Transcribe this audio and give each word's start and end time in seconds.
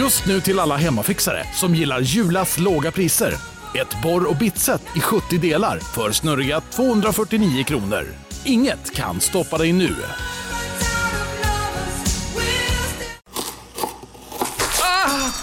Just 0.00 0.26
nu 0.26 0.40
till 0.40 0.58
alla 0.58 0.76
hemmafixare 0.76 1.46
som 1.54 1.74
gillar 1.74 2.00
Julas 2.00 2.58
låga 2.58 2.90
priser. 2.90 3.34
Ett 3.74 4.02
borr 4.02 4.24
och 4.24 4.36
bitset 4.36 4.82
i 4.96 5.00
70 5.00 5.38
delar 5.38 5.78
för 5.78 6.12
snurriga 6.12 6.60
249 6.60 7.64
kronor. 7.64 8.06
Inget 8.44 8.94
kan 8.94 9.20
stoppa 9.20 9.58
dig 9.58 9.72
nu. 9.72 9.96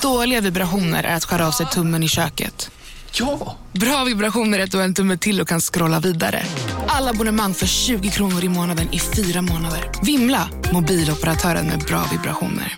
Dåliga 0.02 0.42
vibrationer 0.42 1.04
är 1.04 1.16
att 1.16 1.26
skära 1.26 1.48
av 1.48 1.52
sig 1.52 1.66
tummen 1.66 2.04
i 2.04 2.08
köket. 2.08 2.72
Ja! 3.12 3.58
Bra 3.72 4.04
vibrationer 4.04 4.60
är 4.60 4.64
att 4.64 4.72
du 4.72 4.78
har 4.78 4.86
en 4.86 4.94
tumme 4.94 5.18
till 5.18 5.42
och 5.42 5.48
kan 5.48 5.62
scrolla 5.62 6.00
vidare. 6.00 6.44
Alla 6.88 7.10
abonnemang 7.10 7.54
för 7.54 7.68
20 7.68 8.10
kronor 8.10 8.44
i 8.44 8.50
månaden 8.50 8.94
i 8.94 9.00
fyra 9.00 9.42
månader. 9.42 9.92
Vimla! 10.04 10.50
Mobiloperatören 10.74 11.66
med 11.68 11.80
bra 11.80 12.04
vibrationer. 12.12 12.78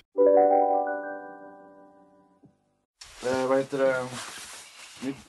Heter 3.60 3.78
det? 3.78 4.08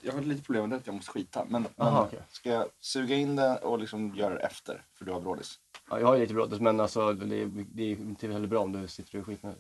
Jag 0.01 0.12
har 0.12 0.20
lite 0.20 0.43
problem 0.43 0.62
med 0.62 0.71
det 0.71 0.77
att 0.77 0.87
jag 0.87 0.95
måste 0.95 1.11
skita. 1.11 1.45
Men, 1.48 1.62
men 1.77 1.87
Aha, 1.87 2.05
okej. 2.07 2.19
ska 2.30 2.51
jag 2.51 2.66
suga 2.80 3.16
in 3.16 3.37
det 3.37 3.57
och 3.57 3.79
liksom 3.79 4.15
göra 4.15 4.34
det 4.34 4.41
efter? 4.41 4.84
För 4.95 5.05
du 5.05 5.12
har 5.12 5.21
brådis. 5.21 5.59
Ja, 5.91 6.01
jag 6.01 6.07
har 6.07 6.19
lite 6.19 6.35
brådis 6.35 6.61
men 6.61 6.80
alltså 6.80 7.12
det 7.12 7.37
är, 7.37 7.51
det 7.74 7.83
är 7.83 7.91
inte 7.91 8.27
heller 8.29 8.47
bra 8.47 8.61
om 8.61 8.73
du 8.73 8.88
sitter 8.88 9.21
och 9.21 9.27
skiter. 9.27 9.55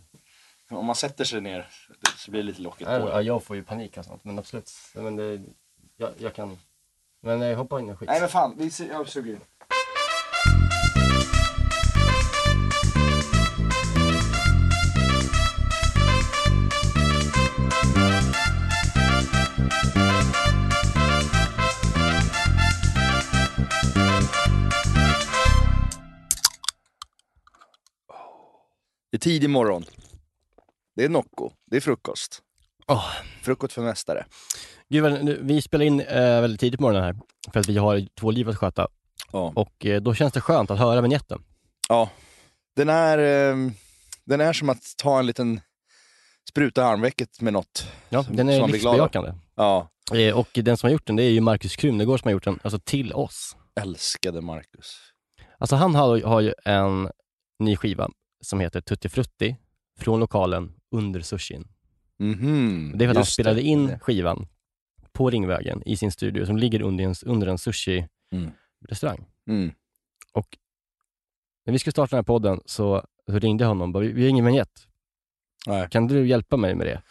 Om 0.70 0.86
man 0.86 0.96
sätter 0.96 1.24
sig 1.24 1.40
ner 1.40 1.68
så 2.16 2.30
blir 2.30 2.42
det 2.42 2.46
lite 2.46 2.62
lockigt 2.62 2.86
på. 2.90 2.92
Ja, 2.92 3.22
jag 3.22 3.42
får 3.42 3.56
ju 3.56 3.64
panik 3.64 3.98
och 3.98 4.04
sånt 4.04 4.24
men 4.24 4.38
absolut. 4.38 4.70
Men 4.94 5.16
det, 5.16 5.42
jag, 5.96 6.10
jag 6.18 6.34
kan. 6.34 6.58
Men 7.20 7.40
jag 7.40 7.56
hoppar 7.56 7.78
in 7.78 7.90
och 7.90 7.98
skit. 7.98 8.08
Nej 8.08 8.20
men 8.20 8.28
fan, 8.28 8.54
vi, 8.58 8.70
jag 8.88 9.08
suger 9.08 9.32
in. 9.32 9.40
Det 29.10 29.16
är 29.16 29.18
tidig 29.18 29.50
morgon. 29.50 29.84
Det 30.96 31.04
är 31.04 31.08
Nocco. 31.08 31.50
Det 31.70 31.76
är 31.76 31.80
frukost. 31.80 32.42
Åh. 32.88 33.04
Frukost 33.42 33.72
för 33.72 33.82
mästare. 33.82 34.26
Gud, 34.88 35.24
nu, 35.24 35.38
vi 35.42 35.62
spelar 35.62 35.84
in 35.84 36.00
eh, 36.00 36.40
väldigt 36.40 36.60
tidigt 36.60 36.78
på 36.78 36.82
morgonen 36.82 37.04
här 37.04 37.16
för 37.52 37.60
att 37.60 37.68
vi 37.68 37.78
har 37.78 38.06
två 38.14 38.30
liv 38.30 38.48
att 38.48 38.56
sköta 38.56 38.88
Ja. 39.32 39.52
och 39.56 39.86
eh, 39.86 40.00
då 40.02 40.14
känns 40.14 40.32
det 40.32 40.40
skönt 40.40 40.70
att 40.70 40.78
höra 40.78 41.00
vignetten. 41.00 41.42
Ja, 41.88 42.10
den 42.76 42.88
är, 42.88 43.18
eh, 43.18 43.70
den 44.24 44.40
är 44.40 44.52
som 44.52 44.68
att 44.68 44.94
ta 44.96 45.18
en 45.18 45.26
liten 45.26 45.60
spruta 46.48 46.80
i 46.80 46.84
armvecket 46.84 47.40
med 47.40 47.52
något. 47.52 47.86
Ja, 48.08 48.24
Som- 48.24 48.36
den 48.36 48.48
är 48.48 48.66
livsbejakande. 48.68 49.32
Ja, 49.60 49.90
Eh, 50.14 50.38
och 50.38 50.48
den 50.54 50.76
som 50.76 50.86
har 50.86 50.92
gjort 50.92 51.06
den, 51.06 51.16
det 51.16 51.22
är 51.22 51.30
ju 51.30 51.40
Marcus 51.40 51.76
Krunegård 51.76 52.20
som 52.20 52.28
har 52.28 52.32
gjort 52.32 52.44
den, 52.44 52.58
alltså 52.62 52.78
till 52.78 53.12
oss. 53.12 53.56
älskade 53.80 54.40
Marcus. 54.40 54.96
Alltså 55.58 55.76
han 55.76 55.94
har, 55.94 56.20
har 56.20 56.40
ju 56.40 56.54
en 56.64 57.08
ny 57.58 57.76
skiva 57.76 58.10
som 58.40 58.60
heter 58.60 58.80
Tutti 58.80 59.08
Frutti 59.08 59.56
från 59.98 60.20
lokalen 60.20 60.72
under 60.90 61.20
sushin. 61.20 61.68
Mhm, 62.18 62.92
Det 62.98 63.04
är 63.04 63.06
för 63.06 63.10
att 63.10 63.16
han 63.16 63.24
spelade 63.26 63.56
det. 63.56 63.62
in 63.62 63.98
skivan 64.00 64.48
på 65.12 65.30
Ringvägen 65.30 65.82
i 65.86 65.96
sin 65.96 66.12
studio 66.12 66.46
som 66.46 66.56
ligger 66.56 66.82
under 66.82 67.04
en, 67.04 67.14
under 67.26 67.46
en 67.46 67.58
sushi-restaurang. 67.58 69.26
Mm. 69.48 69.62
Mm. 69.62 69.74
Och 70.32 70.58
när 71.66 71.72
vi 71.72 71.78
skulle 71.78 71.92
starta 71.92 72.10
den 72.10 72.18
här 72.18 72.22
podden 72.22 72.60
så, 72.64 73.06
så 73.26 73.38
ringde 73.38 73.64
jag 73.64 73.68
honom 73.68 73.88
och 73.88 73.92
bara, 73.92 74.04
vi 74.04 74.22
har 74.22 74.28
ingen 74.28 74.44
vignett. 74.44 74.86
Kan 75.90 76.06
du 76.06 76.26
hjälpa 76.28 76.56
mig 76.56 76.74
med 76.74 76.86
det? 76.86 77.02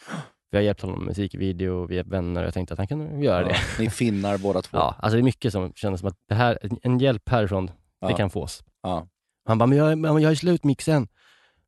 Vi 0.51 0.57
har 0.57 0.63
hjälpt 0.63 0.81
honom 0.81 0.99
med 0.99 1.07
musikvideo, 1.07 1.85
vi 1.85 1.97
är 1.99 2.03
vänner 2.03 2.41
och 2.41 2.47
jag 2.47 2.53
tänkte 2.53 2.73
att 2.73 2.77
han 2.77 2.87
kan 2.87 3.21
göra 3.21 3.43
det. 3.43 3.49
Ja, 3.51 3.57
ni 3.79 3.89
finnar 3.89 4.37
båda 4.43 4.61
två. 4.61 4.77
Ja, 4.77 4.95
alltså 4.99 5.15
det 5.15 5.21
är 5.21 5.23
mycket 5.23 5.51
som 5.51 5.73
kändes 5.73 5.99
som 5.99 6.09
att 6.09 6.17
det 6.29 6.35
här, 6.35 6.57
en 6.83 6.99
hjälp 6.99 7.29
härifrån, 7.29 7.65
det 7.65 7.73
Ja. 7.99 8.15
kan 8.17 8.29
fås. 8.29 8.63
Ja. 8.83 9.07
Han 9.45 9.57
bara, 9.57 9.65
men 9.67 9.77
jag, 9.77 10.21
jag 10.21 10.31
är 10.31 10.35
slutmixen. 10.35 11.07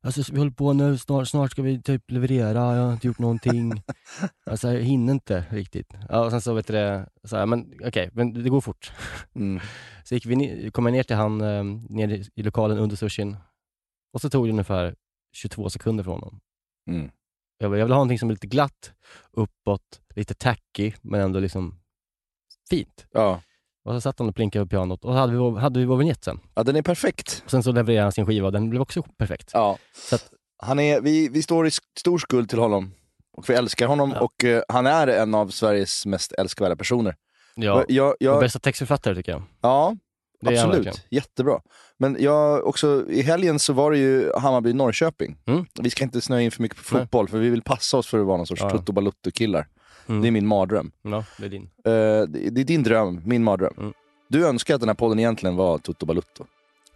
Alltså 0.04 0.32
vi 0.32 0.38
håller 0.38 0.50
på 0.52 0.72
nu, 0.72 0.98
snart, 0.98 1.28
snart 1.28 1.50
ska 1.50 1.62
vi 1.62 1.82
typ 1.82 2.10
leverera, 2.10 2.76
jag 2.76 2.84
har 2.84 2.92
inte 2.92 3.06
gjort 3.06 3.18
någonting. 3.18 3.72
alltså 4.46 4.72
jag 4.72 4.80
hinner 4.82 5.12
inte 5.12 5.44
riktigt. 5.50 5.94
Ja, 6.08 6.24
och 6.24 6.30
sen 6.30 6.40
så 6.40 6.54
vet 6.54 6.66
du 6.66 6.72
det, 6.72 7.08
så 7.24 7.36
här, 7.36 7.46
men 7.46 7.72
okej, 7.86 8.10
men 8.12 8.32
det 8.32 8.50
går 8.50 8.60
fort. 8.60 8.92
Mm. 9.34 9.60
Så 10.04 10.14
gick 10.14 10.26
vi 10.26 10.36
ner, 10.36 10.70
kom 10.70 10.86
jag 10.86 10.92
ner 10.92 11.02
till 11.02 11.16
han, 11.16 11.40
eh, 11.40 11.64
ner 11.88 12.08
i- 12.08 12.28
i 12.34 12.42
lokalen 12.42 12.78
under 12.78 12.96
sushin. 12.96 13.36
Och 14.12 14.20
så 14.20 14.30
tog 14.30 14.46
det 14.46 14.50
ungefär 14.50 14.94
22 15.32 15.70
sekunder 15.70 16.04
från 16.04 16.14
honom. 16.20 16.40
Mm. 16.90 17.10
Jag, 17.62 17.70
bara, 17.70 17.78
jag 17.78 17.84
vill 17.86 17.92
ha 17.92 17.96
någonting 17.98 18.18
som 18.18 18.28
är 18.28 18.32
lite 18.34 18.46
glatt, 18.46 18.92
uppåt, 19.32 20.00
lite 20.14 20.34
tacky, 20.34 20.92
men 21.02 21.20
ändå 21.20 21.40
liksom 21.40 21.78
fint. 22.70 23.06
Ja. 23.12 23.40
Och 23.84 23.92
så 23.94 24.00
satt 24.00 24.18
han 24.18 24.28
och 24.28 24.34
plinkade 24.34 24.64
på 24.64 24.68
pianot 24.68 25.04
och 25.04 25.14
hade 25.14 25.32
vi, 25.32 25.38
vår- 25.38 25.58
hade 25.58 25.80
vi 25.80 25.86
vår 25.86 25.96
vignett 25.96 26.24
sen. 26.24 26.40
ja, 26.54 26.62
den 26.62 26.76
är 26.76 26.82
perfekt. 26.82 27.42
Och 27.44 27.50
sen 27.50 27.62
så 27.62 27.72
levererade 27.72 28.02
han 28.02 28.12
sin 28.12 28.26
skiva 28.26 28.46
och 28.46 28.52
den 28.52 28.70
blev 28.70 28.82
också 28.82 29.02
perfekt. 29.02 29.50
Ja. 29.52 29.78
Så 29.94 30.14
att, 30.14 30.30
Han 30.58 30.78
är, 30.78 31.00
vi, 31.00 31.28
vi 31.28 31.42
står 31.42 31.66
i 31.66 31.70
sk- 31.70 31.80
stor 31.98 32.18
skuld 32.18 32.48
till 32.50 32.58
honom. 32.58 32.92
Och 33.32 33.50
vi 33.50 33.54
älskar 33.54 33.86
honom 33.86 34.12
Ja. 34.14 34.20
och 34.20 34.44
eh, 34.44 34.62
han 34.68 34.86
är 34.86 35.06
en 35.06 35.34
av 35.34 35.48
Sveriges 35.48 36.06
mest 36.06 36.32
älskvärda 36.32 36.76
personer. 36.76 37.16
ja, 37.54 37.72
Och 37.74 37.84
jag, 37.88 38.08
och 38.10 38.16
jag, 38.20 38.40
bästa 38.40 38.58
textförfattare 38.58 39.14
tycker 39.14 39.32
jag. 39.32 39.42
ja, 39.60 39.96
Det 40.42 40.58
absolut. 40.62 41.04
Jättebra. 41.10 41.60
Men 41.98 42.16
jag 42.20 42.66
också, 42.66 43.04
i 43.08 43.22
helgen 43.22 43.58
så 43.58 43.72
var 43.72 43.90
det 43.90 43.98
ju 43.98 44.32
Hammarby-Norrköping. 44.32 45.36
Mm. 45.46 45.66
Vi 45.80 45.90
ska 45.90 46.04
inte 46.04 46.20
snöa 46.20 46.40
in 46.40 46.50
för 46.50 46.62
mycket 46.62 46.78
på 46.88 46.94
Nej. 46.96 47.02
fotboll, 47.02 47.28
för 47.28 47.38
vi 47.38 47.48
vill 47.50 47.62
passa 47.62 47.96
oss 47.96 48.06
för 48.06 48.18
att 48.20 48.26
vara 48.26 48.36
någon 48.36 48.46
sorts 48.46 48.62
Ja. 48.62 48.70
tutto 48.70 48.92
balutto-killar. 48.92 49.66
Mm. 50.06 50.22
Det 50.22 50.28
är 50.28 50.30
min 50.30 50.46
mardröm. 50.46 50.90
Ja, 51.02 51.24
det 51.38 51.44
är 51.44 51.48
din. 51.48 51.62
Eh, 51.62 51.92
det, 51.92 52.50
det 52.50 52.60
är 52.60 52.64
din 52.64 52.82
dröm, 52.82 53.22
min 53.24 53.44
mardröm. 53.44 53.74
Mm. 53.78 53.92
Du 54.28 54.46
önskar 54.46 54.74
att 54.74 54.80
den 54.80 54.88
här 54.88 54.94
podden 54.94 55.18
egentligen 55.18 55.56
var 55.56 55.78
tutto 55.78 56.06
balutto. 56.06 56.44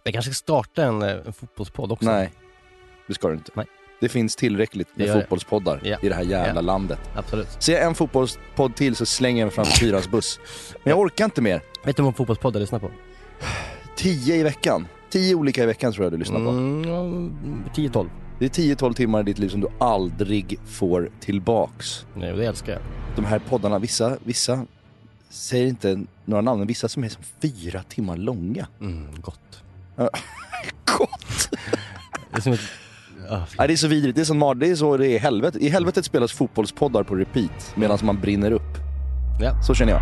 Jag 0.03 0.13
kanske 0.13 0.31
ska 0.33 0.43
starta 0.43 0.83
en, 0.83 1.01
eh, 1.01 1.09
en 1.25 1.33
fotbollspodd 1.33 1.91
också. 1.91 2.05
Nej, 2.05 2.31
det 3.07 3.13
ska 3.13 3.27
du 3.27 3.33
inte. 3.33 3.51
Nej. 3.55 3.65
Det 4.01 4.09
finns 4.09 4.35
tillräckligt 4.35 4.87
med 4.97 5.13
fotbollspoddar 5.13 5.81
Ja. 5.83 5.97
i 6.01 6.09
det 6.09 6.15
här 6.15 6.23
jävla 6.23 6.55
Ja. 6.55 6.61
landet. 6.61 6.99
Absolut. 7.15 7.47
Ser 7.59 7.73
jag 7.73 7.83
en 7.83 7.95
fotbollspodd 7.95 8.75
till 8.75 8.95
så 8.95 9.05
slänger 9.05 9.39
jag 9.41 9.45
mig 9.45 9.53
framför 9.55 9.73
fyrans 9.79 10.09
buss. 10.11 10.39
Men 10.83 10.91
jag 10.91 10.99
orkar 10.99 11.25
inte 11.25 11.41
mer. 11.41 11.61
Vet 11.83 11.95
du 11.95 12.01
hur 12.01 12.03
många 12.03 12.13
fotbollspoddar 12.15 12.59
jag 12.59 12.61
lyssnar 12.63 12.79
på? 12.79 12.91
Tio 13.95 14.35
i 14.35 14.43
veckan. 14.43 14.87
Tio 15.09 15.35
olika 15.35 15.63
i 15.63 15.65
veckan 15.65 15.93
tror 15.93 16.05
jag 16.05 16.13
du 16.13 16.17
lyssnar 16.17 16.39
på. 16.39 16.49
Mm, 16.49 16.83
ja, 16.89 17.01
10-12. 17.75 18.09
Det 18.39 18.45
är 18.45 18.49
10-12 18.75 18.93
timmar 18.93 19.19
i 19.19 19.23
ditt 19.23 19.39
liv 19.39 19.49
som 19.49 19.61
du 19.61 19.67
aldrig 19.79 20.59
får 20.65 21.09
tillbaks. 21.19 22.05
Nej, 22.15 22.33
det 22.33 22.45
älskar 22.45 22.73
jag. 22.73 22.81
De 23.15 23.25
här 23.25 23.39
poddarna, 23.39 23.79
vissa, 23.79 24.17
vissa 24.23 24.65
säger 25.29 25.67
inte 25.67 26.03
några 26.25 26.41
namn, 26.41 26.59
men 26.59 26.67
vissa 26.67 26.87
som 26.89 27.03
är 27.03 27.09
som 27.09 27.23
fyra 27.41 27.83
timmar 27.83 28.17
långa. 28.17 28.67
Mm, 28.81 29.07
gott. 29.21 29.63
Gott! 30.97 31.49
Det 32.31 32.37
är 32.37 32.41
som 32.41 32.53
ett... 32.53 32.59
Ah, 33.29 33.39
Nej, 33.57 33.67
det 33.67 33.73
är 33.73 33.77
så 33.77 33.87
vidrigt, 33.87 34.15
det 34.15 34.21
är, 34.21 34.25
som, 34.25 34.43
mar- 34.43 34.55
det 34.55 34.69
är 34.69 34.75
så 34.75 34.97
det 34.97 35.07
är 35.07 35.09
i 35.09 35.17
helvetet. 35.17 35.61
I 35.61 35.69
helvetet 35.69 36.05
spelas 36.05 36.31
fotbollspoddar 36.33 37.03
på 37.03 37.15
repeat 37.15 37.73
medan 37.75 37.97
man 38.03 38.19
brinner 38.21 38.51
upp. 38.51 38.77
ja. 39.41 39.61
Så 39.63 39.73
känner 39.73 39.91
jag. 39.93 40.01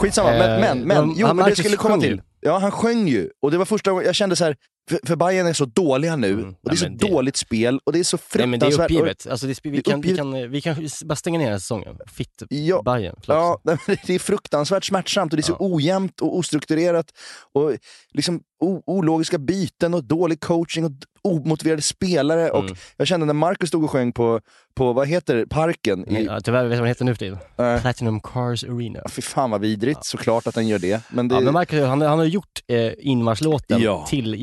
Skitsamma, 0.00 0.30
men, 0.30 0.40
Eh, 0.50 0.60
men, 0.60 0.78
men, 0.78 1.06
men- 1.08 1.14
jo, 1.18 1.34
men 1.34 1.50
det 1.50 1.56
skulle 1.56 1.76
komma 1.76 1.98
till. 2.00 2.22
Ja, 2.40 2.58
han 2.58 2.70
sjöng 2.70 3.08
ju. 3.08 3.30
Och 3.42 3.50
det 3.50 3.58
var 3.58 3.64
första 3.64 3.90
gången 3.90 4.06
jag 4.06 4.14
kände 4.14 4.36
så 4.36 4.44
här, 4.44 4.56
för, 4.90 5.00
för 5.06 5.16
Bayern 5.16 5.46
är 5.46 5.52
så 5.52 5.64
dåliga 5.64 6.16
nu, 6.16 6.32
Mm. 6.32 6.44
och 6.48 6.54
det 6.62 6.68
är 6.68 6.70
Nej, 6.70 6.76
så 6.78 6.88
det- 7.06 7.12
dåligt 7.12 7.36
spel, 7.36 7.80
och 7.84 7.92
det 7.92 7.98
är 7.98 8.04
så 8.04 8.18
Nej 8.34 8.46
men 8.46 8.60
det 8.60 8.66
är 8.66 8.70
fruktansvärt... 8.70 8.90
uppgivet. 8.90 9.26
Alltså, 9.30 9.46
det, 9.46 9.52
är- 9.52 9.70
vi, 9.70 9.76
Det 9.76 9.82
kan, 9.82 10.00
vi, 10.00 10.12
uppgivet. 10.12 10.18
kan, 10.18 10.34
eh, 10.34 10.46
vi 10.48 10.60
kan 10.60 10.88
bara 11.04 11.16
stänga 11.16 11.38
ner 11.38 11.44
den 11.46 11.52
här 11.52 11.58
säsongen. 11.58 11.98
Fitt 12.12 12.42
Ja, 12.48 12.82
Bayern. 12.82 13.16
Ja, 13.26 13.60
det 14.06 14.14
är 14.14 14.18
fruktansvärt 14.18 14.84
smärtsamt 14.84 15.32
och 15.32 15.36
det 15.36 15.40
är 15.40 15.42
så 15.44 15.52
Ja. 15.52 15.56
ojämnt 15.60 16.20
och 16.20 16.36
ostrukturerat. 16.38 17.06
Och 17.54 17.72
liksom 18.12 18.40
o- 18.60 18.82
ologiska 18.86 19.38
byten 19.38 19.94
och 19.94 20.04
dålig 20.04 20.40
coaching 20.40 20.84
och 20.84 20.90
omotiverade 21.22 21.82
spelare. 21.82 22.50
Och 22.50 22.64
Mm. 22.64 22.74
jag 22.96 23.06
kände 23.06 23.26
när 23.26 23.34
Marcus 23.34 23.68
stod 23.68 23.84
och 23.84 23.90
sjöng 23.90 24.12
på, 24.12 24.40
på 24.74 24.92
vad 24.92 25.08
heter 25.08 25.36
det, 25.36 25.46
parken 25.46 26.08
i... 26.08 26.24
Ja, 26.24 26.40
tyvärr 26.40 26.62
vet 26.64 26.70
jag 26.72 26.78
vad 26.78 26.78
den 26.78 26.86
heter 26.86 27.04
nu 27.04 27.14
för 27.14 27.18
tiden. 27.18 27.38
äh, 27.58 27.80
Platinum 27.80 28.20
Cars 28.20 28.64
Arena. 28.64 29.00
fy 29.10 29.22
fan 29.22 29.50
vad 29.50 29.60
vidrigt, 29.60 30.04
såklart 30.04 30.46
att 30.46 30.54
den 30.54 30.68
gör 30.68 30.78
det. 30.78 31.02
Men, 31.10 31.28
det, 31.28 31.34
Ja, 31.34 31.40
men 31.40 31.52
Marcus, 31.52 31.86
han, 31.86 32.00
han 32.02 32.18
har 32.18 32.24
gjort 32.26 32.60
eh, 32.68 32.92
inmarschlåten 32.98 33.80
Ja. 33.82 34.06
till 34.08 34.34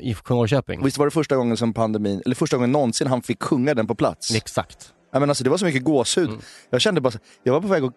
IFK 0.00 0.34
Norrköping. 0.34 0.84
visst 0.84 0.98
var 0.98 1.06
det 1.06 1.10
första 1.10 1.36
gången 1.36 1.56
som 1.56 1.74
pandemin, 1.74 2.22
eller 2.24 2.34
första 2.36 2.56
gången 2.56 2.72
någonsin 2.72 3.06
han 3.06 3.22
fick 3.22 3.42
sjunga 3.42 3.74
den 3.74 3.86
på 3.86 3.94
plats? 3.94 4.34
Exakt. 4.34 4.92
Ja, 5.12 5.20
men 5.20 5.28
alltså, 5.30 5.44
det 5.44 5.50
var 5.50 5.56
så 5.56 5.64
mycket 5.64 5.84
gåshud. 5.84 6.28
Mm. 6.28 6.40
Jag 6.70 6.80
kände 6.80 7.00
bara, 7.00 7.12
jag 7.42 7.52
var 7.52 7.60
på 7.60 7.66
väg 7.68 7.84
att 7.84 7.92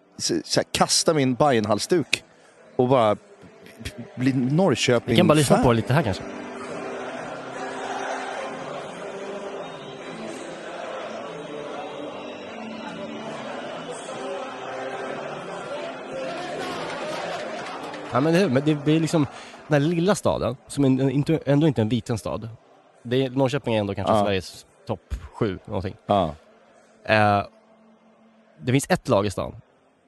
här, 0.56 0.64
kasta 0.72 1.14
min 1.14 1.34
Bajenhalsduk 1.34 2.22
och 2.76 2.88
bara 2.88 3.16
bli 4.16 4.32
Norrköping 4.32 5.10
Vi 5.10 5.16
kan 5.16 5.26
bara 5.28 5.34
lyssna 5.34 5.62
på 5.62 5.72
lite 5.72 5.92
här 5.92 6.02
kanske. 6.02 6.22
Ja, 18.12 18.20
men, 18.20 18.32
det, 18.32 18.40
är- 18.40 18.48
men 18.48 18.62
det, 18.64 18.78
det 18.84 18.92
är 18.92 19.00
liksom 19.00 19.26
den 19.68 19.82
här 19.82 19.88
lilla 19.88 20.14
staden, 20.14 20.56
som 20.66 20.84
är 20.84 20.88
ändå 21.48 21.66
inte 21.66 21.82
en 21.82 21.88
liten 21.88 22.18
stad. 22.18 22.48
Det 23.02 23.24
är, 23.24 23.30
Norrköping 23.30 23.74
är 23.74 23.80
ändå 23.80 23.94
kanske 23.94 24.14
Ja. 24.14 24.24
Sveriges 24.24 24.66
topp 24.86 25.14
sju, 25.32 25.58
någonting. 25.66 25.96
Ja. 26.06 26.34
Eh, 27.06 27.42
det 28.60 28.72
finns 28.72 28.86
ett 28.90 29.08
lag 29.08 29.26
i 29.26 29.30
stan. 29.30 29.54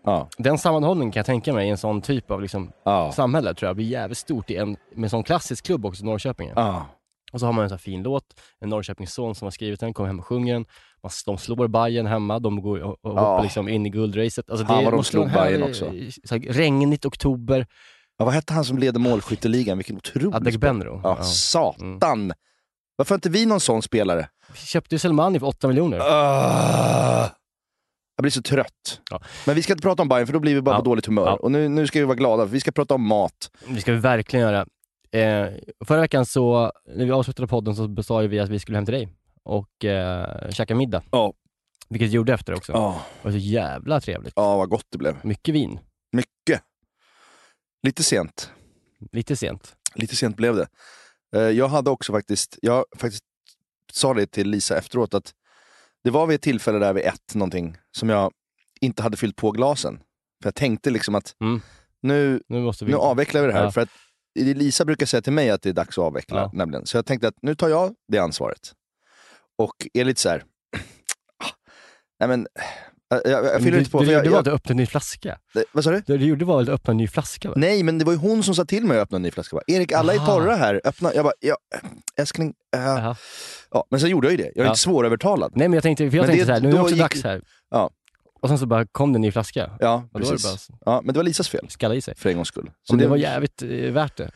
Ja. 0.05 0.29
Den 0.39 0.59
sammanhållningen 0.59 1.13
kan 1.13 1.19
jag 1.19 1.27
tänka 1.27 1.53
mig 1.53 1.67
i 1.67 1.71
en 1.71 1.77
sån 1.79 2.03
typ 2.03 2.31
av 2.31 2.43
liksom, 2.43 2.73
samhälle 3.13 3.55
tror 3.55 3.69
jag 3.69 3.77
blir 3.77 3.87
jävligt 3.87 4.19
stort 4.19 4.51
i 4.51 4.57
en, 4.57 4.71
med 4.95 5.05
en 5.05 5.11
sån 5.11 5.23
klassisk 5.23 5.67
klubb 5.67 5.87
också, 5.87 6.05
Norrköping. 6.05 6.51
Och 7.33 7.41
så 7.41 7.47
har 7.47 7.53
man 7.53 7.63
en 7.63 7.69
sån 7.69 7.75
här 7.77 7.81
fin 7.81 8.03
låt, 8.03 8.25
en 8.61 8.69
Norrköpingsson 8.69 9.35
som 9.35 9.47
har 9.47 9.51
skrivit 9.51 9.81
den, 9.81 9.95
kommer 9.95 10.07
hem 10.07 10.19
och 10.19 10.27
sjunger 10.27 10.55
den. 10.55 10.65
De 11.27 11.39
slår 11.39 11.69
Bajen 11.69 12.07
hemma, 12.07 12.39
de 12.39 12.63
går 12.63 12.79
och, 12.83 12.97
och 13.03 13.11
hoppar 13.11 13.43
liksom 13.43 13.69
in 13.69 13.87
i 13.87 13.91
guldracet. 13.91 14.51
Alltså 14.51 14.67
Fan 14.67 14.85
vad 14.85 14.93
de 14.93 15.05
slog 15.05 15.33
Bayern 15.33 15.63
också. 15.63 15.93
Så 16.25 16.35
här, 16.35 16.53
regnigt 16.53 17.05
oktober, 17.07 17.67
Ja, 18.17 18.25
vad 18.25 18.35
hette 18.35 18.53
han 18.53 18.65
som 18.65 18.79
leder 18.79 19.01
målskytteligan? 19.01 19.79
Vilken 19.79 19.97
otrolig 19.97 20.35
Adegbenro. 20.35 21.01
Ja, 21.03 21.17
Ja. 21.19 21.25
satan! 21.25 22.33
Varför 22.97 23.11
har 23.15 23.17
inte 23.17 23.31
vi 23.31 23.47
någon 23.47 23.61
sån 23.61 23.83
spelare? 23.83 24.29
Vi 24.53 24.59
köpte 24.59 24.95
ju 24.95 24.99
Selmani 24.99 25.39
för 25.41 25.47
8 25.47 25.69
miljoner. 25.69 25.99
Ah. 26.03 27.31
Jag 28.17 28.23
blir 28.23 28.31
så 28.31 28.43
trött. 28.43 29.01
Ja. 29.11 29.21
Men 29.47 29.55
vi 29.55 29.63
ska 29.63 29.73
inte 29.73 29.83
prata 29.83 30.03
om 30.03 30.09
Bayern 30.09 30.27
för 30.27 30.33
då 30.33 30.41
blir 30.41 30.55
vi 30.55 30.61
bara 30.63 30.75
Ja. 30.75 30.79
på 30.79 30.85
dåligt 30.85 31.07
humör. 31.07 31.27
Ja. 31.27 31.33
Och 31.37 31.53
nu, 31.53 31.69
nu 31.69 31.87
ska 31.87 31.99
vi 31.99 32.05
vara 32.05 32.15
glada, 32.17 32.43
för 32.47 32.53
vi 32.53 32.61
ska 32.61 32.73
prata 32.73 32.95
om 32.95 33.09
mat. 33.09 33.51
Det 33.69 33.81
ska 33.81 33.93
vi 33.93 33.99
verkligen 33.99 34.47
göra. 34.47 34.67
Eh, 35.13 35.49
förra 35.85 36.01
veckan 36.01 36.27
så, 36.27 36.73
när 36.97 37.05
vi 37.05 37.11
avslutade 37.13 37.49
podden 37.49 37.77
så 37.77 38.03
sa 38.03 38.19
vi 38.19 38.41
att 38.41 38.49
vi 38.49 38.59
skulle 38.59 38.79
hem 38.79 38.85
till 38.85 38.95
dig 38.95 39.09
och 39.43 39.85
eh, 39.85 40.51
käka 40.51 40.75
middag. 40.75 41.03
Ja. 41.11 41.33
Vilket 41.89 42.09
vi 42.09 42.13
gjorde 42.13 42.33
efter 42.35 42.55
också. 42.55 42.73
Ja. 42.73 43.01
Det 43.23 43.29
var 43.29 43.33
så 43.33 43.39
jävla 43.39 44.01
trevligt. 44.01 44.33
ja, 44.37 44.57
vad 44.57 44.69
gott 44.69 44.87
det 44.91 44.99
blev. 44.99 45.17
Mycket 45.23 45.55
vin. 45.55 45.79
Mycket. 46.13 46.63
Lite 47.85 48.03
sent. 48.03 48.51
Lite 49.13 49.37
sent. 49.37 49.77
Lite 49.95 50.17
sent 50.17 50.37
blev 50.37 50.57
det. 50.57 50.69
Eh, 51.37 51.43
Jag 51.51 51.69
hade 51.69 51.91
också 51.91 52.13
faktiskt, 52.13 52.59
jag 52.63 52.85
faktiskt 52.97 53.25
sa 53.93 54.15
det 54.15 54.27
till 54.27 54.51
Lisa 54.51 54.79
efteråt, 54.79 55.15
att 55.15 55.35
det 56.05 56.11
var 56.11 56.27
vid 56.27 56.35
ett 56.35 56.43
tillfälle 56.43 56.79
där 56.79 56.93
vid 56.93 57.05
ett 57.05 57.35
någonting 57.35 57.77
som 57.97 58.09
jag 58.09 58.33
inte 58.81 59.03
hade 59.03 59.17
fyllt 59.17 59.37
på 59.37 59.51
glasen. 59.51 59.97
För 60.43 60.47
jag 60.49 60.55
tänkte 60.55 60.91
liksom 60.91 61.15
att 61.15 61.37
Mm. 61.41 61.61
nu, 62.01 62.43
Nu 62.49 62.61
måste 62.61 62.85
vi... 62.85 62.91
nu 62.93 62.97
avvecklar 62.99 63.41
vi 63.41 63.47
det 63.47 63.53
här. 63.53 63.65
Ja. 63.65 63.71
För 63.71 63.81
att 63.81 63.89
Lisa 64.39 64.85
brukar 64.85 65.07
säga 65.07 65.23
till 65.23 65.33
mig 65.33 65.51
att 65.51 65.63
det 65.63 65.69
är 65.69 65.73
dags 65.73 65.99
att 65.99 66.05
avveckla. 66.05 66.41
Ja. 66.41 66.51
Nämligen. 66.55 66.87
Så 66.87 66.97
jag 66.97 67.07
tänkte 67.07 67.29
att 67.29 67.43
nu 67.43 67.55
tar 67.55 67.69
jag 67.69 67.95
det 68.09 68.19
ansvaret. 68.19 68.73
Och 69.59 69.89
är 69.95 70.05
lite 70.05 70.21
så 70.21 70.29
här. 70.29 70.45
ah, 71.45 71.49
Nej 72.21 72.29
men, 72.29 72.47
jag, 73.09 73.21
jag, 73.25 73.45
jag 73.45 73.53
Men 73.53 73.63
fyller 73.63 73.79
inte 73.79 73.91
på. 73.91 73.99
du, 73.99 74.05
för 74.05 74.11
du 74.13 74.13
jag, 74.13 74.25
gjorde 74.25 74.31
var 74.31 74.37
jag, 74.39 74.49
att 74.49 74.55
öppna 74.55 74.71
en 74.73 74.77
ny 74.77 74.87
flaska. 74.87 75.39
det- 75.55 75.65
vad 75.73 75.85
sa 75.85 75.91
du? 75.91 76.03
Det 76.07 76.17
du 76.17 76.25
gjorde 76.27 76.45
var 76.45 76.63
att 76.63 76.69
öppna 76.69 76.91
en 76.91 76.97
ny 76.97 77.09
flaska? 77.09 77.49
Va? 77.49 77.55
Nej, 77.57 77.83
men 77.83 77.99
det 77.99 78.05
var 78.05 78.13
ju 78.13 78.19
hon 78.19 78.43
som 78.43 78.55
sa 78.55 78.65
till 78.65 78.85
mig 78.87 78.97
att 78.99 79.03
öppna 79.03 79.17
en 79.17 79.23
ny 79.23 79.31
flaska. 79.31 79.57
Bara, 79.57 79.65
Erik, 79.67 79.93
alla 79.93 80.15
är 80.15 80.19
Aha. 80.19 80.27
torra 80.27 80.57
här. 80.57 80.81
Öppna. 80.85 81.15
Jag 81.15 81.25
bara, 81.25 81.35
ja, 81.41 81.57
älskling. 82.21 82.55
äh, 82.77 83.15
ja. 83.71 83.87
Men 83.91 84.01
sen 84.01 84.11
gjorde 84.11 84.27
jag 84.27 84.31
ju 84.33 84.37
det. 84.37 84.43
Jag 84.55 84.57
är 84.57 84.65
Ja. 84.65 84.69
inte 84.69 84.81
svårövertalad. 84.81 85.53
Nej 85.55 85.69
men 85.69 85.75
jag 85.75 85.83
tänkte, 85.83 86.11
för 86.11 86.17
jag 86.17 86.23
Men 86.23 86.31
tänkte 86.31 86.43
det- 86.43 86.47
så 86.47 86.53
här, 86.53 86.61
nu 86.61 86.69
är 86.69 86.73
det 86.73 86.81
också 86.81 86.95
gick- 86.95 87.03
dags 87.03 87.25
här. 87.25 87.43
Ja. 87.71 87.91
Och 88.43 88.49
sen 88.49 88.59
så 88.59 88.67
bara 88.67 88.87
kom 88.87 89.13
det 89.13 89.17
en 89.17 89.21
ny 89.21 89.33
flaska. 89.33 89.71
Ja, 89.81 90.09
det 90.13 90.19
precis. 90.21 90.69
bara 90.69 90.79
Ja, 90.85 91.01
men 91.05 91.13
det 91.15 91.19
var 91.19 91.25
Lisas 91.25 91.49
fel, 91.49 91.67
skalla 91.69 91.95
i 91.95 92.01
sig. 92.01 92.15
för 92.17 92.29
en 92.31 92.37
gångs 92.37 92.49
skull. 92.49 92.71
Så 92.83 92.97
det 92.97 93.07
var 93.07 93.17
jävligt 93.17 93.63
eh, 93.63 93.69
värt 93.69 94.17
det. 94.17 94.31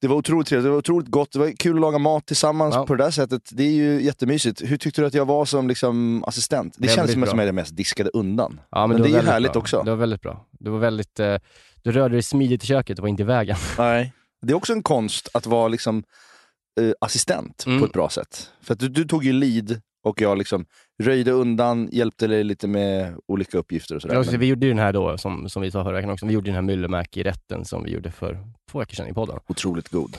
Det 0.00 0.08
var 0.08 0.16
otroligt 0.16 0.48
trevligt, 0.48 0.64
det 0.66 0.70
var 0.70 0.78
otroligt 0.78 1.08
gott. 1.08 1.32
Det 1.32 1.38
var 1.38 1.50
kul 1.50 1.74
att 1.76 1.80
laga 1.80 1.98
mat 1.98 2.26
tillsammans 2.26 2.74
Ja. 2.74 2.86
på 2.86 2.94
det 2.94 3.04
där 3.04 3.10
sättet. 3.10 3.42
Det 3.52 3.62
är 3.62 3.70
ju 3.72 4.02
jättemysigt. 4.02 4.62
Hur 4.64 4.76
tyckte 4.76 5.00
du 5.00 5.06
att 5.06 5.14
jag 5.14 5.24
var 5.26 5.44
som 5.44 5.68
liksom, 5.68 6.24
assistent? 6.26 6.74
Det 6.74 6.80
Väldigt 6.80 6.96
känns 6.96 7.12
som 7.12 7.22
att 7.22 7.28
jag 7.32 7.38
är 7.40 7.46
den 7.46 7.54
mest 7.54 7.76
diskade 7.76 8.10
undan. 8.10 8.60
Ja, 8.70 8.86
Men 8.86 8.96
du 8.96 9.02
det 9.02 9.08
var 9.12 9.18
är 9.18 9.22
ju 9.22 9.28
härligt 9.28 9.52
bra. 9.52 9.60
också. 9.60 9.82
Det 9.82 9.90
var 9.90 9.96
väldigt 9.98 10.22
bra. 10.22 10.46
Du 10.50 10.70
var 10.70 10.78
väldigt, 10.78 11.20
eh, 11.20 11.36
du 11.82 11.92
rörde 11.92 12.14
dig 12.14 12.22
smidigt 12.22 12.64
i 12.64 12.66
köket 12.66 12.98
och 12.98 13.02
var 13.02 13.08
inte 13.08 13.22
i 13.22 13.26
vägen. 13.26 13.56
Nej. 13.78 14.12
Det 14.42 14.52
är 14.52 14.56
också 14.56 14.72
en 14.72 14.82
konst 14.82 15.28
att 15.34 15.46
vara 15.46 15.68
liksom, 15.68 16.02
eh, 16.80 16.90
assistent 17.00 17.64
Mm. 17.66 17.78
på 17.80 17.86
ett 17.86 17.92
bra 17.92 18.08
sätt. 18.08 18.50
För 18.62 18.72
att 18.74 18.80
du, 18.80 18.88
du 18.88 19.04
tog 19.04 19.24
ju 19.24 19.32
lead 19.32 19.80
och 20.04 20.20
jag 20.20 20.38
liksom 20.38 20.66
röjde 21.02 21.30
undan, 21.30 21.88
hjälpte 21.92 22.26
dig 22.26 22.44
lite 22.44 22.68
med 22.68 23.14
olika 23.26 23.58
uppgifter 23.58 23.94
och 23.96 24.02
sådär. 24.02 24.14
Ja, 24.14 24.24
så 24.24 24.36
Vi 24.36 24.46
gjorde 24.46 24.66
ju 24.66 24.72
den 24.72 24.78
här 24.82 24.92
då, 24.92 25.18
som, 25.18 25.48
som 25.48 25.62
vi 25.62 25.70
sa 25.70 25.84
förra 25.84 25.94
veckan 25.94 26.10
också, 26.10 26.26
vi 26.26 26.32
gjorde 26.32 26.46
den 26.46 26.54
här 26.54 26.62
Myllymäki-rätten 26.62 27.64
som 27.64 27.84
vi 27.84 27.90
gjorde 27.90 28.10
för 28.10 28.38
två 28.70 28.78
veckor 28.78 28.94
sedan 28.94 29.08
i 29.08 29.12
podden. 29.12 29.38
Otroligt 29.48 29.88
god. 29.88 30.16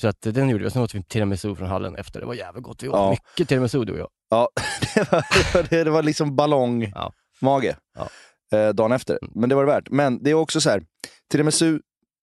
Så 0.00 0.08
att 0.08 0.20
den 0.20 0.48
gjorde 0.48 0.62
vi, 0.64 0.68
och 0.68 0.72
sen 0.72 0.82
åt 0.82 0.94
vi 0.94 1.02
tiramisu 1.02 1.54
från 1.54 1.68
hallen 1.68 1.96
efter. 1.96 2.20
Det 2.20 2.26
var 2.26 2.34
jävligt 2.34 2.62
gott. 2.64 2.82
Vi 2.82 2.88
åt 2.88 2.94
Ja. 2.96 3.10
mycket 3.10 3.48
tiramisu 3.48 3.84
du 3.84 3.92
och 3.92 3.98
jag. 3.98 4.08
Ja, 4.30 4.48
det 4.94 5.12
var, 5.12 5.24
det 5.32 5.54
var, 5.76 5.84
det 5.84 5.90
var 5.90 6.02
liksom 6.02 6.36
ballongmage 6.36 7.74
Ja. 7.94 8.08
Mm. 8.52 8.68
eh, 8.68 8.74
dagen 8.74 8.92
efter. 8.92 9.18
Men 9.34 9.48
det 9.48 9.54
var 9.54 9.66
det 9.66 9.72
värt. 9.72 9.90
Men 9.90 10.22
det 10.22 10.30
är 10.30 10.34
också 10.34 10.60
så 10.60 10.70
här, 10.70 10.82
tiramisu, 11.32 11.78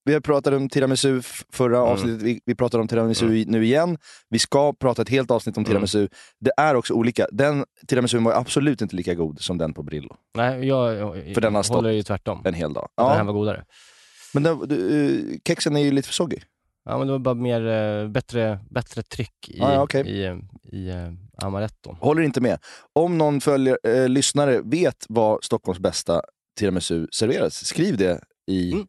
vi 0.07 0.13
har 0.13 0.21
pratat 0.21 0.53
om 0.53 0.69
tiramisu 0.69 1.21
förra 1.53 1.77
Mm. 1.77 1.89
avsnittet, 1.89 2.21
vi, 2.21 2.39
vi 2.45 2.55
pratar 2.55 2.79
om 2.79 2.87
tiramisu 2.87 3.33
i- 3.37 3.45
nu 3.45 3.65
igen. 3.65 3.97
Vi 4.29 4.39
ska 4.39 4.73
prata 4.73 5.01
ett 5.01 5.09
helt 5.09 5.31
avsnitt 5.31 5.57
om 5.57 5.61
Mm. 5.61 5.69
tiramisu. 5.71 6.07
Det 6.39 6.51
är 6.57 6.75
också 6.75 6.93
olika. 6.93 7.27
Den 7.31 7.65
tiramisun 7.87 8.23
var 8.23 8.33
absolut 8.33 8.81
inte 8.81 8.95
lika 8.95 9.13
god 9.15 9.41
som 9.41 9.57
den 9.57 9.73
på 9.73 9.83
Brillo. 9.83 10.15
Nej, 10.37 10.67
jag, 10.67 10.93
jag, 10.95 11.33
För 11.33 11.41
den 11.41 11.55
har 11.55 11.63
stått 11.63 11.75
håller 11.75 11.91
ju 11.91 12.03
tvärtom. 12.03 12.41
En 12.45 12.53
hel 12.53 12.73
dag. 12.73 12.83
Att 12.83 12.91
Den 12.97 13.07
här 13.07 13.17
Ja, 13.17 13.23
var 13.23 13.33
godare. 13.33 13.65
men 14.33 14.43
den, 14.43 14.59
du, 14.67 15.05
eh, 15.31 15.37
kexen 15.47 15.75
är 15.75 15.79
ju 15.81 15.91
lite 15.91 16.07
för 16.07 16.13
soggy. 16.13 16.37
Ja, 16.85 16.97
men 16.97 17.07
det 17.07 17.13
var 17.13 17.19
bara 17.19 17.35
mer, 17.35 17.67
eh, 17.67 18.07
bättre, 18.09 18.59
bättre 18.69 19.01
tryck 19.03 19.49
i, 19.49 19.57
Ja, 19.59 19.73
ja, 19.73 19.83
okej. 19.83 20.01
i, 20.07 20.41
i 20.77 20.89
eh, 20.89 21.45
amaretton. 21.45 21.95
Håller 21.99 22.21
inte 22.21 22.41
med. 22.41 22.59
Om 22.93 23.17
någon 23.17 23.41
följer, 23.41 23.77
eh, 23.83 24.09
lyssnare 24.09 24.61
vet 24.63 25.05
vad 25.09 25.43
Stockholms 25.43 25.79
bästa 25.79 26.21
tiramisu 26.59 27.07
serveras, 27.11 27.65
skriv 27.65 27.97
det 27.97 28.19
i 28.51 28.71
Mm. 28.73 28.87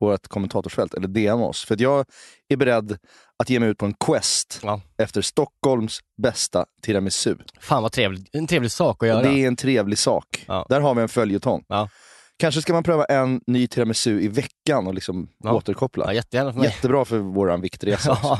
Vårt 0.00 0.28
kommentatorsfält, 0.28 0.94
eller 0.94 1.08
DM 1.08 1.40
oss. 1.40 1.64
För 1.64 1.74
att 1.74 1.80
jag 1.80 2.04
är 2.48 2.56
beredd 2.56 2.98
att 3.42 3.50
ge 3.50 3.60
mig 3.60 3.68
ut 3.68 3.78
på 3.78 3.86
en 3.86 3.94
quest 3.94 4.60
Ja. 4.62 4.80
efter 4.98 5.22
Stockholms 5.22 6.00
bästa 6.22 6.64
tiramisu. 6.82 7.36
Fan 7.60 7.82
vad 7.82 7.92
trevligt. 7.92 8.28
En 8.34 8.46
trevlig 8.46 8.70
sak 8.70 9.02
att 9.02 9.08
göra. 9.08 9.22
Det 9.22 9.28
är 9.44 9.46
en 9.48 9.56
trevlig 9.56 9.98
sak. 9.98 10.44
Ja. 10.48 10.66
Där 10.68 10.80
har 10.80 10.94
vi 10.94 11.02
en 11.02 11.08
följetong. 11.08 11.64
Ja. 11.68 11.88
Kanske 12.36 12.62
ska 12.62 12.72
man 12.72 12.82
pröva 12.82 13.04
en 13.04 13.40
ny 13.46 13.66
tiramisu 13.66 14.20
i 14.20 14.28
veckan 14.28 14.86
och 14.86 14.94
liksom 14.94 15.28
återkoppla. 15.44 16.04
Ja, 16.06 16.12
jättegärna 16.12 16.52
för 16.52 16.58
mig. 16.60 16.68
Jättebra 16.68 17.04
för 17.04 17.18
våran 17.18 17.60
viktresa 17.60 18.12
också. 18.12 18.38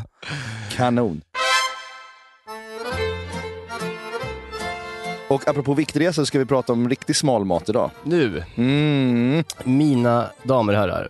Kanon. 0.76 1.20
Och 5.28 5.48
apropå 5.48 5.74
viktresa 5.74 6.22
så 6.22 6.26
ska 6.26 6.38
vi 6.38 6.44
prata 6.46 6.72
om 6.72 6.88
riktig 6.88 7.16
smalmat 7.16 7.68
idag. 7.68 7.90
Nu, 8.04 8.44
Mm. 8.56 9.44
mina 9.64 10.26
damer 10.42 10.72
och 10.72 10.78
herrar, 10.78 11.08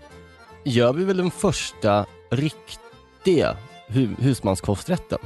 gör 0.68 0.92
vi 0.92 1.04
väl 1.04 1.16
den 1.16 1.30
första 1.30 2.06
riktiga 2.30 3.56
hu 3.88 4.08
husmanskosträtten 4.18 5.18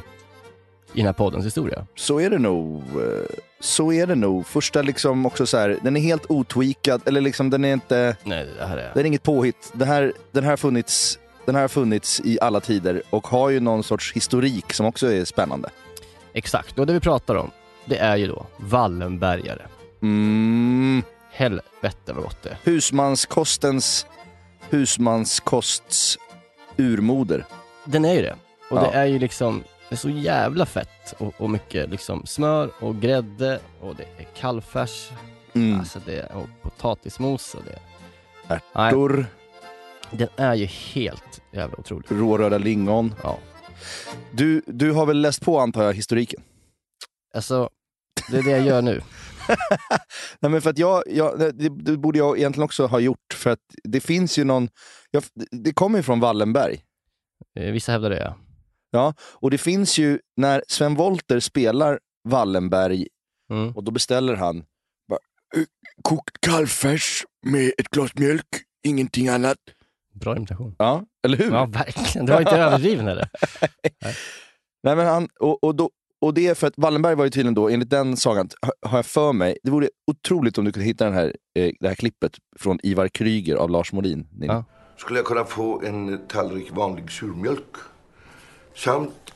i 0.92 0.96
den 0.96 1.06
här 1.06 1.12
poddens 1.12 1.46
historia. 1.46 1.86
Så 1.96 2.20
är 2.20 2.30
det 2.30 2.38
nog. 2.38 2.82
eh, 2.82 3.36
Så 3.60 3.92
är 3.92 4.06
det 4.06 4.14
nog. 4.14 4.46
Första 4.46 4.82
liksom 4.82 5.26
också 5.26 5.46
så 5.46 5.58
här, 5.58 5.78
den 5.82 5.96
är 5.96 6.00
helt 6.00 6.30
otweakad, 6.30 7.02
eller 7.04 7.20
liksom 7.20 7.50
den 7.50 7.64
är 7.64 7.72
inte, 7.72 8.16
Nej, 8.24 8.48
det 8.58 8.66
här 8.66 8.76
är... 8.76 8.90
den 8.94 9.02
är 9.02 9.06
inget 9.06 9.22
påhitt. 9.22 9.70
Det 9.72 9.84
här, 9.84 10.12
den 10.32 10.44
här 10.44 10.56
funnits 10.56 11.18
den 11.46 11.54
här 11.54 11.62
har 11.62 11.68
funnits 11.68 12.20
i 12.24 12.38
alla 12.40 12.60
tider 12.60 13.02
och 13.10 13.26
har 13.26 13.50
ju 13.50 13.60
någon 13.60 13.82
sorts 13.84 14.12
historik 14.12 14.72
som 14.72 14.86
också 14.86 15.12
är 15.12 15.24
spännande. 15.24 15.68
Exakt, 16.32 16.78
och 16.78 16.86
det 16.86 16.92
vi 16.92 17.00
pratar 17.00 17.34
om, 17.34 17.50
det 17.84 17.96
är 17.98 18.16
ju 18.16 18.26
då 18.26 18.46
Wallenbergare. 18.56 19.62
Mm. 20.02 21.02
Helvete 21.30 22.12
vad 22.12 22.24
gott 22.24 22.42
det 22.42 22.48
är. 22.50 22.56
Husmanskostens 22.64 24.06
husmanskosts 24.70 26.18
urmoder. 26.76 27.44
Den 27.84 28.04
är 28.04 28.14
ju 28.14 28.22
det. 28.22 28.36
Och 28.70 28.78
Ja. 28.78 28.82
det 28.82 28.96
är 28.98 29.04
ju 29.04 29.18
liksom, 29.18 29.62
det 29.88 29.94
är 29.94 29.98
så 29.98 30.08
jävla 30.10 30.66
fett 30.66 31.14
och, 31.18 31.34
och 31.38 31.50
mycket 31.50 31.90
liksom 31.90 32.26
smör 32.26 32.70
och 32.80 33.00
grädde 33.00 33.60
och 33.80 33.96
det 33.96 34.02
är 34.18 34.26
kallfärs, 34.36 35.10
Mm. 35.54 35.78
alltså 35.78 36.00
det 36.06 36.18
är, 36.20 36.32
och 36.36 36.48
potatismos 36.62 37.54
och 37.54 37.62
det 37.64 37.78
Nej, 38.48 38.60
Ärtor, 38.72 39.26
den 40.10 40.28
är 40.36 40.54
ju 40.54 40.64
helt 40.66 41.40
jävla 41.52 41.78
otrolig. 41.78 42.06
råröda 42.10 42.58
lingon. 42.58 43.14
Ja. 43.22 43.38
Du, 44.30 44.62
du 44.66 44.92
har 44.92 45.06
väl 45.06 45.20
läst 45.20 45.44
på 45.44 45.60
antar 45.60 45.82
jag 45.84 45.94
historiken? 45.94 46.42
Alltså, 47.34 47.70
det 48.30 48.38
är 48.38 48.42
det 48.42 48.50
jag 48.50 48.60
gör 48.66 48.82
nu. 48.82 49.00
Nej, 50.40 50.50
men 50.50 50.62
för 50.62 50.70
att 50.70 50.78
jag, 50.78 51.02
jag, 51.06 51.38
det, 51.38 51.52
det 51.68 51.96
borde 51.96 52.18
jag 52.18 52.38
egentligen 52.38 52.64
också 52.64 52.86
ha 52.86 53.00
gjort, 53.00 53.34
för 53.34 53.50
att 53.50 53.58
det 53.84 54.00
finns 54.00 54.38
ju 54.38 54.44
någon... 54.44 54.68
Jag, 55.10 55.22
det 55.50 55.72
kommer 55.72 55.98
ju 55.98 56.02
från 56.02 56.20
Wallenberg. 56.20 56.82
Eh, 57.58 57.72
Vissa 57.72 57.92
hävdar 57.92 58.10
det 58.10 58.18
ja. 58.20 58.36
Ja, 58.90 59.14
och 59.20 59.50
det 59.50 59.58
finns 59.58 59.98
ju, 59.98 60.18
när 60.36 60.62
Sven 60.68 60.94
Wollter 60.94 61.40
spelar 61.40 61.98
Wallenberg, 62.28 63.06
Mm. 63.50 63.76
och 63.76 63.84
då 63.84 63.90
beställer 63.92 64.34
han 64.36 64.64
bara, 65.08 65.18
"Eh, 65.56 65.62
kokt 66.02 66.40
kalvfärs 66.40 67.24
med 67.46 67.72
ett 67.78 67.88
glas 67.88 68.10
mjölk, 68.14 68.46
ingenting 68.86 69.28
annat. 69.28 69.56
Bra 70.14 70.36
imitation. 70.36 70.74
Ja, 70.78 71.04
eller 71.26 71.36
hur? 71.38 71.52
Ja, 71.52 71.66
verkligen. 71.66 72.26
Det 72.26 72.32
var 72.32 72.40
inte 72.40 72.56
överdriven 72.58 73.06
heller. 73.06 73.28
Nej, 74.82 74.96
men 74.96 75.06
han, 75.06 75.28
och, 75.40 75.64
och, 75.64 75.74
då, 75.74 75.90
och 76.22 76.34
det 76.34 76.46
är 76.46 76.54
för 76.54 76.66
att 76.66 76.74
Wallenberg 76.76 77.14
var 77.14 77.24
ju 77.24 77.30
tydligen 77.30 77.54
då, 77.54 77.68
enligt 77.68 77.90
den 77.90 78.16
sagan, 78.16 78.48
har- 78.82 78.96
jag 78.96 79.06
för 79.06 79.32
mig, 79.32 79.58
det 79.62 79.70
vore 79.70 79.88
otroligt 80.06 80.58
om 80.58 80.64
du 80.64 80.72
kunde 80.72 80.86
hitta 80.86 81.04
den 81.04 81.14
här, 81.14 81.36
eh, 81.54 81.72
det 81.80 81.88
här 81.88 81.94
klippet 81.94 82.32
från 82.58 82.78
Ivar 82.82 83.08
Kryger 83.08 83.56
av 83.56 83.70
Lars 83.70 83.92
Molin. 83.92 84.26
Ja. 84.40 84.64
skulle 84.96 85.18
jag 85.18 85.26
kunna 85.26 85.44
få 85.44 85.82
en 85.82 86.26
tallrik 86.28 86.70
vanlig 86.70 87.10
surmjölk 87.10 87.74
samt 88.74 89.32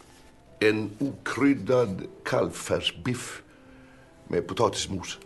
en 0.61 0.91
okryddad 0.99 2.03
kalvfärsbiff 2.25 3.43
med 4.29 4.47
potatismos. 4.49 5.19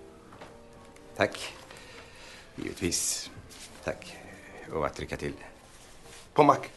Tack. 1.16 1.52
Givetvis. 2.56 3.30
Tack. 3.84 4.16
Och 4.72 4.86
att 4.86 4.96
dricka 4.96 5.16
till. 5.16 5.32
På 6.34 6.42
mack. 6.42 6.70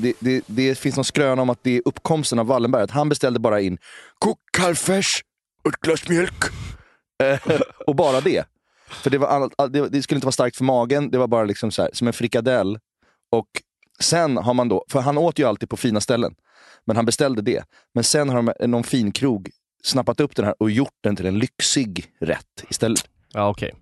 Det, 0.00 0.12
det, 0.20 0.44
det 0.46 0.78
finns 0.78 0.96
någon 0.96 1.04
skröna 1.04 1.42
om 1.42 1.50
att 1.50 1.58
det 1.62 1.76
är 1.76 1.82
uppkomsten 1.84 2.38
av 2.38 2.46
Wallenberg, 2.46 2.82
att 2.82 2.90
han 2.90 3.08
beställde 3.08 3.38
bara 3.40 3.60
in 3.60 3.78
kokt 4.18 4.42
kalvfärs 4.52 5.24
och 5.64 5.74
ett 5.74 5.80
glas 5.80 6.08
mjölk. 6.08 6.44
Eh, 7.22 7.60
och 7.86 7.94
bara 7.96 8.20
det. 8.20 8.44
För 8.88 9.10
det, 9.10 9.18
var 9.18 9.28
annat, 9.28 9.52
det, 9.72 9.88
det 9.88 10.02
skulle 10.02 10.16
inte 10.16 10.26
vara 10.26 10.32
starkt 10.32 10.56
för 10.56 10.64
magen, 10.64 11.10
det 11.10 11.18
var 11.18 11.26
bara 11.26 11.44
liksom 11.44 11.70
så 11.70 11.82
här, 11.82 11.90
som 11.92 12.06
en 12.06 12.12
frikadell. 12.12 12.78
Och 13.32 13.46
sen 14.00 14.36
har 14.36 14.54
man 14.54 14.68
då, 14.68 14.84
för 14.88 15.00
han 15.00 15.18
åt 15.18 15.38
ju 15.38 15.44
alltid 15.44 15.68
på 15.68 15.76
fina 15.76 16.00
ställen, 16.00 16.34
men 16.84 16.96
han 16.96 17.06
beställde 17.06 17.42
det. 17.42 17.64
Men 17.94 18.04
sen 18.04 18.28
har 18.28 18.42
de, 18.42 18.66
någon 18.70 18.84
fin 18.84 19.12
krog 19.12 19.50
snappat 19.82 20.20
upp 20.20 20.36
den 20.36 20.44
här 20.44 20.54
och 20.58 20.70
gjort 20.70 20.94
den 21.00 21.16
till 21.16 21.26
en 21.26 21.38
lyxig 21.38 22.06
rätt 22.20 22.64
istället. 22.68 23.04
Ja, 23.32 23.48
okej. 23.48 23.74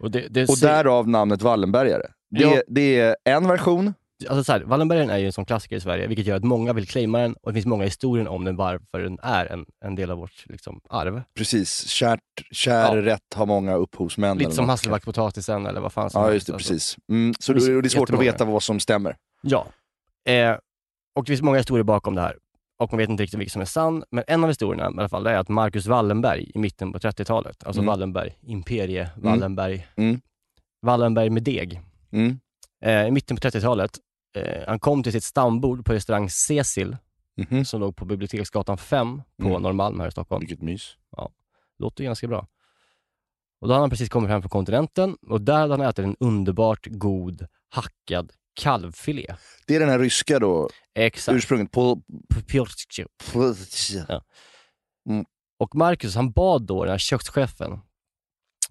Och, 0.00 0.10
det, 0.10 0.26
det 0.30 0.48
Och 0.48 0.58
därav 0.58 1.08
namnet 1.08 1.42
Wallenbergare. 1.42 2.06
Det, 2.30 2.42
Ja. 2.42 2.62
det 2.66 3.00
är 3.00 3.16
en 3.24 3.48
version, 3.48 3.94
Alltså 4.28 4.44
så 4.44 4.52
här, 4.52 4.60
Wallenbergaren 4.60 5.10
är 5.10 5.18
ju 5.18 5.26
en 5.26 5.32
sån 5.32 5.44
klassiker 5.44 5.76
i 5.76 5.80
Sverige, 5.80 6.06
vilket 6.06 6.26
gör 6.26 6.36
att 6.36 6.44
många 6.44 6.72
vill 6.72 6.86
claima 6.88 7.18
den 7.18 7.34
och 7.42 7.50
det 7.50 7.54
finns 7.54 7.66
många 7.66 7.84
historier 7.84 8.28
om 8.28 8.44
den 8.44 8.56
varför 8.56 8.98
den 9.00 9.18
är 9.22 9.46
en, 9.46 9.66
en 9.84 9.94
del 9.94 10.10
av 10.10 10.18
vårt 10.18 10.44
liksom, 10.48 10.80
arv. 10.88 11.22
precis, 11.34 11.86
kärt, 11.88 12.20
kär 12.50 12.96
Ja. 12.96 13.02
rätt 13.02 13.34
har 13.34 13.46
många 13.46 13.74
upphovsmän. 13.74 14.38
Lite 14.38 14.50
som 14.52 14.68
hasselbackpotatisen 14.68 15.66
eller 15.66 15.80
vad 15.80 15.92
fan 15.92 16.10
som 16.10 16.22
Ja, 16.22 16.28
helst. 16.30 16.34
just 16.34 16.46
det. 16.46 16.52
Alltså. 16.54 16.72
Precis. 16.72 16.96
Mm. 17.08 17.34
Så 17.40 17.52
Det 17.52 17.80
det, 17.82 17.86
är 17.86 17.88
svårt 17.88 18.10
att 18.10 18.20
veta 18.20 18.44
vad 18.44 18.62
som 18.62 18.80
stämmer. 18.80 19.16
Ja. 19.42 19.66
Eh, 20.28 20.50
och 21.14 21.24
det 21.24 21.28
finns 21.30 21.42
många 21.42 21.58
historier 21.58 21.84
bakom 21.84 22.14
det 22.14 22.20
här. 22.20 22.36
Och 22.78 22.92
man 22.92 22.98
vet 22.98 23.08
inte 23.08 23.22
riktigt 23.22 23.40
vilken 23.40 23.52
som 23.52 23.62
är 23.62 23.66
sann, 23.66 24.04
men 24.10 24.24
en 24.26 24.44
av 24.44 24.50
historierna 24.50 24.82
i 24.84 24.98
alla 24.98 25.08
fall 25.08 25.26
är 25.26 25.34
att 25.36 25.48
Marcus 25.48 25.86
Wallenberg 25.86 26.50
i 26.54 26.58
mitten 26.58 26.92
på 26.92 26.98
30-talet, 26.98 27.64
alltså 27.64 27.80
Mm. 27.82 27.86
Wallenberg, 27.86 28.34
imperie 28.42 29.10
Wallenberg, 29.16 29.86
Mm. 29.96 30.20
Wallenberg 30.82 31.30
med 31.30 31.42
deg. 31.42 31.80
Mm. 32.12 32.38
Eh, 32.84 33.06
I 33.06 33.10
mitten 33.10 33.36
på 33.36 33.40
30-talet, 33.48 33.98
eh, 34.36 34.64
han 34.66 34.80
kom 34.80 35.02
till 35.02 35.12
sitt 35.12 35.24
stambord 35.24 35.84
på 35.84 35.92
restaurang 35.92 36.30
Cecil, 36.30 36.96
Mhm. 37.36 37.64
som 37.64 37.80
låg 37.80 37.96
på 37.96 38.04
Biblioteksgatan 38.04 38.78
5 38.78 39.22
på 39.42 39.48
Mm. 39.48 39.62
Norrmalm 39.62 40.00
här 40.00 40.08
i 40.08 40.10
Stockholm. 40.10 40.40
Vilket 40.40 40.62
mys. 40.62 40.96
Låter 41.78 42.02
ju 42.02 42.06
ganska 42.08 42.28
bra. 42.28 42.46
Och 43.60 43.68
då 43.68 43.74
hade 43.74 43.82
han 43.82 43.90
precis 43.90 44.08
kommit 44.08 44.30
hem 44.30 44.42
från 44.42 44.48
kontinenten 44.50 45.16
och 45.28 45.40
där 45.40 45.58
hade 45.58 45.72
han 45.72 45.80
ätit 45.80 46.04
en 46.04 46.16
underbart 46.20 46.86
god 46.90 47.46
hackad 47.68 48.32
kalvfilé. 48.54 49.34
Det 49.66 49.76
är 49.76 49.80
den 49.80 49.88
här 49.88 49.98
ryska 49.98 50.38
då, 50.38 50.68
Exakt. 50.94 51.36
ursprunget. 51.36 51.70
På, 51.70 52.02
Pjortsk. 52.46 53.00
på, 53.32 53.54
Och 55.58 55.74
Marcus 55.74 56.14
han 56.14 56.30
bad 56.32 56.62
då 56.66 56.84
den 56.84 56.90
här 56.90 56.98
kökschefen, 56.98 57.80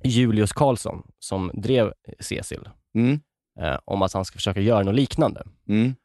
Julius 0.03 0.53
Karlsson, 0.53 1.11
som 1.19 1.51
drev 1.53 1.93
Cecil, 2.19 2.69
mm. 2.95 3.19
Eh, 3.59 3.77
om 3.85 4.01
att 4.01 4.13
han 4.13 4.25
ska 4.25 4.35
försöka 4.37 4.59
göra 4.61 4.83
något 4.83 4.95
liknande. 4.95 5.43
Mm. 5.69 5.95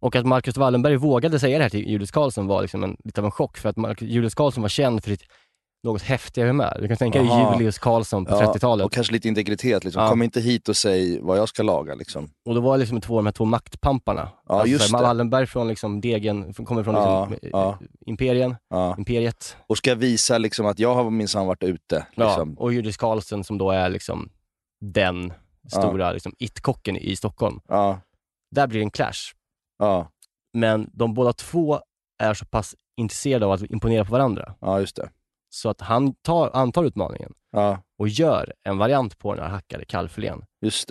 Och 0.00 0.16
att 0.16 0.26
Marcus 0.26 0.56
Wallenberg 0.56 0.96
vågade 0.96 1.38
säga 1.40 1.58
det 1.58 1.64
här 1.64 1.70
till 1.70 1.88
Julius 1.88 2.10
Karlsson 2.10 2.46
var 2.46 2.62
liksom 2.62 2.84
en, 2.84 2.96
lite 3.04 3.20
av 3.20 3.24
en 3.24 3.30
chock, 3.30 3.58
för 3.58 3.68
att 3.68 3.76
Marcus, 3.76 4.08
Julius 4.08 4.34
Karlsson 4.34 4.62
var 4.62 4.68
känd 4.68 5.02
för 5.04 5.10
sitt 5.10 5.22
något 5.84 6.02
häftiga 6.02 6.46
humör. 6.46 6.78
Du 6.80 6.88
kan 6.88 6.96
tänka 6.96 7.18
dig. 7.22 7.28
Julius 7.52 7.78
Karlsson 7.78 8.24
på 8.24 8.34
Ja, 8.34 8.52
30-talet. 8.54 8.86
Och 8.86 8.92
kanske 8.92 9.12
lite 9.12 9.28
integritet. 9.28 9.84
Liksom. 9.84 10.02
Ja. 10.02 10.08
Kom 10.08 10.22
inte 10.22 10.40
hit 10.40 10.68
och 10.68 10.76
säg 10.76 11.20
vad 11.20 11.38
jag 11.38 11.48
ska 11.48 11.62
laga. 11.62 11.94
Liksom. 11.94 12.30
Och 12.48 12.54
då 12.54 12.60
var 12.60 12.72
det 12.72 12.78
liksom 12.78 13.00
två, 13.00 13.16
de 13.16 13.26
här 13.26 13.32
två 13.32 13.44
maktpamparna. 13.44 14.28
Ja, 14.48 14.66
just 14.66 14.88
så 14.88 14.96
här, 14.96 15.02
det. 15.02 15.08
Wallenberg 15.08 15.46
från 15.46 15.68
liksom 15.68 16.00
degen, 16.00 16.54
kommer 16.54 16.82
från 16.84 16.94
Ja, 16.94 17.28
liksom, 17.30 17.50
ja. 17.52 17.78
imperien, 18.06 18.56
Ja. 18.70 18.94
imperiet. 18.98 19.56
Och 19.66 19.78
ska 19.78 19.94
visa 19.94 20.38
liksom, 20.38 20.66
att 20.66 20.78
jag 20.78 20.94
har 20.94 21.10
minsann 21.10 21.46
varit 21.46 21.62
ute. 21.62 22.06
Liksom. 22.12 22.54
och 22.54 22.72
Julius 22.72 22.96
Karlsson 22.96 23.44
som 23.44 23.58
då 23.58 23.70
är 23.70 23.88
liksom 23.88 24.28
den 24.80 25.32
stora 25.68 26.12
liksom, 26.12 26.32
it-kocken 26.38 26.96
i 26.96 27.16
Stockholm. 27.16 27.60
Där 28.50 28.66
blir 28.66 28.78
det 28.80 28.84
en 28.84 28.90
clash. 28.90 29.32
Men 30.54 30.90
de 30.92 31.14
båda 31.14 31.32
två 31.32 31.80
är 32.22 32.34
så 32.34 32.44
pass 32.46 32.74
intresserade 32.96 33.46
av 33.46 33.52
att 33.52 33.62
imponera 33.62 34.04
på 34.04 34.12
varandra. 34.12 34.54
ja, 34.60 34.80
just 34.80 34.96
det. 34.96 35.10
Så 35.48 35.68
att 35.68 35.80
han 35.80 36.14
tar, 36.14 36.50
antar 36.54 36.84
utmaningen 36.84 37.32
Ja, 37.52 37.78
och 37.98 38.08
gör 38.08 38.52
en 38.62 38.78
variant 38.78 39.18
på 39.18 39.34
den 39.34 39.44
här 39.44 39.50
hackade 39.50 39.84
kalvfilén 39.84 40.44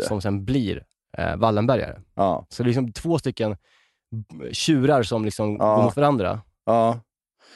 som 0.08 0.22
sen 0.22 0.46
blir 0.46 0.86
eh, 1.17 1.36
Wallenbergare. 1.36 2.01
Ja. 2.15 2.46
Så 2.50 2.63
det 2.63 2.67
är 2.67 2.70
liksom 2.70 2.91
två 2.94 3.20
stycken 3.20 3.58
tjurar 4.51 5.03
som 5.03 5.25
liksom 5.25 5.58
Ja. 5.60 5.75
går 5.75 5.84
mot 5.84 5.96
varandra 5.96 6.41
Ja. 6.65 7.00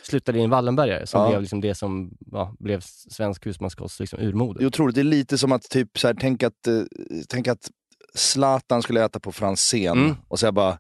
Slutade 0.04 0.40
i 0.40 0.42
en 0.42 0.50
Wallenbergare 0.50 1.08
som 1.08 1.22
Ja. 1.22 1.30
blev 1.30 1.42
liksom 1.42 1.62
det 1.62 1.76
som 1.76 2.12
ja, 2.32 2.56
blev 2.60 2.80
svensk 3.12 3.46
husmanskost 3.46 4.00
liksom 4.00 4.20
urmoder. 4.20 4.60
Det 4.60 4.66
är 4.66 4.68
otroligt. 4.68 4.96
Det 4.96 5.02
är 5.02 5.04
lite 5.04 5.38
som 5.38 5.52
att, 5.52 5.64
typ, 5.70 6.00
så 6.00 6.08
här, 6.08 6.16
tänk, 6.20 6.44
att 6.44 6.68
eh, 6.68 6.82
tänk 7.30 7.48
att 7.48 7.70
Zlatan 8.16 8.82
skulle 8.82 9.06
äta 9.06 9.20
på 9.20 9.32
Franzén 9.32 9.98
Mm. 9.98 10.16
och 10.28 10.40
säga 10.40 10.52
bara, 10.52 10.78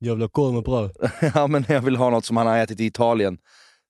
Jävla 0.00 0.28
korvbröd. 0.28 0.90
ja 1.34 1.46
men 1.46 1.64
jag 1.68 1.80
vill 1.80 1.96
ha 1.96 2.10
något 2.10 2.24
som 2.24 2.36
han 2.36 2.46
har 2.46 2.58
ätit 2.58 2.80
i 2.80 2.84
Italien. 2.86 3.38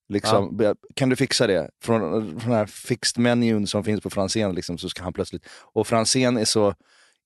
Liksom, 0.09 0.57
be- 0.57 0.75
Kan 0.95 1.09
du 1.09 1.17
fixa 1.17 1.47
det? 1.47 1.71
Från, 1.85 2.01
från 2.41 2.51
den 2.51 2.59
här 2.59 2.67
fixed 2.67 3.23
menyn 3.23 3.67
som 3.67 3.85
finns 3.85 4.01
på 4.01 4.11
Franzén 4.11 4.55
liksom, 4.55 4.79
så 4.79 4.89
ska 4.89 5.03
han 5.03 5.13
plötsligt... 5.13 5.47
Och 5.73 5.87
Franzén 5.87 6.37
är 6.37 6.45
så 6.45 6.75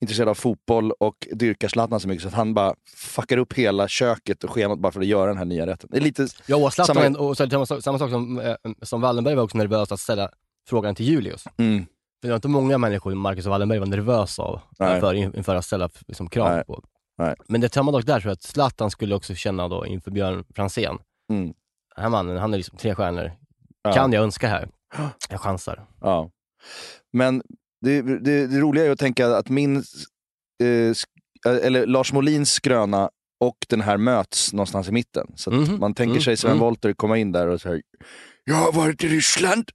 intresserad 0.04 0.28
av 0.28 0.34
fotboll 0.34 0.92
och 0.92 1.28
dyrkar 1.32 1.68
Zlatan 1.68 2.00
så 2.00 2.08
mycket 2.08 2.22
så 2.22 2.28
att 2.28 2.34
han 2.34 2.54
bara 2.54 2.74
fuckar 2.96 3.36
upp 3.38 3.52
hela 3.52 3.88
köket 3.88 4.44
och 4.44 4.50
schemat 4.50 4.78
bara 4.78 4.92
för 4.92 5.00
att 5.00 5.06
göra 5.06 5.26
den 5.26 5.36
här 5.38 5.44
nya 5.44 5.66
rätten. 5.66 5.88
Det 5.92 5.96
är 5.98 6.00
lite... 6.00 6.26
Ja, 6.46 6.56
och 6.56 6.72
Zlatan, 6.72 6.96
Samma- 6.96 7.18
och 7.18 7.36
så, 7.36 7.50
samma, 7.50 7.66
sak- 7.66 7.82
samma 7.82 7.98
sak 7.98 8.10
som, 8.10 8.38
eh, 8.40 8.54
som 8.82 9.00
Wallenberg 9.00 9.34
var 9.34 9.42
också 9.42 9.58
nervös 9.58 9.92
att 9.92 10.00
ställa 10.00 10.30
frågan 10.68 10.94
till 10.94 11.06
Julius. 11.06 11.44
Mm, 11.56 11.86
För 12.20 12.28
det 12.28 12.28
var 12.28 12.36
inte 12.36 12.48
många 12.48 12.78
människor 12.78 13.14
Marcus 13.14 13.46
och 13.46 13.50
Wallenberg 13.50 13.78
var 13.78 13.86
nervösa 13.86 14.42
av 14.42 14.60
Nej. 14.78 15.00
för, 15.00 15.14
inför 15.14 15.54
att 15.54 15.64
ställa 15.64 15.90
liksom, 16.06 16.28
krav 16.28 16.50
Nej. 16.54 16.64
på. 16.64 16.82
Nej. 17.18 17.34
Men 17.48 17.60
det 17.60 17.74
samma 17.74 17.92
dock 17.92 18.06
där 18.06 18.20
tror 18.20 18.30
jag 18.30 18.32
att 18.34 18.42
Zlatan 18.42 18.90
skulle 18.90 19.14
också 19.14 19.34
känna 19.34 19.68
då 19.68 19.86
inför 19.86 20.10
Björn 20.10 20.44
Franzén. 20.54 20.98
mm, 21.30 21.44
Den 21.96 22.02
här 22.02 22.08
mannen, 22.08 22.36
han 22.36 22.54
är 22.54 22.58
liksom 22.58 22.78
tre 22.78 22.94
stjärnor. 22.94 23.32
ja, 23.82 23.92
Kan 23.92 24.12
jag 24.12 24.22
önska 24.24 24.48
här? 24.48 24.68
Jag 25.30 25.40
chansar. 25.40 25.86
Ja. 26.00 26.30
Men 27.12 27.42
det, 27.84 28.02
det, 28.18 28.46
det 28.46 28.58
roliga 28.60 28.84
är 28.86 28.90
att 28.90 28.98
tänka 28.98 29.26
att 29.36 29.48
min, 29.48 29.76
eh, 29.76 30.64
sk- 30.66 31.04
eller 31.62 31.86
Lars 31.86 32.12
Molins 32.12 32.52
skröna 32.52 33.10
och 33.40 33.56
den 33.68 33.80
här 33.80 33.96
möts 33.96 34.52
någonstans 34.52 34.88
i 34.88 34.92
mitten. 34.92 35.26
Så 35.36 35.50
att 35.50 35.56
Mhm, 35.68 35.80
man 35.80 35.94
tänker 35.94 36.10
mm, 36.10 36.22
sig 36.22 36.36
Sven 36.36 36.50
mm. 36.50 36.60
Wollter 36.60 36.92
komma 36.92 37.18
in 37.18 37.32
där 37.32 37.46
och 37.48 37.60
säga 37.60 37.80
Jag 38.44 38.54
har 38.54 38.72
varit 38.72 39.04
i 39.04 39.08
Ryssland. 39.08 39.70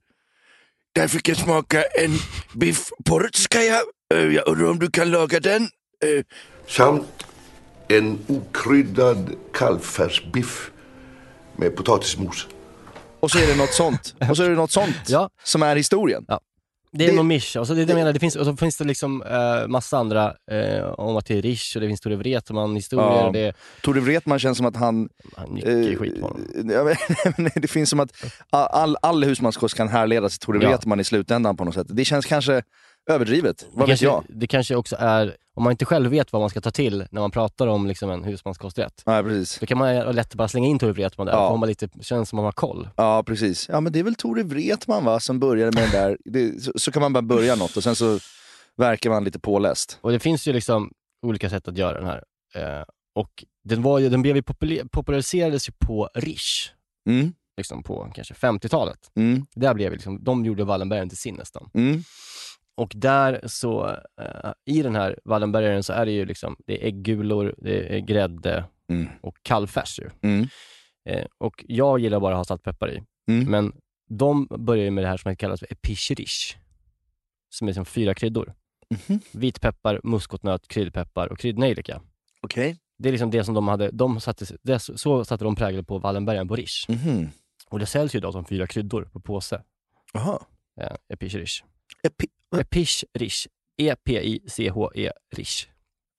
Där 0.94 1.08
fick 1.08 1.28
jag 1.28 1.36
smaka 1.36 1.82
en 1.82 2.10
biff 2.54 2.88
portskaja. 3.04 3.80
Eh, 4.14 4.20
Jag 4.20 4.48
undrar 4.48 4.70
om 4.70 4.78
du 4.78 4.90
kan 4.90 5.10
laga 5.10 5.40
den? 5.40 5.62
Eh, 6.04 6.24
Samt 6.68 7.06
en 7.88 8.18
okryddad 8.28 9.34
kalvfärsbiff 9.52 10.70
med 11.56 11.76
potatismos. 11.76 12.46
Och 13.20 13.30
så 13.30 13.38
är 13.38 13.46
det 13.46 13.56
något 13.56 13.72
sånt. 13.74 14.14
Och 14.30 14.36
så 14.36 14.42
är 14.42 14.48
det 14.50 14.56
något 14.56 14.70
sånt 14.70 14.96
Ja. 15.08 15.30
som 15.44 15.62
är 15.62 15.76
historien. 15.76 16.24
Det 16.92 17.04
är 17.04 17.08
Det- 17.10 17.16
någon 17.16 17.26
misch. 17.26 17.56
Alltså 17.56 17.74
det, 17.74 17.84
det, 17.84 17.90
jag 17.92 17.98
menar, 17.98 18.12
det 18.12 18.20
finns, 18.20 18.36
och 18.36 18.44
så 18.46 18.56
finns 18.56 18.76
det 18.76 18.84
liksom 18.84 19.22
eh, 19.22 19.68
massa 19.68 19.98
andra 19.98 20.34
eh, 20.50 20.84
om 20.86 21.16
att 21.16 21.26
det 21.26 21.38
är 21.38 21.42
Rish 21.42 21.76
och 21.76 21.80
det 21.80 21.86
finns 21.88 22.00
Tore 22.00 22.16
Wretman-historier. 22.16 23.24
Ja. 23.24 23.30
Det, 23.32 23.52
Tore 23.82 24.00
Wretman 24.00 24.38
känns 24.38 24.56
som 24.56 24.66
att 24.66 24.76
han 24.76 25.08
han 25.36 25.54
mycket 25.54 25.98
skit 25.98 26.20
på 26.20 26.26
Eh, 26.26 26.78
honom. 26.78 26.94
men 27.36 27.50
det 27.54 27.68
finns 27.68 27.90
som 27.90 28.00
att 28.00 28.10
all, 28.50 28.96
all 29.02 29.24
husmanskost 29.24 29.74
kan 29.76 29.88
härledas 29.88 30.38
till 30.38 30.46
Tore 30.46 30.62
Ja. 30.62 30.68
Wretman 30.68 31.00
i 31.00 31.04
slutändan 31.04 31.56
på 31.56 31.64
något 31.64 31.74
sätt. 31.74 31.86
Det 31.90 32.04
känns 32.04 32.26
kanske 32.26 32.62
överdrivet. 33.10 33.66
Vad 33.72 33.76
det 33.76 33.80
vet 33.80 33.88
kanske, 33.88 34.06
jag? 34.06 34.24
Det 34.28 34.46
kanske 34.46 34.74
också 34.76 34.96
är, 34.98 35.36
om 35.54 35.62
man 35.64 35.70
inte 35.70 35.84
själv 35.84 36.10
vet 36.10 36.32
vad 36.32 36.40
man 36.42 36.50
ska 36.50 36.60
ta 36.60 36.70
till 36.70 37.04
när 37.10 37.20
man 37.20 37.30
pratar 37.30 37.66
om 37.66 37.86
liksom 37.86 38.10
en 38.10 38.24
husmanskosträtt, 38.24 39.02
Nej, 39.06 39.22
precis. 39.22 39.58
då 39.60 39.66
kan 39.66 39.78
man 39.78 39.96
lätt 39.96 40.34
bara 40.34 40.48
slänga 40.48 40.68
in 40.68 40.78
Tore 40.78 40.92
Wretman 40.92 41.26
där, 41.26 41.34
Ja. 41.34 41.44
ja. 41.50 41.56
man 41.56 41.68
lite, 41.68 41.88
känns 42.00 42.28
som 42.28 42.36
man 42.36 42.44
har 42.44 42.52
koll. 42.52 42.88
Ja, 42.96 43.22
precis. 43.22 43.68
Ja, 43.68 43.80
men 43.80 43.92
det 43.92 43.98
är 43.98 44.02
väl 44.04 44.14
Tore 44.14 44.42
Wretman 44.42 45.04
va, 45.04 45.20
som 45.20 45.40
började 45.40 45.72
med 45.80 45.82
den 45.84 46.02
där. 46.02 46.18
Det, 46.24 46.62
så, 46.62 46.72
så 46.76 46.92
kan 46.92 47.02
man 47.02 47.12
bara 47.12 47.22
börja 47.22 47.54
något 47.54 47.76
och 47.76 47.82
sen 47.82 47.96
så 47.96 48.18
verkar 48.76 49.10
man 49.10 49.24
lite 49.24 49.38
påläst. 49.38 49.98
Och 50.00 50.12
det 50.12 50.18
finns 50.20 50.48
ju 50.48 50.52
liksom 50.52 50.90
olika 51.26 51.50
sätt 51.50 51.68
att 51.68 51.76
göra 51.76 52.00
den 52.00 52.06
här. 52.06 52.22
Eh, 52.54 52.84
och 53.14 53.44
den, 53.64 53.82
var 53.82 53.98
ju, 53.98 54.08
den 54.08 54.22
blev 54.22 54.36
ju 54.36 54.42
populär, 54.42 54.84
populariserades 54.92 55.68
ju 55.68 55.72
på 55.86 56.08
Rish, 56.14 56.70
Mm, 57.08 57.32
liksom 57.56 57.82
på 57.82 58.10
kanske 58.14 58.34
50-talet. 58.34 58.98
mm, 59.16 59.46
Där 59.54 59.74
blev 59.74 59.92
liksom, 59.92 60.24
de 60.24 60.44
gjorde 60.44 60.64
Wallenbergaren 60.64 61.08
till 61.08 61.18
sin 61.18 61.34
nästan. 61.34 61.70
mm, 61.74 62.04
Och 62.80 62.92
där 62.96 63.40
så, 63.46 63.88
eh, 64.20 64.52
i 64.64 64.82
den 64.82 64.94
här 64.94 65.18
Wallenbergaren 65.24 65.82
så 65.82 65.92
är 65.92 66.06
det 66.06 66.12
ju 66.12 66.24
liksom, 66.24 66.56
det 66.66 66.82
är 66.82 66.86
äggulor, 66.88 67.54
det 67.58 67.96
är 67.96 67.98
grädde 67.98 68.64
mm, 68.88 69.08
och 69.20 69.36
kallfärs 69.42 69.98
ju. 70.00 70.10
mm, 70.22 70.46
Eh, 71.08 71.26
och 71.38 71.64
jag 71.68 71.98
gillar 71.98 72.20
bara 72.20 72.32
att 72.34 72.38
ha 72.38 72.44
saltpeppar 72.44 72.90
i. 72.92 73.02
mm. 73.28 73.50
Men 73.50 73.72
de 74.08 74.46
börjar 74.50 74.84
ju 74.84 74.90
med 74.90 75.04
det 75.04 75.08
här 75.08 75.16
som 75.16 75.36
kallas 75.36 75.60
för 75.60 75.72
epicherish. 75.72 76.56
Som 77.50 77.68
är 77.68 77.72
som 77.72 77.84
fyra 77.84 78.14
kryddor. 78.14 78.54
Mhm. 79.08 79.20
Vitpeppar, 79.32 80.00
muskotnöt, 80.04 80.68
kryddpeppar 80.68 81.26
och 81.32 81.38
kryddnejlika. 81.38 82.00
Okej. 82.42 82.76
Det 82.98 83.08
är 83.08 83.12
liksom 83.12 83.30
det 83.30 83.44
som 83.44 83.54
de 83.54 83.68
hade, 83.68 83.90
de 83.90 84.20
satte, 84.20 84.44
det, 84.62 84.78
så 84.78 85.24
satte 85.24 85.44
de 85.44 85.56
prägel 85.56 85.84
på 85.84 85.98
Wallenbergaren 85.98 86.48
på 86.48 86.56
Rish. 86.56 86.88
Mhm. 86.88 87.28
Och 87.68 87.78
det 87.78 87.86
säljs 87.86 88.14
ju 88.14 88.18
idag 88.18 88.32
som 88.32 88.44
fyra 88.44 88.66
kryddor 88.66 89.08
på 89.12 89.20
påse. 89.20 89.62
Jaha. 90.12 90.38
Eh, 90.80 90.96
Epish 91.08 91.34
Rish. 91.34 91.62
Epi- 92.08 92.30
Epish 92.56 93.04
Rish. 93.18 93.46
E-P-I-C-H-E 93.78 95.10
Rish. 95.36 95.66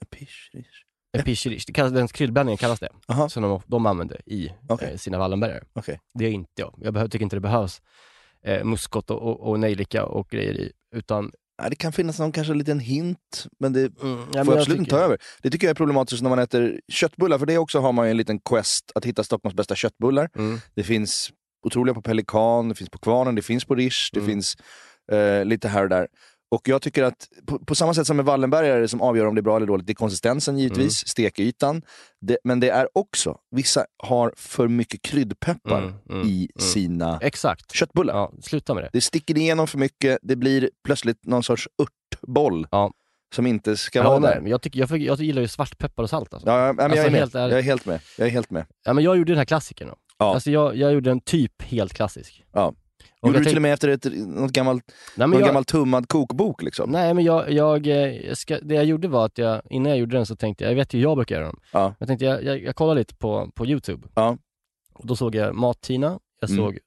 Epish, 0.05 0.49
rish. 0.53 0.85
Epish 1.17 1.47
Rish. 1.47 1.63
Det 1.67 1.73
kallas, 1.73 1.93
den 1.93 2.07
kryddblandningen 2.07 2.57
kallas 2.57 2.79
det. 2.79 2.89
Jaha. 3.07 3.29
Som 3.29 3.43
de, 3.43 3.61
de 3.67 3.85
använder 3.85 4.21
i 4.25 4.51
Okej. 4.69 4.91
eh, 4.91 4.97
sina 4.97 5.17
Wallenbergare. 5.17 5.63
Okej. 5.73 5.99
Det 6.13 6.25
är 6.25 6.31
inte 6.31 6.51
jag. 6.61 6.73
Jag 6.81 6.93
behöver, 6.93 7.09
tycker 7.09 7.23
inte 7.23 7.35
det 7.35 7.39
behövs 7.39 7.81
eh, 8.45 8.63
muskot 8.63 9.09
och, 9.11 9.21
och, 9.21 9.39
och 9.49 9.59
nejlika 9.59 10.05
och 10.05 10.29
grejer 10.29 10.53
i. 10.53 10.71
Utan, 10.95 11.31
Ja, 11.63 11.69
det 11.69 11.75
kan 11.75 11.93
finnas 11.93 12.19
någon 12.19 12.31
kanske 12.31 12.53
liten 12.53 12.79
hint, 12.79 13.47
men 13.59 13.73
det 13.73 13.79
mm, 13.79 13.91
ja, 14.01 14.05
får 14.05 14.31
men 14.33 14.45
jag 14.47 14.57
absolut 14.57 14.79
inte 14.79 14.91
ta 14.91 14.97
över. 14.97 15.17
Det 15.41 15.49
tycker 15.49 15.67
jag 15.67 15.71
är 15.71 15.75
problematiskt 15.75 16.21
när 16.23 16.29
man 16.29 16.39
äter 16.39 16.81
köttbullar, 16.87 17.37
för 17.37 17.45
det 17.45 17.57
också 17.57 17.79
har 17.79 17.91
man 17.91 18.05
ju 18.05 18.11
en 18.11 18.17
liten 18.17 18.39
quest 18.39 18.91
att 18.95 19.05
hitta 19.05 19.23
Stockholms 19.23 19.55
bästa 19.55 19.75
köttbullar. 19.75 20.29
Mm. 20.35 20.59
Det 20.75 20.83
finns 20.83 21.31
otroliga 21.65 21.93
på 21.93 22.01
Pelikan, 22.01 22.69
det 22.69 22.75
finns 22.75 22.89
på 22.89 22.97
Kvarnen, 22.97 23.35
det 23.35 23.41
finns 23.41 23.65
på 23.65 23.75
Rish, 23.75 24.09
det 24.13 24.19
Mm. 24.19 24.29
finns 24.31 24.57
eh, 25.11 25.45
lite 25.45 25.67
här 25.67 25.83
och 25.83 25.89
där. 25.89 26.07
Och 26.55 26.67
jag 26.67 26.81
tycker 26.81 27.03
att 27.03 27.27
på, 27.45 27.59
på 27.59 27.75
samma 27.75 27.93
sätt 27.93 28.07
som 28.07 28.15
med 28.17 28.25
Wallenbergare 28.25 28.87
som 28.87 29.01
avgör 29.01 29.25
om 29.25 29.35
det 29.35 29.39
är 29.39 29.43
bra 29.43 29.55
eller 29.55 29.67
dåligt, 29.67 29.87
det 29.87 29.91
är 29.91 29.95
konsistensen 29.95 30.57
givetvis, 30.57 31.07
stekytan. 31.07 31.81
Det, 32.21 32.37
men 32.43 32.59
det 32.59 32.69
är 32.69 32.87
också, 32.93 33.37
vissa 33.55 33.85
har 34.03 34.33
för 34.37 34.67
mycket 34.67 35.01
kryddpeppar 35.01 35.77
Mm, 35.81 35.93
mm, 36.09 36.27
i 36.27 36.49
mm. 36.55 36.67
sina 36.71 37.19
Exakt. 37.21 37.71
köttbullar. 37.71 38.13
Ja, 38.13 38.31
sluta 38.41 38.73
med 38.73 38.83
det. 38.83 38.89
Det 38.93 39.01
sticker 39.01 39.37
igenom 39.37 39.67
för 39.67 39.77
mycket, 39.77 40.19
det 40.21 40.35
blir 40.35 40.69
plötsligt 40.83 41.25
någon 41.25 41.43
sorts 41.43 41.67
örtboll 41.81 42.67
Ja. 42.71 42.91
som 43.35 43.47
inte 43.47 43.77
ska 43.77 43.99
Jag 43.99 44.03
vara 44.03 44.19
där. 44.19 44.41
jag, 44.45 44.61
tycker, 44.61 44.79
jag, 44.79 44.97
jag 44.97 45.19
gillar 45.19 45.41
ju 45.41 45.47
svartpeppar 45.47 46.03
och 46.03 46.09
salt 46.09 46.33
alltså. 46.33 46.49
Ja, 46.49 46.65
ja, 46.67 46.73
men 46.73 46.85
Alltså, 46.85 46.97
jag, 46.97 47.05
är 47.05 47.11
med. 47.11 47.19
helt 47.19 47.35
ärligt. 47.35 47.51
jag 47.51 47.59
är 47.59 47.63
helt 47.63 47.85
med. 47.85 47.99
Jag 48.17 48.27
är 48.27 48.31
helt 48.31 48.49
med. 48.49 48.65
Ja, 48.85 48.93
men 48.93 49.03
jag 49.03 49.17
gjorde 49.17 49.31
den 49.31 49.37
här 49.37 49.45
klassikern 49.45 49.87
då. 49.87 49.95
Ja. 50.17 50.33
Alltså 50.33 50.51
jag, 50.51 50.75
jag 50.75 50.93
gjorde 50.93 51.09
den 51.09 51.19
typ 51.21 51.61
helt 51.61 51.93
klassisk. 51.93 52.43
Ja. 52.53 52.73
Gjorde 53.23 53.37
du 53.39 53.43
till 53.43 53.45
tänk- 53.45 53.55
och 53.57 53.61
med 53.61 53.73
efter 53.73 53.89
ett, 53.89 54.05
något 54.27 54.51
gammalt, 54.51 54.83
Nej, 55.15 55.27
någon 55.27 55.39
jag, 55.39 55.47
gammal 55.47 55.65
tummad 55.65 56.07
kokbok? 56.07 56.61
Liksom? 56.63 56.89
Nej 56.89 57.13
men 57.13 57.23
jag, 57.23 57.51
jag, 57.51 57.87
eh, 57.87 57.95
jag 58.27 58.37
ska, 58.37 58.59
det 58.61 58.75
jag 58.75 58.85
gjorde 58.85 59.07
var 59.07 59.25
att 59.25 59.37
jag, 59.37 59.61
innan 59.69 59.89
jag 59.89 59.99
gjorde 59.99 60.17
den 60.17 60.25
så 60.25 60.35
tänkte 60.35 60.63
jag, 60.63 60.71
jag 60.71 60.75
vet 60.75 60.93
ju 60.93 60.97
hur 60.97 61.03
jag 61.03 61.17
brukar 61.17 61.35
göra 61.35 61.45
dem. 61.45 61.59
Ja. 61.73 61.95
Jag 61.99 62.07
tänkte, 62.07 62.25
jag, 62.25 62.43
jag, 62.43 62.61
jag 62.63 62.75
kollade 62.75 62.99
lite 62.99 63.15
på, 63.15 63.51
på 63.55 63.65
Youtube. 63.65 64.07
Ja. 64.15 64.37
Och 64.93 65.07
då 65.07 65.15
såg 65.15 65.35
jag 65.35 65.55
Mat-Tina, 65.55 66.19
jag 66.41 66.49
Mm. 66.49 66.63
såg 66.65 66.77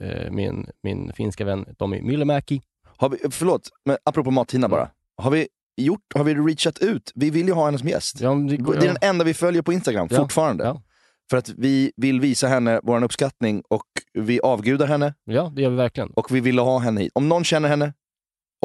eh, 0.00 0.30
min, 0.30 0.66
min 0.82 1.12
finska 1.12 1.44
vän 1.44 1.66
Tommy 1.78 2.02
Myllymäki. 2.02 2.62
Har 2.96 3.08
vi, 3.08 3.16
förlåt, 3.30 3.68
men 3.84 3.96
apropå 4.04 4.30
Mat-Tina 4.30 4.68
bara. 4.68 4.90
Har 5.16 5.30
vi 5.30 5.48
gjort, 5.76 6.00
har 6.14 6.24
vi 6.24 6.34
reachat 6.34 6.78
ut? 6.78 7.12
Vi 7.14 7.30
vill 7.30 7.46
ju 7.46 7.52
ha 7.52 7.64
henne 7.66 7.78
som 7.78 7.88
gäst. 7.88 8.20
Ja, 8.20 8.30
det, 8.34 8.56
Det 8.56 8.76
är 8.76 8.80
den 8.80 8.96
enda 9.00 9.24
vi 9.24 9.34
följer 9.34 9.62
på 9.62 9.72
Instagram, 9.72 10.08
fortfarande. 10.08 10.80
Ja. 11.24 11.30
För 11.30 11.36
att 11.36 11.48
vi 11.48 11.92
vill 11.96 12.20
visa 12.20 12.48
henne 12.48 12.80
vår 12.82 13.04
uppskattning 13.04 13.62
och 13.70 13.82
vi 14.12 14.40
avgudar 14.40 14.86
henne 14.86 15.14
ja, 15.24 15.52
det 15.56 15.62
gör 15.62 15.70
vi 15.70 15.76
verkligen. 15.76 16.10
och 16.10 16.34
vi 16.34 16.40
vill 16.40 16.58
ha 16.58 16.78
henne 16.78 17.00
hit. 17.00 17.12
Om 17.14 17.28
någon 17.28 17.44
känner 17.44 17.68
henne, 17.68 17.92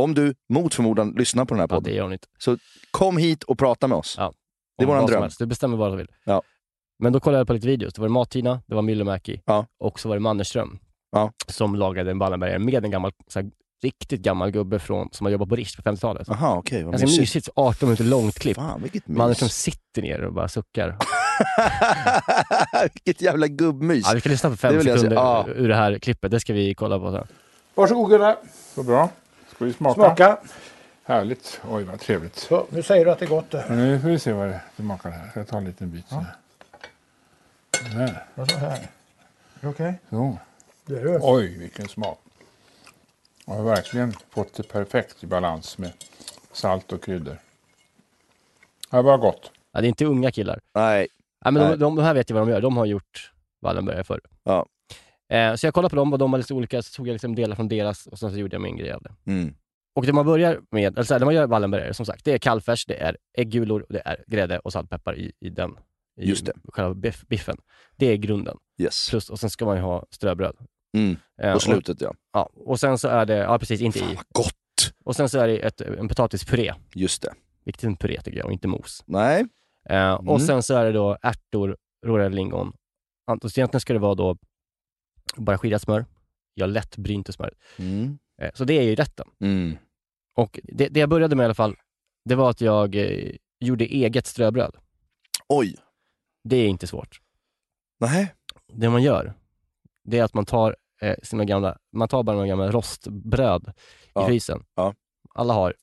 om 0.02 0.14
du 0.14 0.34
mot 0.54 0.74
förmodan 0.74 1.12
lyssnar 1.18 1.46
på 1.46 1.54
den 1.54 1.60
här 1.60 1.64
Ja, 1.70 1.76
podden, 1.76 1.84
det 1.84 1.98
gör 1.98 2.04
hon 2.04 2.14
inte. 2.14 2.28
kom 2.92 3.18
hit 3.18 3.44
och 3.44 3.58
prata 3.58 3.88
med 3.88 3.98
oss. 3.98 4.16
Ja. 4.18 4.34
Det 4.78 4.84
är 4.84 4.88
våran 4.88 5.06
dröm. 5.06 5.30
Du 5.40 5.46
bestämmer 5.46 5.78
vad 5.78 5.92
du 5.92 5.98
vill. 5.98 6.08
Ja. 6.26 6.42
Men 7.04 7.14
då 7.14 7.20
kollade 7.20 7.40
jag 7.40 7.48
på 7.48 7.54
lite 7.54 7.68
videos. 7.68 7.94
Det 7.94 8.02
var 8.02 8.10
Mat-Tina, 8.10 8.62
det 8.68 8.76
var 8.76 8.82
Myllymäki 8.82 9.42
Ja. 9.46 9.66
och 9.80 10.00
så 10.00 10.10
var 10.10 10.16
det 10.16 10.20
Mannerström 10.20 10.80
Ja. 11.12 11.32
som 11.48 11.76
lagade 11.76 12.12
en 12.12 12.20
Wallenbergare 12.20 12.60
med 12.60 12.86
en 12.86 12.92
gammal, 12.92 13.12
så 13.28 13.40
här, 13.40 13.50
riktigt 13.84 14.22
gammal 14.22 14.52
gubbe 14.52 14.80
från, 14.80 15.10
som 15.12 15.26
har 15.26 15.32
jobbat 15.32 15.50
på 15.50 15.56
Rish 15.56 15.76
på 15.78 15.82
50-talet. 15.82 16.28
Jaha, 16.28 16.58
okej. 16.58 16.84
vad 16.84 16.92
Ganska 16.94 17.06
mysigt. 17.08 17.20
mysigt, 17.22 17.50
18 17.56 17.88
minuter 17.90 18.04
långt 18.04 18.40
klipp. 18.40 18.56
Fan, 18.56 18.82
vilket 18.82 19.08
mys. 19.08 19.18
Mannerström 19.18 19.50
sitter 19.50 20.02
ner 20.02 20.22
och 20.22 20.34
bara 20.34 20.48
suckar. 20.48 20.98
vilket 22.94 23.22
jävla 23.22 23.48
gubbmys. 23.48 24.06
Ja, 24.08 24.14
vi 24.16 24.22
kan 24.22 24.32
lyssna 24.32 24.50
på 24.50 24.54
Det 24.54 24.60
fem 24.60 24.82
sekunder 24.82 25.10
se. 25.10 25.16
Ja. 25.16 25.46
ur 25.56 25.68
det 25.68 25.76
här 25.76 26.00
klippet. 26.00 26.32
Det 26.32 26.40
ska 26.40 26.54
vi 26.54 26.74
kolla 26.74 27.00
på 27.00 27.12
sen. 27.12 27.28
Varsågod 27.76 28.10
Gunnar. 28.10 28.38
Så 28.76 28.84
bra. 28.84 29.10
Ska 29.56 29.66
vi 29.66 29.74
smaka? 29.74 29.94
Smaka. 29.96 30.38
Härligt. 31.04 31.62
Oj, 31.70 31.84
vad 31.84 32.00
trevligt. 32.00 32.36
Så, 32.36 32.66
nu 32.70 32.84
säger 32.84 33.06
du 33.06 33.12
att 33.12 33.20
det 33.20 33.26
är 33.26 33.30
gott 33.30 33.52
det. 33.52 33.66
Nu 33.70 34.00
får 34.00 34.10
vi 34.10 34.20
se 34.20 34.32
vad 34.34 34.48
det 34.48 34.62
smakar 34.76 35.10
här. 35.10 35.30
Ska 35.30 35.40
jag 35.40 35.48
ta 35.48 35.58
en 35.58 35.66
liten 35.66 35.92
bit? 35.92 36.06
Så. 36.10 36.26
Där. 37.96 38.24
Och 38.36 38.50
så 38.52 38.58
här. 38.58 38.80
Okej. 39.64 40.00
Så. 40.10 40.38
Det 40.86 40.96
är 41.00 41.04
du. 41.04 41.20
Oj, 41.22 41.58
vilken 41.58 41.88
smak. 41.88 42.20
Jag 43.46 43.54
har 43.54 43.64
verkligen 43.64 44.14
fått 44.30 44.54
det 44.54 44.64
perfekt 44.64 45.24
i 45.24 45.28
balans 45.28 45.78
med 45.78 45.92
salt 46.52 46.92
och 46.92 47.04
kryddor. 47.04 47.38
Det 48.92 49.02
var 49.02 49.18
gott. 49.18 49.52
Ja, 49.72 49.82
det 49.82 49.88
är 49.88 49.90
inte 49.90 50.06
unga 50.06 50.32
killar. 50.32 50.60
Nej, 50.74 51.08
Ja, 51.46 51.52
men 51.52 51.72
de, 51.72 51.78
de, 51.80 51.96
de 51.96 52.02
här 52.04 52.14
vet 52.14 52.30
jag 52.30 52.38
vad 52.38 52.48
de 52.48 52.52
gör. 52.52 52.62
De 52.62 52.78
har 52.78 52.86
gjort 52.86 53.32
Wallenbergare 53.62 54.04
förr. 54.04 54.22
Ja. 54.44 54.66
Eh, 55.34 55.56
så 55.56 55.66
jag 55.68 55.74
kollade 55.74 55.90
på 55.90 55.96
dem 55.96 56.14
och 56.14 56.20
de 56.20 56.32
var 56.32 56.38
lite 56.38 56.54
olika, 56.54 56.82
så 56.82 56.96
tog 56.96 57.08
jag 57.08 57.14
liksom 57.14 57.36
delar 57.36 57.56
från 57.56 57.68
deras 57.68 58.08
och 58.08 58.20
sen 58.20 58.32
så 58.32 58.38
gjorde 58.38 58.56
jag 58.56 58.62
min 58.62 58.78
grej 58.78 58.92
av 58.92 59.02
det. 59.04 59.32
mm. 59.32 59.56
Och 59.96 60.06
det 60.06 60.14
man 60.14 60.26
börjar 60.26 60.60
med, 60.72 60.94
eller 60.94 61.04
så 61.04 61.14
här, 61.14 61.20
det 61.20 61.26
man 61.26 61.36
gör 61.36 61.48
Wallenbergare, 61.48 61.94
som 61.94 62.06
sagt, 62.06 62.26
det 62.26 62.34
är 62.34 62.38
kallfärs, 62.38 62.86
det 62.86 63.02
är 63.02 63.18
äggulor, 63.38 63.86
det 63.90 64.02
är 64.06 64.24
grädde 64.28 64.60
och 64.60 64.74
saltpeppar 64.74 65.18
i, 65.18 65.32
i 65.40 65.50
den. 65.50 65.72
I 66.22 66.30
Just 66.30 66.46
det. 66.46 66.54
Själva 66.74 66.94
biff, 66.94 67.24
biffen. 67.28 67.58
Det 67.96 68.06
är 68.06 68.16
grunden. 68.18 68.58
yes. 68.82 69.10
Plus, 69.10 69.30
och 69.30 69.40
sen 69.40 69.50
ska 69.50 69.66
man 69.66 69.76
ju 69.76 69.82
ha 69.82 70.06
ströbröd. 70.12 70.56
Mm. 70.98 71.18
Eh, 71.42 71.54
Och 71.54 71.62
slutet 71.62 72.02
ja. 72.02 72.10
Och, 72.10 72.16
ja, 72.34 72.50
och 72.56 72.80
sen 72.80 72.98
så 72.98 73.08
är 73.08 73.26
det, 73.26 73.36
ja 73.38 73.60
precis, 73.60 73.82
inte 73.82 74.00
Fan 74.00 74.12
i. 74.12 74.16
vad 74.16 74.26
gott! 74.30 74.94
Och 75.06 75.16
sen 75.16 75.30
så 75.30 75.40
är 75.40 75.48
det 75.48 75.58
ett, 75.58 75.82
en 75.82 76.08
potatispuré. 76.08 76.74
Just 76.96 77.22
det. 77.22 77.34
Viktigt 77.66 77.90
med 77.90 78.00
puré 78.00 78.22
tycker 78.22 78.38
jag, 78.38 78.46
och 78.46 78.52
inte 78.54 78.68
mos. 78.68 79.04
Nej, 79.06 79.46
Eh, 79.90 80.14
Mm. 80.14 80.30
Och 80.30 80.42
sen 80.42 80.64
så 80.64 80.76
är 80.76 80.86
det 80.86 80.92
då 80.92 81.18
ärtor, 81.22 81.78
rårade 82.06 82.36
lingon. 82.36 82.74
Egentligen 83.44 83.82
ska 83.82 83.94
det 83.94 84.00
vara 84.00 84.16
då 84.16 84.38
bara 85.36 85.58
skirat 85.58 85.82
smör. 85.82 86.06
Jag 86.54 86.70
lätt 86.70 86.98
brynt 86.98 87.30
i 87.30 87.34
smöret. 87.34 87.58
mm. 87.78 88.18
Eh, 88.42 88.52
så 88.54 88.64
det 88.64 88.74
är 88.74 88.82
ju 88.84 88.96
rätten. 88.96 89.28
Mm. 89.40 89.78
Och 90.36 90.60
det, 90.64 90.88
det 90.88 91.00
jag 91.00 91.10
började 91.10 91.36
med 91.36 91.44
i 91.44 91.46
alla 91.46 91.54
fall, 91.54 91.76
det 92.26 92.36
var 92.36 92.50
att 92.50 92.62
jag 92.62 92.96
eh, 92.96 93.36
gjorde 93.60 93.86
eget 93.86 94.26
ströbröd. 94.28 94.76
Oj. 95.48 95.76
Det 96.44 96.56
är 96.56 96.68
inte 96.68 96.88
svårt. 96.88 97.22
Nej. 98.00 98.34
Det 98.74 98.90
man 98.90 99.04
gör, 99.04 99.34
det 100.04 100.18
är 100.20 100.24
att 100.24 100.34
man 100.34 100.46
tar 100.46 100.76
eh, 101.02 101.16
sina 101.24 101.46
gamla, 101.46 101.78
man 101.92 102.08
tar 102.08 102.24
bara 102.24 102.34
några 102.36 102.48
gamla 102.48 102.72
rostbröd 102.72 103.74
Ja. 104.14 104.24
i 104.24 104.26
frysen. 104.26 104.64
Ja. 104.76 104.94
Alla 105.36 105.54
har 105.54 105.74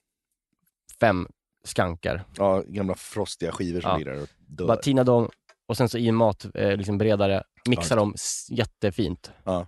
fem 1.00 1.28
skankar. 1.66 2.24
Ja, 2.36 2.62
gamla 2.66 2.94
frostiga 2.94 3.52
skivor 3.52 3.80
som 3.80 3.90
Ja. 3.90 3.96
ligger 3.96 4.12
där 4.12 4.22
och 4.22 4.28
dör. 4.38 4.66
Bara 4.66 4.76
tina 4.76 5.04
dem 5.04 5.30
och 5.66 5.76
sen 5.76 5.88
så 5.88 5.98
i 5.98 6.08
en 6.08 6.14
mat, 6.14 6.46
eh, 6.54 6.76
liksom 6.76 6.98
beredare, 6.98 7.42
mixa 7.68 7.94
Ja. 7.94 7.96
dem 7.96 8.14
jättefint. 8.50 9.30
Ja. 9.44 9.66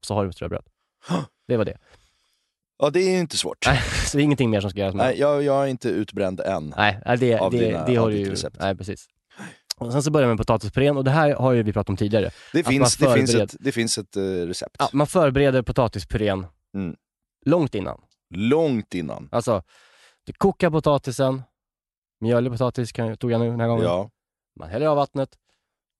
Så 0.00 0.14
har 0.14 0.26
du 0.26 0.32
ströbröd. 0.32 0.64
Det 1.48 1.56
var 1.56 1.64
det. 1.64 1.78
Ja, 2.78 2.90
det 2.90 3.00
är 3.00 3.10
ju 3.10 3.18
inte 3.18 3.36
svårt. 3.36 3.66
Nej, 3.66 3.80
så 4.06 4.16
det 4.16 4.22
är 4.22 4.24
ingenting 4.24 4.50
mer 4.50 4.60
som 4.60 4.70
ska 4.70 4.80
göras 4.80 4.94
med 4.94 5.06
Nej, 5.06 5.18
jag, 5.20 5.42
jag 5.42 5.62
är 5.62 5.66
inte 5.66 5.88
utbränd 5.88 6.40
än. 6.40 6.74
Nej, 6.76 6.98
nej, 7.06 7.18
det, 7.18 7.38
Av 7.38 7.50
det, 7.52 7.58
dina- 7.58 7.86
det 7.86 7.96
av 7.96 8.04
har 8.04 8.10
du 8.10 8.16
ju. 8.16 8.36
Nej, 8.60 8.76
precis. 8.76 9.06
Och 9.76 9.92
sen 9.92 10.02
så 10.02 10.10
börjar 10.10 10.28
man 10.28 10.36
med 10.36 10.46
potatispurén 10.46 10.96
och 10.96 11.04
det 11.04 11.10
här 11.10 11.34
har 11.34 11.52
ju 11.52 11.62
vi 11.62 11.72
pratat 11.72 11.88
om 11.88 11.96
tidigare. 11.96 12.30
Det 12.52 12.64
finns, 12.64 12.96
det 12.96 13.14
finns 13.14 13.34
ett, 13.34 13.56
det 13.60 13.72
finns 13.72 13.98
ett 13.98 14.16
eh, 14.16 14.22
recept. 14.22 14.76
Ja, 14.78 14.88
man 14.92 15.06
förbereder 15.06 15.62
potatispurén 15.62 16.46
Mm. 16.74 16.96
långt 17.46 17.74
innan. 17.74 18.00
Långt 18.34 18.94
innan. 18.94 19.28
Alltså, 19.32 19.62
du 20.26 20.32
kokar 20.32 20.70
potatisen, 20.70 21.42
mjölig 22.20 22.52
potatis 22.52 22.92
kan, 22.92 23.16
tog 23.16 23.30
jag 23.30 23.40
nu 23.40 23.50
den 23.50 23.60
här 23.60 23.68
gången. 23.68 23.84
Ja. 23.84 24.10
Man 24.60 24.68
häller 24.70 24.86
av 24.86 24.96
vattnet, 24.96 25.28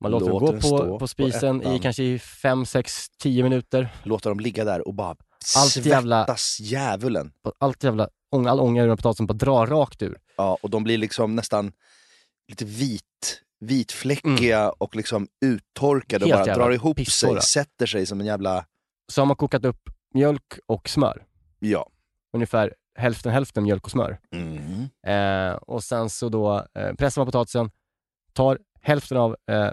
man 0.00 0.11
låter, 0.11 0.26
Låter 0.26 0.52
den 0.52 0.61
gå 0.61 0.78
på, 0.78 0.87
på 0.87 0.98
på 0.98 1.08
spisen 1.08 1.56
i 1.62 1.64
ettan. 1.64 1.78
kanske 1.78 2.02
i 2.02 2.18
5, 2.18 2.66
6, 2.66 3.08
10 3.18 3.42
minuter. 3.42 3.88
Låta 4.02 4.28
dem 4.28 4.40
ligga 4.40 4.64
där 4.64 4.88
och 4.88 4.94
bara 4.94 5.08
Allt 5.56 5.70
svettas 5.72 5.87
jävla- 5.87 6.37
djävulen. 6.61 7.32
Och 7.44 7.52
Allt 7.58 7.85
jävla 7.85 8.08
all 8.48 8.61
ånga 8.61 8.82
ur 8.82 8.96
potatisen 8.96 9.26
bara 9.26 9.35
drar 9.35 9.66
rakt 9.66 10.02
ur. 10.02 10.18
Ja, 10.37 10.58
och 10.62 10.70
de 10.70 10.85
blir 10.85 10.98
liksom 10.98 11.37
nästan 11.37 11.72
lite 12.48 12.64
vit, 12.64 13.42
vitfläckiga 13.61 14.70
och 14.70 14.96
liksom 14.96 15.28
uttorkade 15.44 16.24
och 16.24 16.28
Mm. 16.30 16.37
Helt 16.38 16.46
bara 16.46 16.52
jävla 16.52 16.64
drar 16.64 16.72
ihop 16.72 16.96
pisstorra. 16.96 17.40
sig, 17.40 17.64
sätter 17.64 17.87
sig 17.87 18.06
som 18.06 18.20
en 18.20 18.26
jävla... 18.26 18.66
Så 19.12 19.20
har 19.20 19.26
man 19.26 19.37
kokat 19.37 19.64
upp 19.64 19.80
mjölk 20.14 20.58
och 20.66 20.88
smör. 20.88 21.24
Ja. 21.58 21.90
Ungefär 22.32 22.74
hälften 22.94 23.33
hälften 23.33 23.62
mjölk 23.62 23.85
och 23.85 23.90
smör. 23.90 24.18
Mm. 24.35 24.88
Eh, 25.07 25.55
och 25.57 25.85
sen 25.85 26.11
så 26.11 26.28
då 26.28 26.66
eh, 26.74 26.94
pressar 26.94 27.20
man 27.22 27.26
potatisen, 27.26 27.70
tar 28.33 28.59
hälften 28.81 29.16
av 29.18 29.37
eh, 29.50 29.70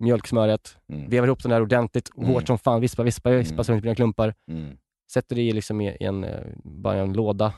mjölksmöret, 0.00 0.76
Mm. 0.92 1.10
vevar 1.10 1.26
ihop 1.26 1.42
den 1.42 1.50
där 1.50 1.62
ordentligt, 1.62 2.10
Mm. 2.16 2.28
hårt 2.30 2.46
som 2.46 2.58
fan, 2.58 2.80
vispa, 2.80 3.02
vispa, 3.02 3.30
vispa 3.30 3.54
Mm. 3.54 3.64
så 3.64 3.72
det 3.72 3.74
inte 3.76 3.80
blir 3.82 3.88
några 3.90 3.94
klumpar. 3.96 4.34
Mm. 4.50 4.76
Sätter 5.12 5.36
det 5.36 5.42
i, 5.42 5.52
liksom 5.52 5.80
i, 5.80 5.96
en, 6.00 6.24
eh, 6.24 6.40
bara 6.64 6.98
en 6.98 7.12
låda 7.12 7.52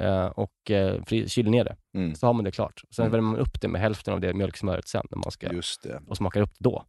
eh, 0.00 0.26
och 0.26 0.70
eh, 0.70 1.04
kyler 1.26 1.50
ner 1.50 1.64
det. 1.64 1.76
Mm. 1.94 2.14
Så 2.14 2.26
har 2.26 2.32
man 2.32 2.44
det 2.44 2.50
klart. 2.50 2.82
Sen 2.90 3.02
Mm. 3.02 3.12
värmer 3.12 3.28
man 3.30 3.40
upp 3.40 3.60
det 3.60 3.68
med 3.68 3.80
hälften 3.80 4.14
av 4.14 4.20
det 4.20 4.34
mjölksmöret 4.34 4.88
sen 4.88 5.06
när 5.10 5.18
man 5.18 5.30
ska, 5.30 5.48
och 6.08 6.16
smakar 6.16 6.40
upp 6.40 6.50
det 6.58 6.64
då. 6.64 6.84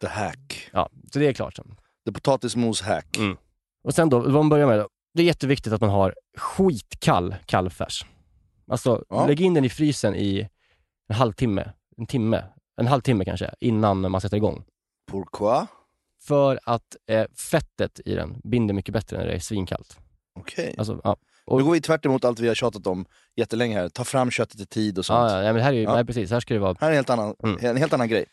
The 0.00 0.06
hack. 0.06 0.68
Ja, 0.72 0.90
så 1.12 1.18
det 1.18 1.26
är 1.26 1.32
klart 1.32 1.56
sen. 1.56 1.76
The 2.06 2.12
potatismos 2.12 2.82
hack. 2.82 3.16
Mm. 3.18 3.36
Och 3.84 3.94
sen 3.94 4.08
då, 4.08 4.18
vad 4.20 4.32
man 4.32 4.48
börjar 4.48 4.66
med 4.66 4.78
då. 4.78 4.88
Det 5.14 5.22
är 5.22 5.26
jätteviktigt 5.26 5.72
att 5.72 5.80
man 5.80 5.90
har 5.90 6.14
skitkall 6.36 7.34
kallfärs. 7.46 8.04
Alltså, 8.70 9.04
Ja. 9.08 9.26
lägg 9.26 9.40
in 9.40 9.54
den 9.54 9.64
i 9.64 9.68
frysen 9.68 10.14
i 10.14 10.48
en 11.08 11.14
halvtimme. 11.16 11.72
en 11.96 12.06
timme, 12.06 12.44
en 12.80 12.86
halvtimme 12.86 13.24
kanske, 13.24 13.54
innan 13.60 14.10
man 14.10 14.20
sätter 14.20 14.36
igång. 14.36 14.64
Pourquoi? 15.10 15.66
För 16.22 16.60
att 16.64 16.96
eh, 17.06 17.24
fettet 17.50 18.00
i 18.04 18.14
den 18.14 18.40
binder 18.44 18.74
mycket 18.74 18.92
bättre 18.92 19.18
när 19.18 19.26
det 19.26 19.32
är 19.32 19.38
svinkallt. 19.38 19.98
Okej. 20.34 20.74
Alltså, 20.78 21.00
ja. 21.04 21.16
Nu 21.50 21.64
går 21.64 21.72
vi 21.72 21.80
tvärt 21.80 22.04
emot 22.06 22.24
allt 22.24 22.38
vi 22.40 22.48
har 22.48 22.54
tjatat 22.54 22.86
om 22.86 23.06
jättelänge 23.36 23.78
här. 23.80 23.88
Ta 23.88 24.04
fram 24.04 24.30
köttet 24.30 24.60
i 24.60 24.66
tid 24.66 24.98
och 24.98 25.06
sånt. 25.06 25.30
Ja, 25.32 25.42
ja, 25.42 25.52
men 25.52 25.62
här 25.62 25.72
är 25.72 25.76
ju, 25.76 25.82
Ja. 25.82 25.94
nej, 25.94 26.04
precis, 26.04 26.30
här 26.30 26.40
ska 26.40 26.54
det 26.54 26.60
vara... 26.60 26.76
Här 26.80 26.86
är 26.88 26.90
en 26.92 26.96
helt 26.96 27.10
annan, 27.10 27.34
Mm. 27.44 27.56
en 27.66 27.76
helt 27.76 27.92
annan 27.92 28.08
grej. 28.08 28.24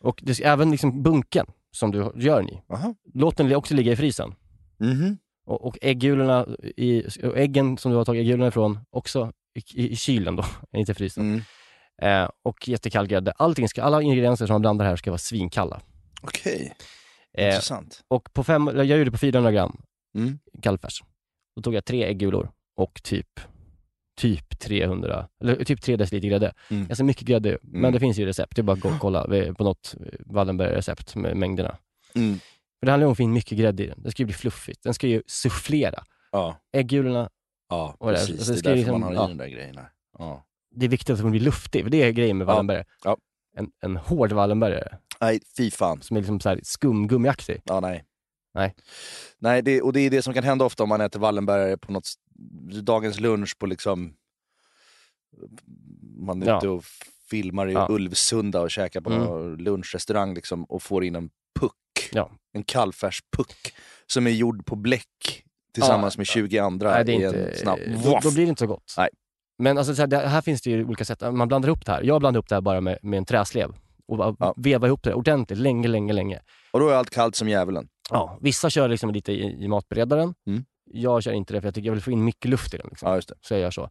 Och 0.00 0.20
det, 0.22 0.40
även 0.40 0.70
liksom 0.70 1.02
bunken 1.02 1.46
som 1.70 1.90
du 1.90 1.98
gör 2.16 2.36
den 2.40 2.50
i, 2.50 2.62
Aha. 2.68 2.94
låt 3.14 3.36
den 3.36 3.54
också 3.54 3.74
ligga 3.74 3.92
i 3.92 3.96
frysen. 3.96 4.34
Mhm. 4.78 5.18
Och, 5.46 5.64
och 5.64 5.78
äggulorna, 5.82 6.46
i, 6.76 7.02
och 7.22 7.38
äggen 7.38 7.78
som 7.78 7.90
du 7.90 7.96
har 7.96 8.04
tagit 8.04 8.20
äggulorna 8.20 8.48
ifrån, 8.48 8.78
också 8.90 9.32
i, 9.54 9.82
i, 9.82 9.92
i 9.92 9.96
kylen 9.96 10.36
då, 10.36 10.44
inte 10.78 10.94
frysen. 10.94 11.24
Mm. 12.02 12.22
Eh, 12.24 12.30
och 12.42 12.68
jättekall 12.68 13.06
grädde. 13.06 13.32
Allting 13.36 13.68
ska, 13.68 13.82
alla 13.82 14.02
ingredienser 14.02 14.46
som 14.46 14.54
man 14.54 14.60
blandar 14.60 14.86
här 14.86 14.96
ska 14.96 15.10
vara 15.10 15.18
svinkalla. 15.18 15.80
Okej, 16.22 16.74
Eh, 17.38 17.46
intressant. 17.46 18.00
och 18.08 18.32
på 18.32 18.44
fem, 18.44 18.70
jag 18.76 18.86
gjorde 18.86 19.10
på 19.10 19.18
400 19.18 19.52
gram 19.52 19.76
Mm. 20.18 20.38
kallfärs. 20.62 21.02
Då 21.56 21.62
tog 21.62 21.74
jag 21.74 21.84
tre 21.84 22.04
äggulor 22.04 22.50
och 22.76 23.00
typ, 23.02 23.40
typ 24.20 24.58
300, 24.58 25.28
eller 25.40 25.64
typ 25.64 25.82
3 25.82 25.96
deciliter 25.96 26.28
grädde. 26.28 26.52
Mm. 26.70 26.86
Ganska 26.86 27.04
mycket 27.04 27.22
grädde, 27.26 27.58
men 27.62 27.78
Mm. 27.80 27.92
det 27.92 28.00
finns 28.00 28.18
ju 28.18 28.26
recept. 28.26 28.56
Det 28.56 28.60
är 28.60 28.64
bara 28.64 28.72
att 28.72 28.80
gå 28.80 28.88
och 28.88 28.94
kolla 29.00 29.24
på 29.58 29.64
något 29.64 29.94
Wallenberg-recept 30.26 31.16
med 31.16 31.36
mängderna. 31.36 31.76
Mm. 32.14 32.38
För 32.80 32.86
det 32.86 32.90
handlar 32.92 33.04
ju 33.04 33.06
om 33.06 33.12
att 33.12 33.16
få 33.16 33.22
in 33.22 33.32
mycket 33.32 33.58
grädde 33.58 33.84
i 33.84 33.86
den. 33.86 34.02
Det 34.02 34.10
ska 34.10 34.22
ju 34.22 34.26
bli 34.26 34.34
fluffigt. 34.34 34.82
Den 34.82 34.94
ska 34.94 35.06
ju 35.06 35.22
sufflera. 35.26 36.04
Ja, 36.32 36.56
Äggulorna, 36.72 37.30
ja 37.68 37.96
Och 37.98 38.10
det- 38.10 38.16
precis. 38.18 38.40
och 38.40 38.46
så 38.46 38.52
Det 38.52 38.58
är 38.58 38.62
därför 38.62 38.76
liksom- 38.76 39.00
man 39.00 39.02
har 39.02 39.12
i 39.12 39.14
ja. 39.16 39.28
den 39.28 39.36
där 39.36 39.48
grejerna. 39.48 39.86
Ja. 40.18 40.46
det 40.74 40.84
är 40.86 40.90
viktigt 40.90 41.10
att 41.10 41.18
den 41.22 41.30
blir 41.30 41.40
luftig. 41.40 41.82
För 41.82 41.90
det 41.90 42.02
är 42.02 42.10
grejen 42.10 42.38
med 42.38 42.44
Ja. 42.44 42.52
Wallenberg. 42.52 42.84
Ja. 43.04 43.16
En, 43.56 43.70
en 43.80 43.96
hård 43.96 44.32
Wallenbergare 44.32 44.98
Nej, 45.20 45.40
fy 45.56 45.70
fan. 45.70 46.02
som 46.02 46.16
är 46.16 46.20
liksom 46.20 46.40
så 46.40 46.48
här 46.48 46.60
skumgummiaktig. 46.62 47.60
Ja, 47.64 47.80
nej. 47.80 48.04
Nej. 48.54 48.74
Nej, 49.38 49.62
det, 49.62 49.82
och 49.82 49.92
det 49.92 50.00
är 50.00 50.10
det 50.10 50.22
som 50.22 50.34
kan 50.34 50.44
hända 50.44 50.64
ofta 50.64 50.82
om 50.82 50.88
man 50.88 51.00
äter 51.00 51.20
Wallenbergare 51.20 51.76
på 51.76 51.92
något, 51.92 52.08
dagens 52.82 53.20
lunch 53.20 53.58
på 53.58 53.66
liksom, 53.66 54.14
man 56.16 56.42
är 56.42 56.46
Ja. 56.46 56.58
ute 56.58 56.68
och 56.68 56.84
filmar 57.30 57.68
i. 57.70 57.76
Ulvsunda 57.88 58.60
och 58.60 58.70
käkar 58.70 59.00
på 59.00 59.10
Mm. 59.10 59.24
någon 59.24 59.56
lunchrestaurang 59.56 60.34
liksom, 60.34 60.64
och 60.64 60.82
får 60.82 61.04
in 61.04 61.14
en. 61.16 61.30
Ja. 62.12 62.30
En 62.52 62.64
kallfärspuck 62.64 63.74
som 64.06 64.26
är 64.26 64.30
gjord 64.30 64.66
på 64.66 64.76
bläck 64.76 65.42
tillsammans 65.74 66.14
Ja. 66.16 66.20
med 66.20 66.26
20 66.26 66.58
andra 66.58 66.90
Nej, 66.90 67.04
det 67.04 67.12
är 67.12 67.14
inte, 67.26 67.58
snabb... 67.58 67.78
då, 68.04 68.18
då 68.22 68.30
blir 68.34 68.44
det 68.44 68.48
inte 68.48 68.60
så 68.60 68.66
gott. 68.66 68.94
Nej. 68.98 69.08
Men 69.58 69.78
alltså, 69.78 69.94
så 69.94 70.02
här, 70.02 70.06
det, 70.06 70.18
här 70.18 70.40
finns 70.40 70.62
det 70.62 70.70
ju 70.70 70.84
olika 70.84 71.04
sätt. 71.04 71.20
Man 71.20 71.48
blandar 71.48 71.68
ihop 71.68 71.86
det 71.86 71.92
här. 71.92 72.02
Jag 72.02 72.20
blandar 72.20 72.38
ihop 72.38 72.48
det 72.48 72.54
här 72.54 72.60
bara 72.62 72.80
med, 72.80 72.98
med 73.02 73.18
en 73.18 73.24
träslev 73.24 73.74
och 74.08 74.36
Ja. 74.38 74.54
vevar 74.56 74.88
ihop 74.88 75.02
det 75.02 75.14
ordentligt, 75.14 75.58
länge, 75.58 75.88
länge, 75.88 76.12
länge. 76.12 76.40
Och 76.70 76.80
då 76.80 76.88
är 76.88 76.94
allt 76.94 77.10
kallt 77.10 77.34
som 77.36 77.48
djävulen. 77.48 77.88
Ja, 78.10 78.38
vissa 78.40 78.70
kör 78.70 78.88
liksom 78.88 79.10
lite 79.10 79.32
i, 79.32 79.64
i 79.64 79.68
matberedaren. 79.68 80.34
Mm. 80.46 80.64
Jag 80.84 81.22
kör 81.22 81.32
inte 81.32 81.52
det 81.52 81.60
för 81.60 81.68
jag 81.68 81.74
tycker 81.74 81.86
jag 81.86 81.92
vill 81.94 82.02
få 82.02 82.10
in 82.10 82.24
mycket 82.24 82.50
luft 82.50 82.74
i 82.74 82.76
den. 82.76 82.86
Liksom. 82.90 83.12
Ja. 83.12 83.20
Så 83.40 83.54
jag 83.54 83.60
gör 83.60 83.70
så. 83.70 83.90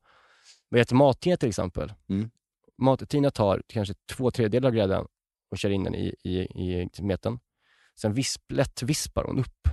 Vad 0.70 0.80
heter 0.80 0.96
Mat-Tina 0.96 1.38
till 1.38 1.50
exempel? 1.50 1.94
Mm. 2.10 2.30
Mat-Tina 2.78 3.32
tar 3.32 3.62
kanske 3.68 3.94
två 4.12 4.32
tredjedelar 4.32 4.70
av 4.70 4.76
grädden 4.76 5.06
och 5.52 5.58
kör 5.58 5.70
in 5.70 5.84
den 5.84 5.96
i, 5.96 6.16
i, 6.24 6.38
i 6.40 6.90
meten. 7.02 7.40
Sen 8.00 8.14
visp, 8.14 8.52
lätt 8.52 8.84
vispar 8.84 9.24
hon 9.24 9.40
upp 9.40 9.68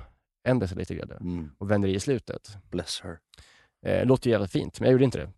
en 0.48 0.58
deciliter 0.58 0.94
grädde 0.94 1.14
Mm. 1.14 1.50
och 1.58 1.70
vänder 1.70 1.88
i 1.88 1.94
i 1.94 2.00
slutet. 2.00 2.56
Bless 2.70 3.00
her. 3.00 3.18
Eh, 3.86 4.06
låter 4.06 4.26
ju 4.26 4.32
jävligt 4.32 4.52
fint, 4.52 4.80
men 4.80 4.86
jag 4.86 4.92
gjorde 4.92 5.04
inte 5.04 5.18
det. 5.18 5.32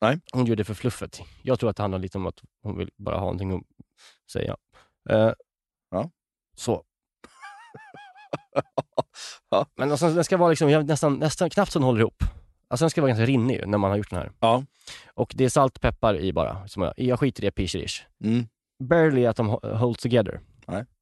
Nej. 0.00 0.20
Hon 0.32 0.46
gjorde 0.46 0.60
det 0.60 0.64
för 0.64 0.74
fluffet. 0.74 1.20
Jag 1.42 1.60
tror 1.60 1.70
att 1.70 1.76
det 1.76 1.82
handlar 1.82 1.98
lite 1.98 2.18
om 2.18 2.26
att 2.26 2.42
hon 2.62 2.78
vill 2.78 2.90
bara 2.96 3.14
ha 3.16 3.24
någonting 3.24 3.52
att 3.52 3.62
säga. 4.32 4.56
Eh, 5.10 5.32
Ja. 5.90 6.10
Så. 6.56 6.84
Ja. 9.50 9.66
Men 9.76 9.90
alltså, 9.90 10.10
den 10.10 10.24
ska 10.24 10.36
vara 10.36 10.50
liksom, 10.50 10.68
nästan, 10.86 11.14
nästan 11.18 11.50
knappt 11.50 11.72
så 11.72 11.78
den 11.78 11.86
håller 11.86 12.00
ihop. 12.00 12.22
Alltså 12.68 12.84
den 12.84 12.90
ska 12.90 13.00
vara 13.00 13.08
ganska 13.08 13.26
rinnig 13.26 13.62
när 13.66 13.78
man 13.78 13.90
har 13.90 13.98
gjort 13.98 14.10
den 14.10 14.18
här. 14.18 14.32
Ja. 14.40 14.64
Och 15.14 15.32
det 15.36 15.44
är 15.44 15.48
salt, 15.48 15.80
peppar 15.80 16.18
i 16.20 16.32
bara. 16.32 16.68
Som 16.68 16.82
jag, 16.82 16.92
jag 16.96 17.20
skiter 17.20 17.42
i 17.44 17.46
det 17.46 17.50
pisherish. 17.50 18.06
Mm. 18.24 18.46
Barely 18.84 19.26
att 19.26 19.36
de 19.36 19.50
ho- 19.50 19.74
hold 19.74 19.98
together. 19.98 20.40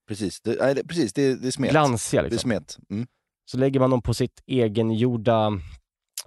Precis, 0.08 0.40
det, 0.40 0.56
nej, 0.60 0.74
det, 0.74 0.84
precis 0.84 1.12
det, 1.12 1.34
det 1.34 1.46
är 1.46 1.50
smet. 1.50 1.70
Glansiga 1.70 2.22
Det 2.22 2.28
är 2.28 2.30
liksom. 2.30 2.50
smet. 2.50 2.78
Mm. 2.90 3.06
Så 3.44 3.58
lägger 3.58 3.80
man 3.80 3.90
dem 3.90 4.02
på 4.02 4.14
sitt 4.14 4.42
egengjorda 4.46 5.50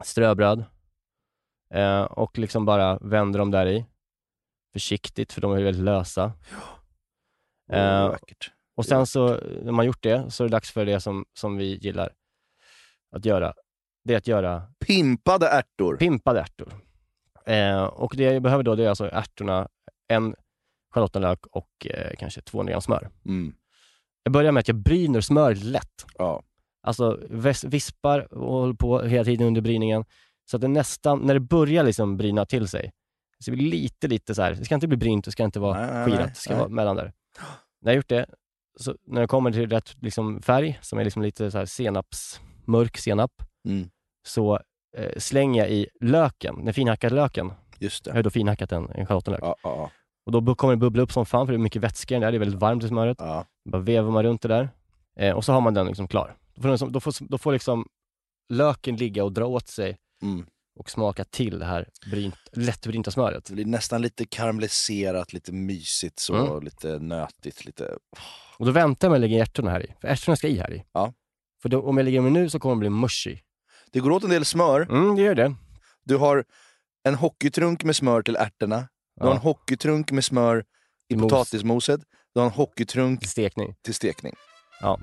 ströbröd. 0.04 0.66
Eh, 1.74 2.02
och 2.02 2.38
liksom 2.38 2.66
bara 2.66 2.98
vänder 3.00 3.40
dem 3.40 3.52
där 3.52 3.66
i. 3.66 3.86
Försiktigt, 4.74 5.34
för 5.34 5.42
de 5.42 5.52
är 5.52 5.64
väldigt 5.64 5.84
lösa. 5.84 6.34
Åh, 6.52 7.78
Eh, 7.78 8.10
vackert. 8.10 8.52
Och 8.76 8.86
sen 8.86 9.06
så, 9.08 9.28
när 9.64 9.72
man 9.72 9.86
gjort 9.86 10.04
det, 10.04 10.32
så 10.32 10.44
är 10.44 10.48
det 10.48 10.52
dags 10.52 10.72
för 10.72 10.86
det 10.86 11.00
som, 11.00 11.26
som 11.34 11.58
vi 11.58 11.76
gillar 11.76 12.14
att 13.12 13.26
göra. 13.26 13.54
Det 14.04 14.14
är 14.14 14.18
att 14.18 14.28
göra 14.28 14.74
Pimpade 14.80 15.48
ärtor. 15.48 15.98
pimpade 15.98 16.40
ärtor. 16.40 16.74
Eh, 17.46 17.84
och 17.84 18.14
det 18.18 18.24
jag 18.24 18.42
behöver 18.44 18.64
då, 18.64 18.76
det 18.76 18.86
är 18.86 18.90
alltså 18.90 19.10
ärtorna, 19.10 19.68
en 20.08 20.36
schalottenlök 20.94 21.46
och 21.48 21.88
eh, 21.90 22.16
kanske 22.18 22.42
200 22.42 22.72
gram 22.72 22.82
smör. 22.82 23.10
Mm. 23.26 23.56
Jag 24.28 24.32
börjar 24.32 24.52
med 24.52 24.62
att 24.62 24.68
jag 24.68 24.78
bryner 24.78 25.22
smöret 25.22 25.64
lätt. 25.64 26.06
Ja. 26.18 26.44
Alltså 26.84 27.20
vispar 27.64 28.34
och 28.34 28.54
håller 28.54 28.74
på 28.74 29.02
hela 29.02 29.24
tiden 29.24 29.48
under 29.48 29.62
bryningen. 29.62 30.06
Så 30.52 30.58
att 30.58 30.62
det 30.62 30.68
nästan, 30.68 31.20
när 31.20 31.34
det 31.34 31.40
börjar 31.40 31.84
liksom 31.84 32.18
bryna 32.18 32.46
till 32.46 32.68
sig, 32.68 32.92
så 33.40 33.52
det 33.52 33.58
blir 33.58 33.68
lite, 33.72 34.08
lite 34.08 34.36
så 34.36 34.42
här. 34.42 34.52
det 34.54 34.66
ska 34.66 34.76
inte 34.76 34.88
bli 34.88 34.98
brynt, 34.98 35.26
det 35.26 35.32
ska 35.32 35.44
inte 35.44 35.60
vara 35.60 35.80
Nej, 35.80 35.94
nej, 35.94 36.06
skirat, 36.06 36.30
det 36.30 36.36
ska 36.40 36.50
nej. 36.54 36.60
vara 36.60 36.70
mellan 36.70 36.96
där. 36.96 37.14
När 37.82 37.92
jag 37.92 37.96
gjort 37.96 38.10
det, 38.10 38.26
så 38.80 38.96
när 39.08 39.22
det 39.22 39.28
kommer 39.28 39.52
till 39.52 39.70
rätt 39.70 39.96
liksom, 40.02 40.42
färg, 40.42 40.80
som 40.82 41.00
är 41.00 41.04
liksom 41.04 41.22
lite 41.22 41.52
så 41.52 41.58
här 41.58 41.66
senaps, 41.66 42.42
mörk 42.66 42.98
senap, 42.98 43.32
Mm. 43.68 43.90
så 44.28 44.60
eh, 44.98 45.12
slänger 45.18 45.62
jag 45.62 45.72
i 45.72 45.88
löken, 46.02 46.66
den 46.66 46.74
finhackade 46.74 47.16
löken. 47.16 47.52
Just 47.80 48.06
Jag 48.06 48.16
det. 48.16 48.18
har 48.20 48.24
då 48.24 48.30
finhackat 48.30 48.72
en, 48.72 48.90
en 48.90 49.06
schalottenlök. 49.06 49.42
Ja, 49.44 49.56
ja, 49.64 49.92
Och 50.28 50.44
då 50.44 50.56
kommer 50.56 50.74
det 50.74 50.78
bubbla 50.78 51.02
upp 51.04 51.12
som 51.12 51.26
fan, 51.26 51.46
för 51.48 51.54
det 51.54 51.58
är 51.58 51.60
mycket 51.62 51.82
vätska 51.82 52.14
i 52.14 52.16
den 52.16 52.22
där, 52.22 52.32
det 52.32 52.38
är 52.38 52.40
väldigt 52.40 52.60
varmt 52.62 52.84
i 52.84 52.88
smöret. 52.88 53.18
ja. 53.20 53.46
Bara 53.70 53.82
vevar 53.82 54.12
man 54.12 54.24
runt 54.24 54.42
det 54.42 54.48
där 54.48 54.70
eh, 55.20 55.36
och 55.36 55.46
så 55.46 55.54
har 55.54 55.62
man 55.62 55.74
den 55.74 55.86
liksom 55.88 56.08
klar. 56.08 56.36
Då 56.56 56.62
får, 56.62 56.70
den, 56.70 56.78
som- 56.78 56.92
då 56.92 57.00
får, 57.00 57.14
då 57.30 57.38
får 57.38 57.54
liksom 57.54 57.86
löken 58.54 58.96
ligga 58.96 59.24
och 59.24 59.32
dra 59.34 59.46
åt 59.46 59.68
sig 59.68 59.98
Mm. 60.24 60.46
och 60.80 60.90
smaka 60.90 61.24
till 61.24 61.60
det 61.60 61.66
här 61.66 61.90
brynt, 62.12 62.36
lättbrynta 62.52 63.12
smöret. 63.12 63.46
Det 63.46 63.54
blir 63.54 63.66
nästan 63.66 64.02
lite 64.02 64.26
karamelliserat, 64.26 65.34
lite 65.34 65.52
mysigt 65.52 66.20
så, 66.20 66.36
Mm. 66.36 66.64
lite 66.64 67.00
nötigt, 67.00 67.66
lite... 67.66 67.98
Och 68.58 68.66
då 68.66 68.72
väntar 68.72 69.08
jag 69.08 69.12
med 69.12 69.18
att 69.18 69.22
lägga 69.22 69.42
ärtorna 69.42 69.72
här 69.72 69.84
i, 69.86 69.94
för 70.02 70.08
ärtorna 70.08 70.36
ska 70.36 70.48
i 70.48 70.58
här 70.60 70.74
i. 70.74 70.84
Ja. 70.94 71.14
För 71.62 71.70
då, 71.70 71.82
om 71.82 71.98
jag 71.98 72.04
lägger 72.06 72.22
dem 72.22 72.34
nu 72.34 72.50
så 72.50 72.60
kommer 72.60 72.76
de 72.76 72.80
bli 72.80 72.90
mushy. 72.90 73.38
Det 73.92 74.00
går 74.00 74.12
åt 74.12 74.24
en 74.24 74.30
del 74.30 74.46
smör. 74.46 74.82
Mm, 74.82 75.16
det 75.16 75.22
gör 75.22 75.36
det. 75.36 75.56
Du 76.06 76.16
har 76.18 76.44
en 77.04 77.16
hockeytrunk 77.16 77.84
med 77.84 77.96
smör 77.96 78.22
till 78.22 78.36
ärtorna. 78.36 78.88
Du 79.20 79.26
har 79.26 79.32
en 79.32 79.38
hockeytrunk 79.38 80.12
med 80.12 80.26
smör 80.26 80.64
i 81.10 81.16
Mos. 81.16 81.32
potatismoset. 81.32 82.02
Du 82.34 82.40
har 82.40 82.46
en 82.48 82.54
hockeytrunk 82.54 83.26
Stekning. 83.28 83.76
till 83.84 83.94
stekning. 83.94 84.36
Ja. 84.82 85.00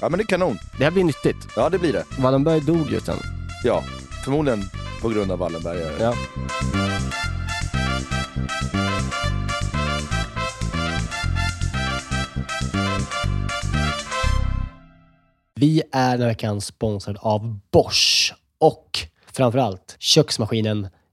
Ja 0.00 0.08
men 0.08 0.18
det 0.18 0.22
är 0.22 0.26
kanon. 0.26 0.58
Det 0.78 0.84
här 0.84 0.90
blir 0.90 1.04
nyttigt. 1.04 1.36
Ja 1.56 1.68
det 1.68 1.78
blir 1.78 1.92
det. 1.92 2.04
Wallenberg 2.18 2.60
dog 2.60 2.90
ju 2.90 3.00
sen. 3.00 3.16
Ja, 3.64 3.82
förmodligen 4.24 4.62
på 5.02 5.08
grund 5.08 5.32
av 5.32 5.38
Wallenbergare. 5.38 6.02
Ja. 6.02 6.14
Vi 15.54 15.82
är 15.92 16.10
den 16.10 16.20
här 16.20 16.28
veckan 16.28 16.60
sponsrade 16.60 17.18
av 17.22 17.58
Bosch 17.70 18.34
och 18.58 18.98
framförallt 19.32 19.96
köksmaskinen 19.98 20.88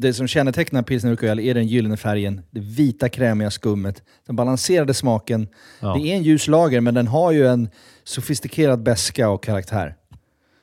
Det 0.00 0.14
som 0.14 0.26
kännetecknar 0.26 0.82
pilsner 0.82 1.10
urquell 1.10 1.40
är 1.40 1.54
den 1.54 1.66
gyllene 1.66 1.96
färgen, 1.96 2.42
det 2.50 2.60
vita 2.60 3.08
krämiga 3.08 3.50
skummet, 3.50 4.02
den 4.26 4.36
balanserade 4.36 4.94
smaken. 4.94 5.48
Ja. 5.80 5.94
Det 5.94 6.12
är 6.12 6.16
en 6.16 6.22
ljus 6.22 6.48
lager, 6.48 6.80
men 6.80 6.94
den 6.94 7.06
har 7.06 7.32
ju 7.32 7.46
en 7.46 7.68
sofistikerad 8.04 8.82
beska 8.82 9.30
och 9.30 9.44
karaktär. 9.44 9.96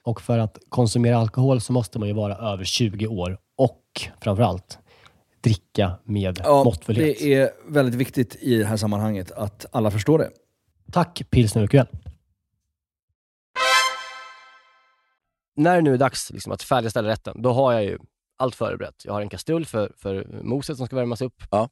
Och 0.03 0.21
för 0.21 0.39
att 0.39 0.57
konsumera 0.69 1.17
alkohol 1.17 1.61
så 1.61 1.73
måste 1.73 1.99
man 1.99 2.07
ju 2.07 2.13
vara 2.13 2.53
över 2.53 2.63
20 2.63 3.07
år 3.07 3.37
och 3.57 3.81
framförallt 4.21 4.79
dricka 5.41 5.91
med 6.03 6.41
måttfullhet. 6.45 7.19
det 7.19 7.33
är 7.33 7.49
väldigt 7.67 7.95
viktigt 7.95 8.35
i 8.35 8.57
det 8.57 8.65
här 8.65 8.77
sammanhanget 8.77 9.31
att 9.31 9.65
alla 9.71 9.91
förstår 9.91 10.19
det. 10.19 10.29
Tack 10.91 11.21
Pilsner 11.29 11.63
Urquell. 11.63 11.87
När 15.55 15.75
det 15.75 15.81
nu 15.81 15.93
är 15.93 15.97
dags 15.97 16.31
liksom, 16.31 16.51
att 16.51 16.63
färdigställa 16.63 17.09
rätten, 17.09 17.41
då 17.41 17.53
har 17.53 17.73
jag 17.73 17.83
ju 17.83 17.97
allt 18.37 18.55
förberett. 18.55 19.05
Jag 19.05 19.13
har 19.13 19.21
en 19.21 19.29
kastrull 19.29 19.65
för, 19.65 19.93
för 19.97 20.39
moset 20.43 20.77
som 20.77 20.85
ska 20.85 20.95
värmas 20.95 21.21
upp. 21.21 21.43
Ja. 21.51 21.69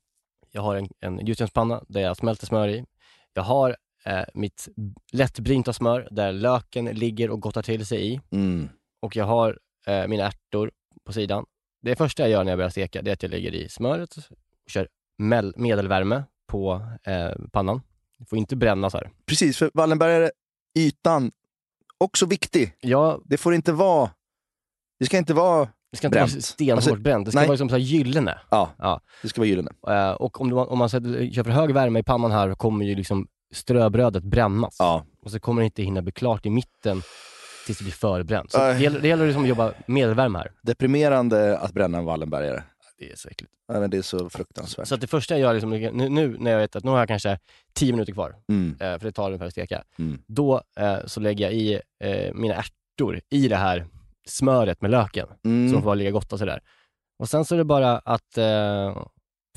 Jag 0.52 0.62
har 0.62 0.76
en, 0.76 0.90
en 1.00 1.26
gjutjärnspanna 1.26 1.84
där 1.88 2.02
jag 2.02 2.18
smälter 2.18 2.46
smör 2.46 2.68
i. 2.68 2.86
Jag 3.34 3.44
har 3.44 3.76
eh, 4.06 4.24
mitt 4.34 4.68
lättbrynta 5.12 5.74
smör 5.74 6.08
där 6.12 6.32
löken 6.32 6.86
ligger 6.86 7.30
och 7.30 7.42
gottar 7.42 7.62
till 7.62 7.86
sig 7.86 8.14
i. 8.14 8.22
Mm. 8.32 8.70
Och 9.00 9.16
jag 9.16 9.26
har 9.26 9.60
eh, 9.88 10.08
mina 10.08 10.24
ärtor 10.24 10.72
på 11.06 11.14
sidan. 11.14 11.46
Det 11.82 11.96
första 11.96 12.24
jag 12.24 12.30
gör 12.30 12.44
när 12.44 12.52
jag 12.52 12.58
börjar 12.58 12.70
steka, 12.70 13.02
det 13.02 13.12
är 13.12 13.14
att 13.14 13.24
jag 13.24 13.30
lägger 13.30 13.56
i 13.56 13.70
smöret 13.70 14.16
och 14.18 14.24
kör 14.68 14.88
medelvärme 15.58 16.24
på 16.48 16.88
eh, 17.04 17.32
pannan. 17.52 17.82
Det 18.18 18.26
får 18.26 18.38
inte 18.38 18.56
brännas 18.56 18.94
här. 18.94 19.10
Precis, 19.26 19.58
för 19.58 19.72
Wallenbergare, 19.74 20.32
ytan, 20.80 21.32
också 21.98 22.26
viktig. 22.26 22.76
Ja, 22.80 23.22
Det 23.26 23.38
får 23.38 23.54
inte 23.54 23.72
vara... 23.74 24.10
Det 25.00 25.06
ska 25.06 25.18
inte 25.18 25.34
vara 25.34 25.70
det 25.94 25.98
ska 25.98 26.08
inte 26.08 26.16
bränt. 26.18 26.32
vara 26.32 26.42
stenhårt 26.42 26.76
Alltså, 26.78 26.96
bränt. 26.96 27.26
Det 27.26 27.32
ska 27.32 27.40
nej. 27.40 27.48
vara 27.48 27.58
som 27.58 27.70
så 27.70 27.76
här 27.76 27.82
gyllene. 27.82 28.40
Ja, 28.50 28.70
Ja. 28.78 29.02
det 29.22 29.28
ska 29.28 29.42
vara 29.42 29.48
gyllene. 29.48 29.72
Eh, 29.88 30.12
och 30.12 30.42
om, 30.42 30.50
du, 30.50 30.56
om 30.56 30.78
man 30.78 30.90
sätter, 30.90 31.32
kör 31.34 31.44
för 31.44 31.52
hög 31.52 31.74
värme 31.74 32.00
i 32.00 32.04
pannan 32.04 32.32
här 32.32 32.56
kommer 32.56 32.86
ju 32.86 32.96
liksom 32.96 33.28
ströbrödet 33.54 34.24
brännas. 34.24 34.76
Ja. 34.80 35.06
Och 35.26 35.32
så 35.32 35.40
kommer 35.40 35.62
det 35.62 35.66
inte 35.66 35.84
hinna 35.84 36.02
bli 36.02 36.12
klart 36.12 36.46
i 36.46 36.50
mitten 36.50 37.02
tills 37.66 37.78
det 37.78 37.84
blir 37.84 37.94
förbränt. 37.94 38.52
Så 38.52 38.58
Nej. 38.58 38.74
det 38.76 38.84
gäller, 38.84 39.00
det 39.00 39.08
gäller 39.08 39.26
liksom 39.26 39.44
att 39.44 39.50
jobba 39.50 39.72
medelvärme 39.88 40.38
här. 40.40 40.52
Deprimerande 40.62 41.58
att 41.58 41.74
bränna 41.74 41.98
en 41.98 42.06
Wallenbergare. 42.06 42.64
Det 43.00 43.12
är 43.12 43.16
så 43.16 43.30
äckligt. 43.30 43.52
Ja, 43.68 43.80
men 43.80 43.90
det 43.90 43.98
är 43.98 44.02
så 44.02 44.30
fruktansvärt. 44.30 44.88
Så 44.88 44.96
det 44.96 45.08
första 45.08 45.34
jag 45.34 45.42
gör, 45.42 45.54
liksom, 45.54 45.70
nu, 45.70 46.10
nu 46.10 46.38
när 46.40 46.52
jag 46.52 46.60
vet 46.60 46.76
att 46.76 46.84
nu 46.84 46.92
har 46.92 47.00
jag 47.00 47.08
kanske 47.08 47.40
10 47.74 47.92
minuter 47.94 48.14
kvar, 48.14 48.36
Mm. 48.50 48.72
eh, 48.80 49.00
för 49.00 49.00
det 49.00 49.12
tar 49.12 49.26
ungefär 49.28 49.46
att 49.46 49.52
steka. 49.52 49.84
Mm. 50.00 50.22
Då 50.28 50.62
eh, 50.78 50.96
så 51.06 51.20
lägger 51.20 51.46
jag 51.46 51.54
i 51.54 51.80
eh, 52.00 52.34
mina 52.34 52.54
ärtor 52.56 53.20
i 53.30 53.48
det 53.48 53.56
här 53.56 53.86
smöret 54.28 54.82
med 54.82 54.92
löken, 54.92 55.28
Mm. 55.46 55.74
som 55.74 55.84
får 55.84 55.96
ligga 55.96 56.12
gott 56.12 56.34
och 56.34 56.40
sådär. 56.40 56.60
Och 57.20 57.30
sen 57.30 57.46
så 57.46 57.56
är 57.56 57.58
det 57.58 57.64
bara 57.66 57.98
att 58.00 58.38
eh, 58.38 59.06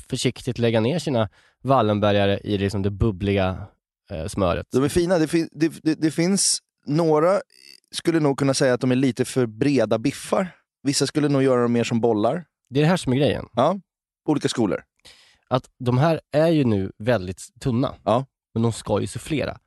försiktigt 0.09 0.57
lägga 0.57 0.79
ner 0.79 0.99
sina 0.99 1.29
Wallenbergare 1.63 2.39
i 2.43 2.57
liksom 2.57 2.81
det 2.81 2.89
bubbliga 2.91 3.67
eh, 4.11 4.27
smöret. 4.27 4.67
De 4.71 4.83
är 4.83 4.89
fina. 4.89 5.17
Det, 5.19 5.27
fin- 5.27 5.49
det, 5.51 5.73
det, 5.83 5.93
det 5.95 6.11
finns 6.11 6.59
några, 6.85 7.39
skulle 7.95 8.19
nog 8.19 8.37
kunna 8.39 8.53
säga 8.53 8.73
att 8.73 8.81
de 8.81 8.91
är 8.91 8.95
lite 8.95 9.25
för 9.25 9.45
breda 9.45 9.97
biffar. 9.97 10.55
Vissa 10.83 11.07
skulle 11.07 11.29
nog 11.29 11.43
göra 11.43 11.61
dem 11.61 11.71
mer 11.73 11.83
som 11.83 12.01
bollar. 12.01 12.45
Det 12.69 12.79
är 12.79 12.83
det 12.83 12.89
här 12.89 12.97
som 12.97 13.13
är 13.13 13.17
grejen. 13.17 13.45
Ja, 13.53 13.79
olika 14.29 14.49
skolor. 14.49 14.83
Att 15.49 15.63
de 15.79 15.97
här 15.97 16.21
är 16.31 16.47
ju 16.47 16.63
nu 16.63 16.91
väldigt 16.97 17.41
tunna, 17.61 17.95
Ja. 18.03 18.25
men 18.53 18.63
de 18.63 18.73
ska 18.73 19.01
ju 19.01 19.07
sufflera. 19.07 19.57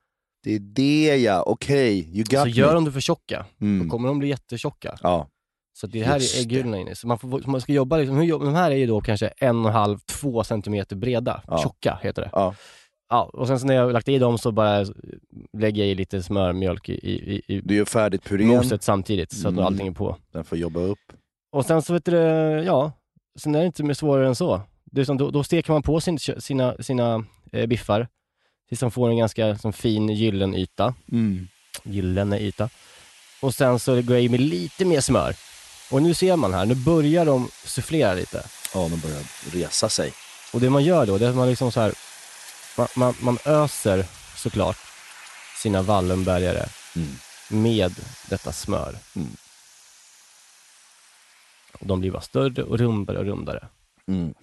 Det 0.44 0.54
är 0.54 0.58
det 0.58 1.16
ja, 1.16 1.42
okej. 1.46 1.98
You 2.16 2.24
got 2.24 2.38
Så 2.40 2.44
me. 2.44 2.50
gör 2.50 2.74
de 2.74 2.84
det 2.84 2.92
för 2.92 3.00
tjocka, 3.00 3.46
Mm. 3.60 3.84
då 3.84 3.90
kommer 3.90 4.08
de 4.08 4.18
bli 4.18 4.28
jättetjocka. 4.28 4.98
Ja. 5.02 5.28
Så 5.78 5.86
det 5.86 6.02
här 6.02 6.18
Just 6.18 6.36
är 6.36 6.40
äggulorna 6.42 6.78
inne. 6.78 6.94
Så 6.94 7.06
man, 7.06 7.18
får, 7.18 7.40
så 7.40 7.50
man 7.50 7.60
ska 7.60 7.72
jobba 7.72 7.96
liksom, 7.96 8.16
hur, 8.16 8.38
de 8.38 8.54
här 8.54 8.70
är 8.70 8.76
ju 8.76 8.86
då 8.86 9.00
kanske 9.00 9.26
en 9.28 9.60
och 9.60 9.66
en 9.66 9.72
halv, 9.72 9.98
två 9.98 10.44
centimeter 10.44 10.96
breda. 10.96 11.42
Ja. 11.46 11.58
Tjocka 11.62 11.98
heter 12.02 12.22
det. 12.22 12.30
Ja. 12.32 12.54
Ja, 13.12 13.30
och 13.32 13.46
sen 13.46 13.60
så 13.60 13.66
när 13.66 13.74
jag 13.74 13.84
har 13.84 13.92
lagt 13.92 14.08
i 14.08 14.18
dem 14.18 14.38
så 14.38 14.52
bara 14.52 14.84
lägger 15.58 15.82
jag 15.82 15.90
i 15.90 15.94
lite 15.94 16.22
smörmjölk 16.22 16.88
i, 16.88 16.92
i, 16.92 17.42
i, 17.48 17.60
Du 17.60 17.74
gör 17.74 17.84
färdigt 17.84 18.24
purén. 18.24 18.48
moset 18.48 18.82
samtidigt 18.82 19.32
så 19.32 19.48
att 19.48 19.52
Mm. 19.52 19.64
allting 19.64 19.86
är 19.86 19.92
på. 19.92 20.16
Den 20.32 20.44
får 20.44 20.58
jobba 20.58 20.80
upp. 20.80 20.98
Och 21.52 21.64
sen 21.66 21.82
så 21.82 21.92
vet 21.92 22.04
du, 22.04 22.16
ja, 22.66 22.92
sen 23.38 23.54
är 23.54 23.60
det 23.60 23.66
inte 23.66 23.82
mer 23.84 23.94
svårare 23.94 24.26
än 24.28 24.34
så. 24.34 24.60
Det 24.84 25.00
är 25.00 25.04
som, 25.04 25.16
då, 25.18 25.30
då 25.30 25.44
steker 25.44 25.72
man 25.72 25.82
på 25.82 26.00
sin, 26.00 26.18
sina, 26.18 26.74
sina 26.80 27.24
eh, 27.52 27.66
biffar 27.66 28.08
tills 28.70 28.80
de 28.80 28.90
får 28.90 29.10
en 29.10 29.18
ganska 29.18 29.58
som 29.58 29.72
fin 29.72 30.08
gyllen 30.08 30.54
yta. 30.54 30.94
Mm. 31.12 31.48
gyllene 31.82 32.38
yta. 32.40 32.70
Och 33.40 33.54
sen 33.54 33.78
så 33.78 34.02
går 34.02 34.16
jag 34.16 34.22
i 34.22 34.28
med 34.28 34.40
lite 34.40 34.84
mer 34.84 35.00
smör. 35.00 35.34
Och 35.90 36.02
nu 36.02 36.14
ser 36.14 36.36
man 36.36 36.54
här, 36.54 36.66
nu 36.66 36.74
börjar 36.74 37.26
de 37.26 37.48
sufflera 37.64 38.14
lite. 38.14 38.46
Ja, 38.74 38.88
de 38.88 39.00
börjar 39.00 39.22
resa 39.52 39.88
sig. 39.88 40.12
Och 40.52 40.60
det 40.60 40.70
man 40.70 40.84
gör 40.84 41.06
då, 41.06 41.18
det 41.18 41.26
är 41.26 41.30
att 41.30 41.36
man 41.36 41.48
liksom 41.48 41.72
så 41.72 41.80
här, 41.80 41.92
man, 42.76 42.88
man, 42.96 43.14
man 43.20 43.38
öser 43.44 44.04
såklart 44.36 44.76
sina 45.62 45.82
Wallenbergare 45.82 46.66
Mm. 46.96 47.16
med 47.48 47.94
detta 48.28 48.52
smör. 48.52 48.98
Mm. 49.16 49.28
Och 51.72 51.86
de 51.86 52.00
blir 52.00 52.10
bara 52.10 52.22
större 52.22 52.62
och 52.62 52.78
rundare 52.78 53.18
och 53.18 53.24
rundare. 53.24 53.68
Mm. 54.08 54.34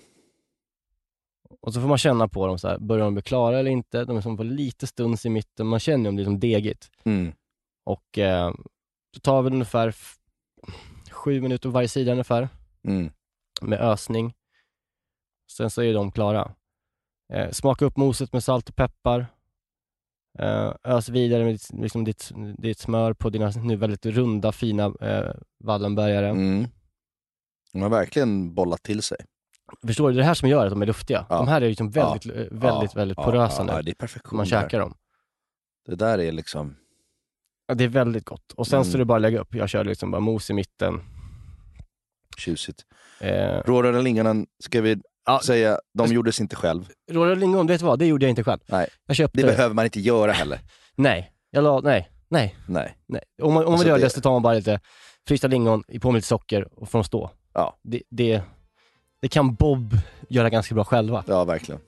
Och 1.62 1.74
så 1.74 1.82
får 1.82 1.88
man 1.88 1.98
känna 1.98 2.28
på 2.28 2.48
dem, 2.48 2.60
så 2.60 2.68
här, 2.68 2.78
börjar 2.80 3.06
de 3.06 3.14
bli 3.14 3.24
klara 3.24 3.60
eller 3.60 3.72
inte? 3.72 4.06
De 4.06 4.18
är 4.18 4.22
som 4.22 4.38
på 4.38 4.44
lite 4.44 4.88
stuns 4.88 5.26
i 5.26 5.30
mitten, 5.30 5.68
man 5.68 5.80
känner 5.80 6.10
om 6.10 6.16
det 6.16 6.22
är 6.22 6.26
som 6.26 6.40
degigt. 6.40 6.92
Mm. 7.06 7.34
Och 7.86 8.18
eh, 8.18 8.54
då 9.14 9.20
tar 9.20 9.42
vi 9.42 9.50
ungefär 9.50 9.96
sju 11.12 11.42
minuter 11.42 11.70
på 11.70 11.74
varje 11.74 11.88
sida 11.88 12.12
ungefär 12.12 12.50
Mm. 12.88 13.12
med 13.62 13.80
ösning. 13.82 14.34
Sen 15.52 15.70
så 15.70 15.82
är 15.82 15.94
de 15.94 16.12
klara. 16.12 16.54
Eh, 17.34 17.52
smaka 17.52 17.86
upp 17.86 17.98
moset 17.98 18.34
med 18.34 18.44
salt 18.44 18.70
och 18.70 18.76
peppar. 18.76 19.28
Eh, 20.40 20.74
ös 20.84 21.10
vidare 21.10 21.44
med 21.44 21.54
ditt, 21.54 21.70
liksom 21.74 22.04
ditt, 22.04 22.32
ditt 22.58 22.80
smör 22.80 23.14
på 23.14 23.30
dina 23.30 23.50
nu 23.50 23.76
väldigt 23.76 24.06
runda 24.06 24.52
fina 24.52 24.86
eh, 25.02 25.34
Wallenbergare. 25.64 26.30
Mm. 26.30 26.68
De 27.74 27.82
har 27.82 27.90
verkligen 27.90 28.54
bollat 28.56 28.84
till 28.84 29.02
sig. 29.02 29.18
Förstår 29.88 30.08
du? 30.08 30.14
Det 30.14 30.18
är 30.18 30.22
det 30.22 30.26
här 30.28 30.34
som 30.34 30.50
gör 30.50 30.66
att 30.66 30.72
de 30.72 30.82
är 30.82 30.86
luftiga. 30.86 31.26
Ja. 31.30 31.36
De 31.38 31.48
här 31.48 31.62
är 31.62 31.70
liksom 31.70 31.90
väldigt, 31.90 32.26
Ja. 32.26 32.32
eh, 32.34 32.38
väldigt, 32.52 32.92
Ja. 32.94 33.00
väldigt 33.00 33.18
Ja, 33.18 33.24
porösa 33.24 33.66
ja, 33.68 33.76
nu. 33.76 33.82
det 33.82 33.92
är 33.92 33.96
perfektion 33.96 34.38
man 34.38 34.48
där. 34.48 34.62
käkar 34.62 34.80
dem. 34.80 34.94
Det 35.86 35.96
där 35.96 36.20
är 36.20 36.32
liksom... 36.32 36.76
Ja, 37.68 37.74
det 37.74 37.84
är 37.84 37.88
väldigt 37.88 38.26
gott. 38.26 38.52
Och 38.56 38.68
sen 38.68 38.84
så 38.86 38.90
är 38.90 38.94
Mm. 38.96 39.00
det 39.00 39.06
bara 39.06 39.16
att 39.16 39.22
lägga 39.22 39.40
upp. 39.40 39.56
Jag 39.56 39.70
kör 39.70 39.84
liksom 39.84 40.12
bara 40.12 40.20
mos 40.20 40.50
i 40.50 40.54
mitten. 40.54 41.02
Tjusigt. 42.38 42.86
Eh, 43.20 43.62
Råröda 43.66 44.02
lingonen, 44.02 44.46
ska 44.64 44.82
vi 44.82 44.98
Ja. 45.26 45.42
säga, 45.46 45.80
de 45.98 46.08
gjordes 46.14 46.42
inte 46.42 46.56
själv. 46.56 46.90
Rådda 47.12 47.36
lingon, 47.36 47.68
vet 47.68 47.80
du 47.80 47.86
vad? 47.86 48.00
Det 48.00 48.06
gjorde 48.06 48.26
jag 48.26 48.30
inte 48.30 48.44
själv. 48.44 48.60
Nej. 48.66 48.88
Jag 49.06 49.16
köpte... 49.16 49.42
Det 49.42 49.48
behöver 49.48 49.76
man 49.76 49.86
inte 49.86 50.00
göra 50.00 50.32
heller. 50.32 50.60
Nej. 50.96 51.32
Jag 51.52 51.64
la... 51.64 51.80
Nej. 51.80 52.10
Nej. 52.30 52.56
Nej. 52.68 52.98
Nej. 53.08 53.22
Om 53.42 53.54
man, 53.54 53.64
om 53.64 53.66
man 53.66 53.74
Alltså 53.74 53.88
göra 53.88 53.98
det- 53.98 54.04
det 54.04 54.10
så 54.10 54.22
tar 54.22 54.32
man 54.32 54.42
bara 54.42 54.54
lite 54.54 54.80
frysta 55.28 55.48
lingon, 55.48 55.84
i 55.88 56.00
på 56.00 56.12
med 56.12 56.16
lite 56.18 56.28
socker 56.28 56.80
och 56.80 56.90
får 56.90 57.00
dem 57.00 57.04
stå. 57.04 57.32
Ja. 57.54 57.80
Det, 57.84 58.02
det, 58.10 58.42
det 59.20 59.28
kan 59.28 59.54
Bob 59.54 59.98
göra 60.28 60.50
ganska 60.50 60.76
bra 60.76 60.84
själva. 60.84 61.24
Ja, 61.28 61.44
verkligen. 61.44 61.82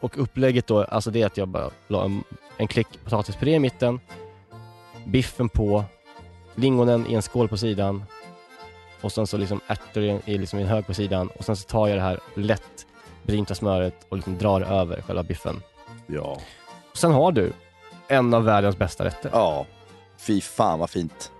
Och 0.00 0.18
upplägget 0.18 0.66
då, 0.66 0.84
alltså 0.84 1.10
det 1.10 1.22
är 1.22 1.26
att 1.26 1.36
jag 1.36 1.48
bara 1.48 1.70
la 1.88 2.04
en, 2.04 2.24
en 2.56 2.66
klick 2.66 3.04
potatispuré 3.04 3.54
i 3.54 3.58
mitten, 3.58 4.00
biffen 5.06 5.48
på, 5.48 5.84
lingonen 6.54 7.06
i 7.06 7.14
en 7.14 7.22
skål 7.22 7.48
på 7.48 7.56
sidan 7.56 8.04
och 9.00 9.12
sen 9.12 9.26
så 9.26 9.36
liksom 9.36 9.60
ärtor 9.66 10.02
i, 10.02 10.20
i, 10.24 10.38
liksom 10.38 10.58
i 10.58 10.62
en 10.62 10.68
hög 10.68 10.86
på 10.86 10.94
sidan 10.94 11.28
och 11.28 11.44
sen 11.44 11.56
så 11.56 11.68
tar 11.68 11.88
jag 11.88 11.98
det 11.98 12.02
här 12.02 12.20
lätt 12.34 12.86
brynta 13.22 13.54
smöret 13.54 14.06
och 14.08 14.16
liksom 14.16 14.38
drar 14.38 14.60
över 14.60 15.02
själva 15.02 15.22
biffen. 15.22 15.62
Ja. 16.06 16.40
Och 16.90 16.96
sen 16.96 17.12
har 17.12 17.32
du 17.32 17.52
en 18.08 18.34
av 18.34 18.44
världens 18.44 18.76
bästa 18.76 19.04
rätter. 19.04 19.30
Ja. 19.32 19.66
Fy 20.16 20.40
fan 20.40 20.78
vad 20.78 20.90
fint. 20.90 21.32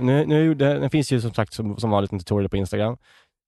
Nu, 0.00 0.26
nu 0.26 0.44
gjorde, 0.44 0.78
den 0.78 0.90
finns 0.90 1.12
ju 1.12 1.20
som 1.20 1.34
sagt 1.34 1.52
som, 1.54 1.78
som 1.78 1.90
vanligt 1.90 2.12
en 2.12 2.18
tutorial 2.18 2.48
på 2.48 2.56
Instagram. 2.56 2.96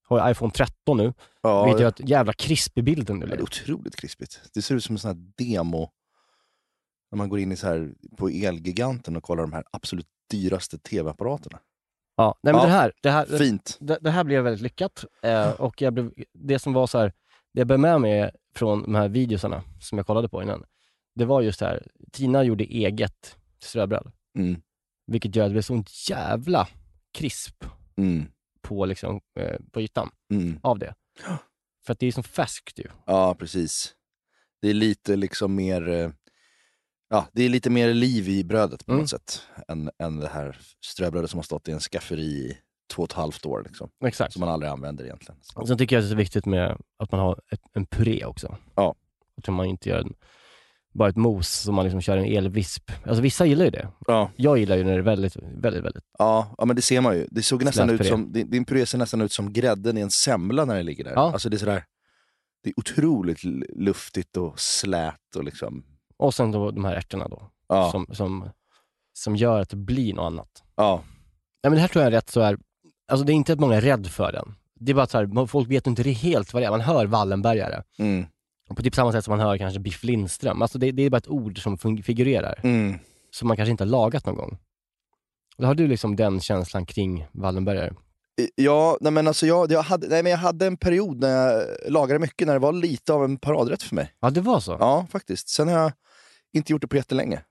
Har 0.08 0.30
iPhone 0.30 0.52
13 0.52 0.96
nu, 0.96 1.12
Ja, 1.42 1.64
vilket 1.64 1.80
gör 1.80 1.88
att 1.88 2.00
jävla 2.00 2.32
krisp 2.32 2.78
i 2.78 2.82
bilden 2.82 3.18
nu 3.18 3.26
det 3.26 3.32
är 3.32 3.36
blir. 3.36 3.42
otroligt 3.44 3.96
krispigt. 3.96 4.40
Det 4.54 4.62
ser 4.62 4.74
ut 4.74 4.84
som 4.84 4.94
en 4.94 4.98
sån 4.98 5.08
här 5.08 5.32
demo. 5.36 5.90
När 7.10 7.16
man 7.16 7.28
går 7.28 7.38
in 7.38 7.52
i 7.52 7.56
så 7.56 7.66
här 7.66 7.94
på 8.16 8.28
Elgiganten 8.28 9.16
och 9.16 9.22
kollar 9.22 9.42
de 9.42 9.52
här 9.52 9.64
absolut 9.70 10.06
dyraste 10.30 10.78
tv-apparaterna. 10.78 11.58
Ja, 12.16 12.34
nej 12.42 12.52
men 12.54 12.60
Ja, 12.62 12.66
det 12.66 12.72
här, 12.72 12.92
det 13.02 13.10
här, 13.10 13.24
Fint. 13.38 13.76
det, 13.80 13.98
det 14.00 14.10
här 14.10 14.24
blev 14.24 14.42
väldigt 14.44 14.62
lyckat. 14.62 15.04
Eh, 15.22 15.50
och 15.50 15.82
jag 15.82 15.92
blev, 15.92 16.12
det 16.32 16.58
som 16.58 16.72
var 16.72 16.86
så 16.86 16.98
här, 16.98 17.12
det 17.54 17.60
jag 17.60 17.66
bär 17.66 17.76
med 17.76 18.00
mig 18.00 18.30
från 18.54 18.82
de 18.82 18.94
här 18.94 19.08
videosarna 19.08 19.62
som 19.80 19.98
jag 19.98 20.06
kollade 20.06 20.28
på 20.28 20.42
innan, 20.42 20.64
det 21.14 21.24
var 21.24 21.40
just 21.40 21.60
det 21.60 21.66
här, 21.66 21.86
Tina 22.12 22.42
gjorde 22.42 22.64
eget 22.64 23.36
ströbröd. 23.62 24.12
Mm. 24.38 24.62
Vilket 25.06 25.36
gör 25.36 25.44
att 25.44 25.50
det 25.50 25.52
blev 25.54 25.62
sånt 25.62 26.08
jävla 26.10 26.68
krisp 27.12 27.64
Mm. 27.96 28.26
på, 28.62 28.86
liksom, 28.86 29.20
eh, 29.40 29.60
på 29.72 29.80
ytan 29.80 30.10
Mm. 30.32 30.60
av 30.62 30.78
det. 30.78 30.94
För 31.86 31.92
att 31.92 31.98
det 31.98 32.06
är 32.06 32.12
som 32.12 32.22
färskt 32.22 32.78
ju. 32.78 32.84
Ja, 33.06 33.34
precis. 33.34 33.94
Det 34.60 34.68
är 34.68 34.74
lite 34.74 35.16
liksom 35.16 35.54
mer... 35.54 35.88
eh, 35.88 36.10
Ja, 37.08 37.26
det 37.32 37.42
är 37.42 37.48
lite 37.48 37.70
mer 37.70 37.94
liv 37.94 38.28
i 38.28 38.44
brödet 38.44 38.86
på 38.86 38.92
Mm. 38.92 39.00
något 39.00 39.10
sätt. 39.10 39.42
Än, 39.68 39.90
än 39.98 40.16
det 40.16 40.28
här 40.28 40.58
ströbrödet 40.84 41.30
som 41.30 41.38
har 41.38 41.42
stått 41.44 41.68
i 41.68 41.72
en 41.72 41.80
skafferi 41.80 42.22
i 42.24 42.58
två 42.94 43.02
och 43.02 43.08
ett 43.08 43.16
halvt 43.16 43.46
år. 43.46 43.62
Liksom, 43.66 43.90
Exakt. 44.04 44.32
som 44.32 44.40
man 44.40 44.48
aldrig 44.48 44.70
använder 44.72 45.04
egentligen. 45.04 45.40
Sen 45.66 45.78
tycker 45.78 45.96
jag 45.96 46.00
att 46.00 46.04
det 46.04 46.08
är 46.08 46.10
så 46.10 46.16
viktigt 46.16 46.46
med 46.46 46.80
att 46.98 47.12
man 47.12 47.20
har 47.20 47.40
ett, 47.50 47.60
en 47.72 47.86
puré 47.86 48.24
också. 48.24 48.56
Ja. 48.74 48.94
Att 49.36 49.48
man 49.48 49.66
inte 49.66 49.88
gör 49.88 49.98
en, 49.98 50.14
bara 50.92 51.08
ett 51.08 51.16
mos 51.16 51.48
som 51.48 51.74
man 51.74 51.84
liksom 51.84 52.00
kör 52.00 52.16
en 52.16 52.24
elvisp. 52.36 52.90
Alltså 53.06 53.22
vissa 53.22 53.46
gillar 53.46 53.64
ju 53.64 53.70
det. 53.70 53.88
Ja. 54.06 54.30
Jag 54.36 54.58
gillar 54.58 54.76
ju 54.76 54.84
när 54.84 54.92
det 54.92 54.98
är 54.98 55.02
väldigt, 55.02 55.36
väldigt, 55.36 55.84
väldigt 55.84 56.04
Ja, 56.18 56.54
ja, 56.58 56.64
men 56.64 56.76
det 56.76 56.82
ser 56.82 57.00
man 57.00 57.16
ju. 57.16 57.26
Det 57.30 57.42
såg 57.42 57.64
nästan 57.64 57.90
ut 57.90 58.06
som, 58.06 58.32
din, 58.32 58.50
din 58.50 58.64
puré 58.64 58.86
ser 58.86 58.98
nästan 58.98 59.20
ut 59.20 59.32
som 59.32 59.52
grädden 59.52 59.98
i 59.98 60.00
en 60.00 60.10
semla 60.10 60.64
när 60.64 60.74
den 60.76 60.86
ligger 60.86 61.04
där. 61.04 61.12
Ja. 61.12 61.32
Alltså 61.32 61.48
det 61.48 61.56
är 61.56 61.58
sådär, 61.58 61.84
det 62.62 62.70
är 62.70 62.74
otroligt 62.78 63.44
luftigt 63.76 64.36
och 64.36 64.60
slät 64.60 65.36
och 65.36 65.44
liksom... 65.44 65.84
Och 66.16 66.34
sen 66.34 66.50
då 66.52 66.70
de 66.70 66.84
här 66.84 66.94
ärtorna 66.96 67.28
då, 67.28 67.50
Ja. 67.68 67.90
som, 67.90 68.06
som, 68.12 68.50
som 69.12 69.36
gör 69.36 69.60
att 69.60 69.68
det 69.70 69.76
blir 69.76 70.14
något 70.14 70.26
annat. 70.26 70.62
Ja. 70.76 71.02
Nej, 71.62 71.70
men 71.70 71.72
det 71.72 71.80
här 71.80 71.88
tror 71.88 72.02
jag 72.04 72.06
är 72.12 72.16
rätt 72.16 72.30
så 72.30 72.40
här, 72.40 72.58
alltså 73.08 73.26
det 73.26 73.32
är 73.32 73.34
inte 73.34 73.52
att 73.52 73.60
många 73.60 73.74
är 73.76 73.80
rädd 73.80 74.06
för 74.06 74.32
den. 74.32 74.54
Det 74.80 74.92
är 74.92 74.94
bara 74.94 75.02
att 75.02 75.10
så 75.10 75.18
här, 75.18 75.46
folk 75.46 75.70
vet 75.70 75.86
inte 75.86 76.02
helt 76.10 76.52
vad 76.52 76.62
det 76.62 76.66
är. 76.66 76.70
Man 76.70 76.80
hör 76.80 77.06
Wallenbergare 77.06 77.82
Mm. 77.98 78.26
På 78.74 78.82
typ 78.82 78.94
samma 78.94 79.12
sätt 79.12 79.24
som 79.24 79.32
man 79.36 79.46
hör 79.46 79.58
kanske 79.58 79.80
Biff 79.80 80.04
Lindström. 80.04 80.62
Alltså 80.62 80.78
det, 80.78 80.92
det 80.92 81.02
är 81.02 81.10
bara 81.10 81.16
ett 81.16 81.28
ord 81.28 81.62
som 81.62 81.78
figurerar. 81.78 82.60
Mm. 82.62 82.98
Som 83.30 83.48
man 83.48 83.56
kanske 83.56 83.70
inte 83.70 83.84
har 83.84 83.88
lagat 83.90 84.26
någon 84.26 84.36
gång. 84.36 84.58
Då 85.58 85.66
har 85.66 85.74
du 85.74 85.86
liksom 85.88 86.16
den 86.16 86.40
känslan 86.40 86.86
kring 86.86 87.26
Wallenbergare? 87.32 87.92
Ja, 88.54 88.98
nej 89.00 89.12
men 89.12 89.28
alltså 89.28 89.46
jag, 89.46 89.72
jag, 89.72 89.82
hade, 89.82 90.08
nej 90.08 90.22
men 90.22 90.30
jag 90.32 90.38
hade 90.38 90.66
en 90.66 90.76
period 90.76 91.20
när 91.20 91.28
jag 91.28 91.66
lagade 91.88 92.18
mycket, 92.20 92.46
när 92.46 92.54
det 92.54 92.60
var 92.60 92.72
lite 92.72 93.12
av 93.12 93.24
en 93.24 93.36
paradrätt 93.36 93.82
för 93.82 93.94
mig. 93.94 94.12
Ja, 94.20 94.30
det 94.30 94.40
var 94.40 94.60
så? 94.60 94.76
Ja, 94.80 95.06
faktiskt. 95.10 95.48
Sen 95.48 95.68
har 95.68 95.78
jag 95.78 95.92
inte 96.52 96.72
gjort 96.72 96.82
det 96.82 96.88
på 96.88 96.96
jättelänge. 96.96 97.42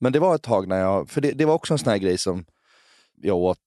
Men 0.00 0.12
det 0.12 0.18
var 0.18 0.34
ett 0.34 0.42
tag 0.42 0.68
när 0.68 0.80
jag, 0.80 1.08
för 1.10 1.20
det, 1.20 1.32
det 1.32 1.44
var 1.44 1.54
också 1.54 1.74
en 1.74 1.78
sån 1.78 1.90
här 1.90 1.98
grej 1.98 2.18
som 2.18 2.44
jag 3.22 3.36
åt 3.36 3.58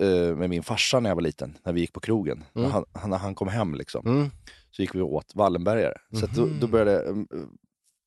eh, 0.00 0.36
med 0.36 0.50
min 0.50 0.62
farsa 0.62 1.00
när 1.00 1.10
jag 1.10 1.14
var 1.14 1.22
liten, 1.22 1.58
när 1.64 1.72
vi 1.72 1.80
gick 1.80 1.92
på 1.92 2.00
krogen. 2.00 2.44
Mm. 2.54 2.68
När, 2.68 2.70
han, 2.70 2.84
han- 2.92 3.12
han 3.20 3.34
kom 3.34 3.48
hem 3.48 3.74
liksom, 3.74 4.06
Mm. 4.06 4.30
Så 4.70 4.82
gick 4.82 4.94
vi 4.94 5.00
åt 5.02 5.32
Wallenbergare. 5.34 5.94
Så 6.12 6.24
att 6.24 6.34
då, 6.34 6.46
Mhm. 6.46 6.60
då 6.60 6.66
började 6.66 7.02
mm, 7.08 7.26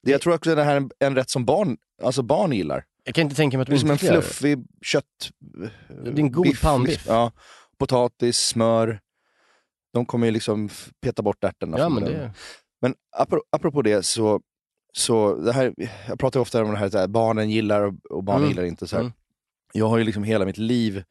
det, 0.03 0.12
jag 0.12 0.22
tror 0.22 0.34
också 0.34 0.49
att 0.49 0.55
det 0.55 0.64
här 0.64 0.74
är 0.74 0.78
en, 0.78 0.91
en 0.99 1.16
rätt 1.16 1.30
som 1.30 1.45
barn, 1.45 1.78
alltså 2.03 2.22
barn 2.24 2.51
gillar. 2.51 2.86
Jag 3.03 3.16
kan 3.16 3.22
inte 3.22 3.36
tänka 3.36 3.57
mig 3.57 3.62
att 3.62 3.68
Det 3.70 3.76
är 3.76 3.78
som 3.78 3.89
en 3.89 3.93
inte 3.93 4.05
det. 4.16 4.22
fluffig 4.22 4.66
kött... 4.82 5.32
Det 6.03 6.09
är 6.09 6.20
en 6.20 6.32
god 6.32 6.43
biff, 6.43 6.62
pannbiff. 6.62 7.05
Ja, 7.07 7.32
potatis, 7.78 8.38
smör. 8.38 8.99
De 9.93 10.05
kommer 10.05 10.26
ju 10.28 10.32
liksom 10.32 10.70
peta 11.01 11.22
bort 11.22 11.43
ärtorna. 11.43 11.78
Ja, 11.80 11.89
men 11.89 12.03
det... 12.03 12.34
Men 12.82 12.95
apro- 13.18 13.41
apropå 13.51 13.82
det 13.82 14.05
så, 14.05 14.41
så 14.93 15.36
det 15.36 15.51
här, 15.53 15.74
jag 16.07 16.20
pratar 16.20 16.39
ju 16.39 16.41
ofta 16.41 16.64
om 16.64 16.72
det 16.72 16.78
här, 16.78 16.89
så 16.89 16.97
här 16.97 17.07
barnen 17.07 17.49
gillar 17.49 17.82
och, 17.82 17.93
och 18.09 18.24
barnen 18.24 18.41
Mm. 18.41 18.49
gillar 18.49 18.64
inte. 18.64 18.88
Så 18.88 18.95
här. 18.95 19.01
Mm. 19.03 19.14
Jag 19.74 19.86
har 19.89 19.97
ju 19.97 20.03
liksom 20.03 20.24
hela 20.24 20.45
mitt 20.45 20.57
liv 20.57 21.03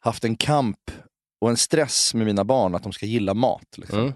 haft 0.00 0.24
en 0.24 0.36
kamp 0.36 0.90
och 1.40 1.50
en 1.50 1.56
stress 1.56 2.14
med 2.14 2.26
mina 2.26 2.44
barn 2.44 2.74
att 2.74 2.82
de 2.82 2.92
ska 2.92 3.06
gilla 3.06 3.34
mat. 3.34 3.78
Liksom. 3.78 3.98
Mm. 3.98 4.12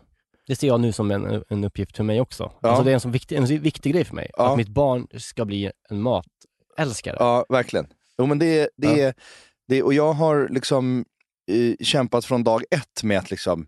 Det 0.47 0.57
ser 0.57 0.67
jag 0.67 0.81
nu 0.81 0.93
som 0.93 1.11
en, 1.11 1.43
en 1.49 1.65
uppgift 1.65 1.97
för 1.97 2.05
mig 2.05 2.21
också. 2.21 2.53
Ja. 2.61 2.69
Alltså 2.69 2.85
det 2.85 2.91
är 2.91 2.95
en 2.95 3.01
så 3.01 3.09
viktig, 3.09 3.37
en 3.37 3.49
så 3.49 3.55
viktig 3.59 3.93
grej 3.93 4.05
för 4.05 4.15
mig. 4.15 4.31
Ja. 4.37 4.51
Att 4.51 4.57
mitt 4.57 4.69
barn 4.69 5.07
ska 5.19 5.45
bli 5.45 5.71
en 5.91 6.03
matälskare. 6.03 7.17
Ja, 7.19 7.47
verkligen. 7.49 7.87
Jo, 8.19 8.27
men 8.27 8.39
det, 8.39 8.71
det, 8.77 8.97
Ja. 8.99 9.13
det, 9.69 9.83
och 9.83 9.95
jag 9.95 10.13
har 10.13 10.49
liksom 10.51 11.05
eh, 11.51 11.85
kämpat 11.87 12.25
från 12.25 12.45
dag 12.45 12.63
ett 12.71 13.03
med 13.03 13.19
att 13.19 13.31
liksom 13.31 13.67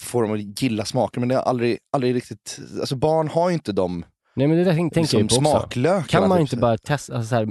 få 0.00 0.20
dem 0.22 0.32
att 0.32 0.62
gilla 0.62 0.84
smaker, 0.84 1.20
men 1.20 1.28
det 1.28 1.34
har 1.34 1.42
aldrig, 1.42 1.78
aldrig 1.92 2.14
riktigt... 2.14 2.58
Alltså 2.80 2.96
barn 2.96 3.28
har 3.28 3.48
ju 3.48 3.54
inte 3.54 3.72
de 3.72 4.04
Nej 4.36 4.46
men 4.46 4.58
det 4.58 4.64
där 4.64 4.72
tänk- 4.74 4.94
tänker 4.94 5.16
jag 5.16 5.22
liksom, 5.22 5.44
på 5.44 5.50
också. 5.50 6.02
Kan 6.08 6.28
man 6.28 6.38
typ. 6.38 6.40
inte 6.40 6.56
bara 6.56 6.78
testa, 6.78 7.16
alltså, 7.16 7.28
så 7.28 7.34
här, 7.34 7.48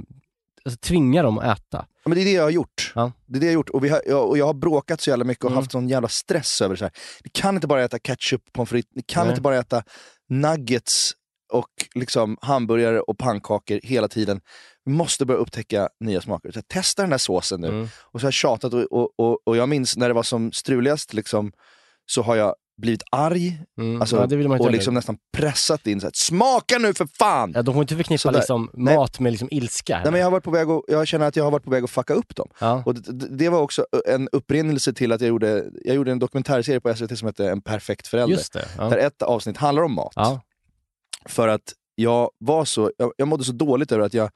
alltså, 0.65 0.79
tvinga 0.79 1.23
dem 1.23 1.37
att 1.39 1.59
äta? 1.59 1.85
Ja, 2.05 2.09
men 2.09 2.15
det 2.15 2.21
är 2.21 2.25
det 2.25 2.31
jag 2.31 2.43
har 2.43 2.49
gjort. 2.49 2.91
Ja. 2.95 3.11
Det 3.25 3.37
är 3.37 3.39
det 3.39 3.45
jag 3.45 3.51
har 3.51 3.55
gjort. 3.55 3.69
Och, 3.69 3.83
vi 3.83 3.89
har, 3.89 4.01
jag, 4.05 4.29
och 4.29 4.37
jag 4.37 4.45
har 4.45 4.53
bråkat 4.53 5.01
så 5.01 5.09
jävla 5.09 5.25
mycket 5.25 5.43
och 5.43 5.51
Mm. 5.51 5.57
haft 5.57 5.71
sån 5.71 5.89
jävla 5.89 6.07
stress 6.07 6.61
över 6.61 6.75
det. 6.75 6.91
Ni 7.23 7.29
kan 7.33 7.55
inte 7.55 7.67
bara 7.67 7.83
äta 7.83 7.99
ketchup, 7.99 8.41
pommes 8.53 8.69
frites, 8.69 8.91
ni 8.95 9.01
kan 9.01 9.23
Nej. 9.25 9.31
inte 9.31 9.41
bara 9.41 9.57
äta 9.59 9.83
nuggets 10.29 11.11
och 11.53 11.69
liksom 11.95 12.37
hamburgare 12.41 12.99
och 12.99 13.17
pannkakor 13.17 13.79
hela 13.83 14.07
tiden. 14.07 14.41
Vi 14.85 14.91
måste 14.91 15.25
börja 15.25 15.39
upptäcka 15.39 15.89
nya 15.99 16.21
smaker. 16.21 16.51
Så 16.51 16.61
testa 16.61 17.01
den 17.01 17.11
här 17.11 17.17
såsen 17.17 17.61
nu. 17.61 17.67
Mm. 17.67 17.87
Och 18.01 18.19
så 18.19 18.25
har 18.25 18.27
jag 18.27 18.33
tjatat 18.33 18.73
och, 18.73 18.81
och, 18.91 19.09
och, 19.19 19.47
och 19.47 19.57
jag 19.57 19.69
minns 19.69 19.97
när 19.97 20.07
det 20.07 20.13
var 20.13 20.23
som 20.23 20.51
struligast 20.51 21.13
liksom, 21.13 21.51
så 22.05 22.21
har 22.21 22.35
jag 22.35 22.55
blivit 22.77 23.03
arg 23.11 23.61
Mm. 23.77 24.01
alltså, 24.01 24.15
ja, 24.17 24.25
det 24.25 24.35
vill 24.35 24.47
man 24.47 24.57
inte 24.57 24.67
och 24.67 24.71
liksom 24.71 24.93
nästan 24.93 25.17
pressat 25.37 25.87
in 25.87 26.01
så 26.01 26.07
här, 26.07 26.11
smaka 26.15 26.77
nu 26.77 26.93
för 26.93 27.07
fan! 27.19 27.51
ja, 27.55 27.61
de 27.61 27.73
får 27.73 27.83
inte 27.83 27.95
förknippa 27.95 28.31
liksom, 28.31 28.69
Nej. 28.73 28.95
mat 28.95 29.19
med 29.19 29.31
liksom 29.31 29.47
ilska. 29.51 29.99
Nej, 30.03 30.11
men 30.11 30.19
jag, 30.19 30.25
har 30.25 30.31
varit 30.31 30.43
på 30.43 30.51
väg 30.51 30.69
och, 30.69 30.83
jag 30.87 31.07
känner 31.07 31.25
att 31.27 31.35
jag 31.35 31.43
har 31.43 31.51
varit 31.51 31.63
på 31.63 31.69
väg 31.69 31.83
att 31.83 31.89
fucka 31.89 32.13
upp 32.13 32.35
dem. 32.35 32.47
ja. 32.59 32.83
Och 32.85 32.95
det, 32.95 33.27
det- 33.37 33.49
var 33.49 33.59
också 33.61 33.85
en 34.07 34.29
upprinnelse 34.31 34.93
till 34.93 35.11
att 35.11 35.21
jag 35.21 35.27
gjorde, 35.27 35.65
jag 35.85 35.95
gjorde 35.95 36.11
en 36.11 36.19
dokumentärserie 36.19 36.79
på 36.79 36.95
SVT 36.95 37.17
som 37.19 37.25
hette 37.25 37.49
En 37.49 37.61
perfekt 37.61 38.07
förälder. 38.07 38.35
Just 38.35 38.53
det. 38.53 38.65
Ja. 38.77 38.89
Där 38.89 38.97
ett 38.97 39.21
avsnitt 39.21 39.57
handlar 39.57 39.83
om 39.83 39.93
mat. 39.93 40.13
Ja. 40.15 40.41
För 41.25 41.47
att 41.47 41.73
jag 41.95 42.29
var 42.37 42.65
så, 42.65 42.91
jag, 42.97 43.11
jag 43.17 43.27
mådde 43.27 43.43
så 43.43 43.51
dåligt 43.51 43.91
över 43.91 44.05
att 44.05 44.13
jag 44.13 44.29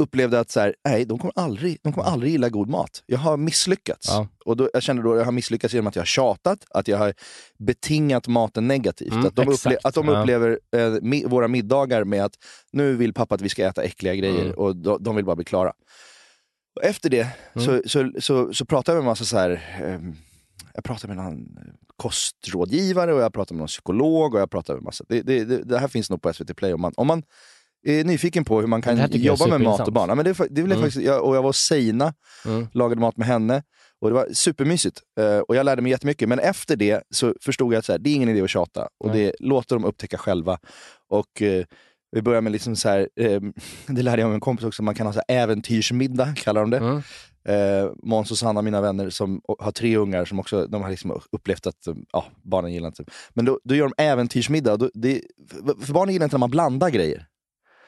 upplevde 0.00 0.40
att 0.40 0.50
så 0.50 0.60
här, 0.60 0.74
nej, 0.84 1.04
de 1.04 1.18
kommer, 1.18 1.32
aldrig, 1.36 1.78
de 1.82 1.92
kommer 1.92 2.06
aldrig 2.08 2.32
gilla 2.32 2.48
god 2.48 2.68
mat. 2.68 3.02
Jag 3.06 3.18
har 3.18 3.36
misslyckats. 3.36 4.08
Ja. 4.08 4.28
Och 4.44 4.56
då, 4.56 4.70
jag 4.72 4.82
kände 4.82 5.02
då 5.02 5.12
att 5.12 5.18
jag 5.18 5.24
har 5.24 5.32
misslyckats 5.32 5.74
genom 5.74 5.86
att 5.86 5.96
jag 5.96 6.00
har 6.00 6.06
tjatat, 6.06 6.64
att 6.70 6.88
jag 6.88 6.98
har 6.98 7.14
betingat 7.58 8.28
maten 8.28 8.68
negativt. 8.68 9.12
Mm, 9.12 9.26
att 9.26 9.36
de, 9.36 9.42
upple- 9.48 9.76
att 9.84 9.94
de 9.94 10.08
upplever 10.08 10.60
eh, 10.76 10.78
mi- 10.78 11.28
våra 11.28 11.48
middagar 11.48 12.04
med 12.04 12.24
att 12.24 12.34
nu 12.72 12.96
vill 12.96 13.12
pappa 13.14 13.34
att 13.34 13.40
vi 13.40 13.48
ska 13.48 13.66
äta 13.66 13.82
äckliga 13.82 14.14
grejer 14.14 14.44
Mm. 14.44 14.54
och 14.58 14.76
de, 14.76 15.02
de 15.02 15.16
vill 15.16 15.24
bara 15.24 15.36
bli 15.36 15.44
klara. 15.44 15.72
Och 16.76 16.84
efter 16.84 17.10
det 17.10 17.28
Mm. 17.54 17.66
så, 17.66 17.88
så, 17.88 18.10
så, 18.20 18.54
så 18.54 18.64
pratade 18.64 18.96
jag 18.96 19.02
med 19.02 19.08
en 19.08 19.10
massa 19.12 19.24
så 19.24 19.38
här, 19.38 19.78
ehm, 19.82 20.14
jag 20.74 20.84
pratade 20.84 21.14
med 21.14 21.24
någon 21.24 21.46
kostrådgivare 21.96 23.14
och 23.14 23.20
jag 23.20 23.32
pratade 23.32 23.54
med 23.54 23.58
någon 23.60 23.66
psykolog 23.68 24.34
och 24.34 24.40
jag 24.40 24.50
pratade 24.50 24.76
med 24.76 24.84
massa. 24.84 25.04
Det, 25.08 25.22
det, 25.22 25.44
det, 25.44 25.62
det 25.64 25.78
här 25.78 25.88
finns 25.88 26.10
nog 26.10 26.22
på 26.22 26.32
SVT 26.32 26.56
Play 26.56 26.72
om 26.74 26.80
man, 26.80 26.92
om 26.96 27.06
man 27.06 27.22
är 27.82 28.04
nyfiken 28.04 28.44
på 28.44 28.60
hur 28.60 28.66
man 28.66 28.82
kan 28.82 29.08
jobba 29.12 29.46
med 29.46 29.60
mat 29.60 29.86
och 29.86 29.92
barn. 29.92 30.08
Ja, 30.08 30.14
men 30.14 30.24
det, 30.24 30.32
det 30.32 30.60
jag 30.60 30.66
Mm. 30.70 30.80
faktiskt, 30.80 31.06
jag, 31.06 31.24
och 31.24 31.36
jag 31.36 31.42
var 31.42 31.48
hos 31.48 31.58
Seina, 31.58 32.14
Mm. 32.44 32.66
lagade 32.72 33.00
mat 33.00 33.16
med 33.16 33.26
henne 33.26 33.62
och 34.00 34.08
det 34.08 34.14
var 34.14 34.28
supermysigt. 34.32 35.00
Eh, 35.20 35.38
och 35.38 35.56
jag 35.56 35.64
lärde 35.66 35.82
mig 35.82 35.90
jättemycket. 35.92 36.28
Men 36.28 36.38
efter 36.38 36.76
det 36.76 37.02
så 37.10 37.34
förstod 37.40 37.72
jag 37.74 37.78
att 37.78 37.84
så 37.84 37.92
här, 37.92 37.98
det 37.98 38.10
är 38.10 38.14
ingen 38.14 38.28
idé 38.28 38.40
att 38.42 38.50
tjata. 38.50 38.88
Och 39.04 39.10
Nej. 39.10 39.18
det 39.24 39.32
låter 39.46 39.76
dem 39.76 39.84
upptäcka 39.84 40.18
själva. 40.18 40.58
Och 41.10 41.42
eh, 41.42 41.64
vi 42.12 42.22
börjar 42.22 42.40
med 42.40 42.52
liksom 42.52 42.76
så 42.76 42.88
här, 42.88 43.08
eh, 43.20 43.40
det 43.86 44.02
lärde 44.02 44.22
jag 44.22 44.28
av 44.28 44.34
en 44.34 44.40
kompis 44.40 44.66
också, 44.66 44.82
man 44.82 44.94
kan 44.94 45.06
ha 45.06 45.12
så 45.12 45.22
äventyrsmiddag, 45.28 46.34
kallar 46.36 46.60
de 46.60 46.70
det. 46.70 46.78
Mm. 46.78 47.02
Eh, 47.44 47.90
Måns 48.02 48.30
och 48.30 48.38
Sanna, 48.38 48.62
mina 48.62 48.80
vänner, 48.80 49.10
som 49.10 49.40
har 49.58 49.72
tre 49.72 49.96
ungar 49.96 50.24
som 50.24 50.40
också 50.40 50.66
de 50.66 50.82
har 50.82 50.90
liksom 50.90 51.20
upplevt 51.32 51.66
att 51.66 51.86
eh, 51.86 51.94
ja, 52.12 52.24
barnen 52.42 52.72
gillar 52.72 52.86
inte. 52.88 53.04
Men 53.34 53.44
då, 53.44 53.60
då 53.64 53.74
gör 53.74 53.88
de 53.96 54.02
äventyrsmiddag. 54.02 54.76
Då, 54.76 54.90
det, 54.94 55.20
för 55.50 55.84
för 55.86 55.92
barnen 55.92 56.12
gillar 56.12 56.24
inte 56.24 56.36
när 56.36 56.40
man 56.40 56.50
blandar 56.50 56.90
grejer. 56.90 57.26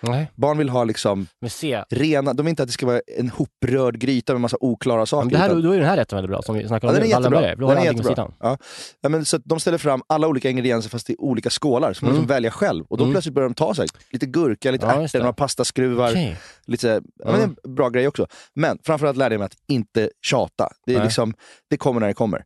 Nej. 0.02 0.30
Barn 0.34 0.58
vill 0.58 0.68
ha 0.68 0.84
liksom 0.84 1.26
se, 1.48 1.84
rena, 1.90 2.32
de 2.32 2.42
vill 2.46 2.50
inte 2.50 2.62
att 2.62 2.68
det 2.68 2.72
ska 2.72 2.86
vara 2.86 3.00
en 3.18 3.28
hoprörd 3.30 3.98
gryta 3.98 4.32
med 4.32 4.40
massa 4.40 4.56
oklara 4.60 5.06
saker. 5.06 5.24
men 5.24 5.32
det 5.32 5.38
här, 5.38 5.46
utan- 5.48 5.62
då 5.62 5.72
är 5.72 5.76
den 5.76 5.86
här 5.86 5.96
rätten 5.96 6.16
väldigt 6.16 6.30
bra, 6.30 6.42
som 6.42 6.54
vi 6.54 6.68
snackade 6.68 6.92
Ja, 7.08 7.16
om 7.16 7.22
den 7.22 7.32
är 7.34 7.40
nu. 7.40 7.46
jättebra. 7.46 7.68
Den 7.74 7.78
är 7.78 7.84
jättebra. 7.84 8.32
Ja. 8.40 8.58
Ja, 9.00 9.08
men 9.08 9.24
så 9.24 9.38
de 9.38 9.60
ställer 9.60 9.78
fram 9.78 10.02
alla 10.06 10.26
olika 10.28 10.50
ingredienser 10.50 10.90
fast 10.90 11.10
i 11.10 11.16
olika 11.18 11.50
skålar, 11.50 11.80
man 12.02 12.08
Mm. 12.10 12.14
liksom 12.14 12.26
välja 12.26 12.50
själv. 12.50 12.84
Och 12.88 12.98
då 12.98 13.04
Mm. 13.04 13.14
plötsligt 13.14 13.34
börjar 13.34 13.48
de 13.48 13.54
ta 13.54 13.74
sig 13.74 13.86
lite 14.10 14.26
gurka, 14.26 14.70
lite 14.70 14.86
Ja, 14.86 15.02
ärtor, 15.02 15.18
några 15.18 15.32
pastaskruvar. 15.32 16.10
Okej. 16.10 16.36
Lite, 16.66 16.88
ja, 17.18 17.24
men 17.24 17.34
det 17.34 17.40
är 17.42 17.68
en 17.68 17.74
bra 17.74 17.88
grej 17.88 18.08
också. 18.08 18.26
Men 18.54 18.78
framförallt 18.82 19.16
lärde 19.18 19.34
jag 19.34 19.38
mig 19.40 19.46
att 19.46 19.56
inte 19.68 20.10
tjata. 20.26 20.68
Det, 20.86 20.92
är 20.92 20.96
Nej. 20.98 21.06
liksom, 21.06 21.34
det 21.70 21.76
kommer 21.76 22.00
när 22.00 22.06
det 22.08 22.14
kommer. 22.14 22.44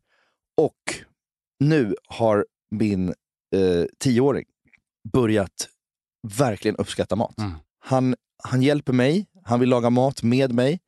Och 0.61 0.73
nu 1.59 1.95
har 2.07 2.45
min 2.71 3.09
eh, 3.55 3.85
tioåring 3.99 4.45
börjat 5.13 5.67
verkligen 6.27 6.75
uppskatta 6.77 7.15
mat. 7.15 7.37
Mm. 7.37 7.51
Han, 7.85 8.15
han 8.43 8.61
hjälper 8.61 8.93
mig, 8.93 9.25
han 9.43 9.59
vill 9.59 9.69
laga 9.69 9.89
mat 9.89 10.23
med 10.23 10.53
mig, 10.53 10.79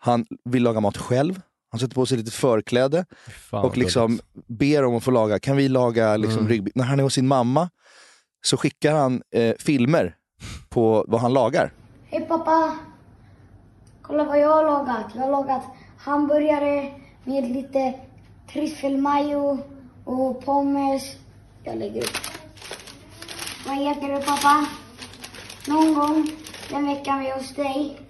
han 0.00 0.26
vill 0.44 0.62
laga 0.62 0.80
mat 0.80 0.96
själv. 0.96 1.40
Han 1.70 1.80
sätter 1.80 1.94
på 1.94 2.06
sig 2.06 2.18
lite 2.18 2.30
förkläde 2.30 3.04
Fan, 3.50 3.64
och 3.64 3.76
liksom 3.76 4.20
ber 4.48 4.84
om 4.84 4.96
att 4.96 5.04
få 5.04 5.10
laga, 5.10 5.38
kan 5.38 5.56
vi 5.56 5.68
laga 5.68 6.16
liksom 6.16 6.38
Mm. 6.38 6.48
ryggbiff? 6.48 6.72
När 6.74 6.84
han 6.84 6.98
är 6.98 7.02
hos 7.02 7.14
sin 7.14 7.26
mamma 7.28 7.70
så 8.44 8.56
skickar 8.56 8.94
han 8.94 9.22
eh, 9.30 9.54
filmer 9.58 10.16
på 10.68 11.04
vad 11.08 11.20
han 11.20 11.32
lagar. 11.32 11.72
Hej 12.04 12.20
pappa! 12.28 12.78
Kolla 14.02 14.24
vad 14.24 14.38
jag 14.40 14.48
har 14.48 14.64
lagat. 14.64 15.06
Jag 15.14 15.22
har 15.22 15.30
lagat 15.30 15.62
hamburgare 15.98 16.92
med 17.24 17.50
lite 17.52 17.94
tryffelmajo 18.52 19.58
och 20.04 20.44
pommes. 20.44 21.02
Jag 21.64 21.78
lägger 21.78 22.02
upp. 22.02 22.16
Vad 23.66 23.76
heter 23.76 24.08
du 24.14 24.20
pappa? 24.26 24.66
Någon 25.68 25.94
gång 25.94 26.30
den 26.70 26.86
veckan 26.86 27.18
vi 27.20 27.26
är 27.28 27.34
hos 27.38 27.54
dig 27.54 28.00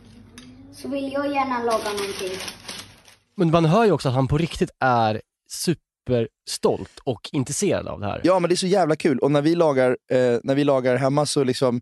så 0.73 0.89
vill 0.89 1.13
jag 1.13 1.27
gärna 1.27 1.59
laga 1.63 1.85
någonting. 1.85 2.39
Men 3.35 3.51
man 3.51 3.65
hör 3.65 3.85
ju 3.85 3.93
också 3.93 4.09
att 4.09 4.15
han 4.15 4.29
på 4.29 4.39
riktigt 4.39 4.71
är 4.81 5.21
superstolt 5.51 6.99
och 7.05 7.21
intresserad 7.33 7.89
av 7.89 8.01
det 8.01 8.07
här. 8.07 8.21
Ja 8.25 8.39
men 8.39 8.49
det 8.49 8.55
är 8.55 8.57
så 8.57 8.67
jävla 8.67 8.97
kul 8.97 9.19
och 9.19 9.31
när 9.31 9.43
vi 9.43 9.55
lagar, 9.55 9.91
eh, 10.11 10.17
när 10.43 10.55
vi 10.55 10.65
lagar 10.65 10.97
hemma 10.97 11.27
så 11.27 11.45
liksom 11.45 11.81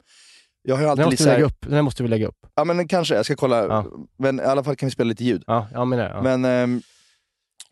jag 0.63 0.75
har 0.77 0.83
ju 0.83 0.89
den, 0.89 0.91
alltid 0.91 1.05
här 1.05 1.11
lite 1.11 1.23
måste 1.23 1.23
så 1.25 1.29
lägga 1.29 1.39
här, 1.39 1.45
upp. 1.53 1.61
den 1.61 1.73
här 1.75 1.83
måste 1.83 2.03
vi 2.03 2.09
lägga 2.09 2.27
upp. 2.27 2.47
ja 2.55 2.65
men 2.65 2.89
kanske, 2.89 3.15
jag 3.15 3.25
ska 3.25 3.37
kolla, 3.37 3.67
Ja. 3.67 3.87
men 4.19 4.41
i 4.41 4.43
alla 4.43 4.65
fall 4.65 4.77
kan 4.77 4.87
vi 4.87 4.91
spela 4.91 5.09
lite 5.09 5.25
ljud. 5.25 5.45
Ja, 5.47 5.67
jag 5.73 5.89
menar. 5.89 6.11
Ja. 6.11 6.23
Men 6.23 6.45
ehm, 6.45 6.83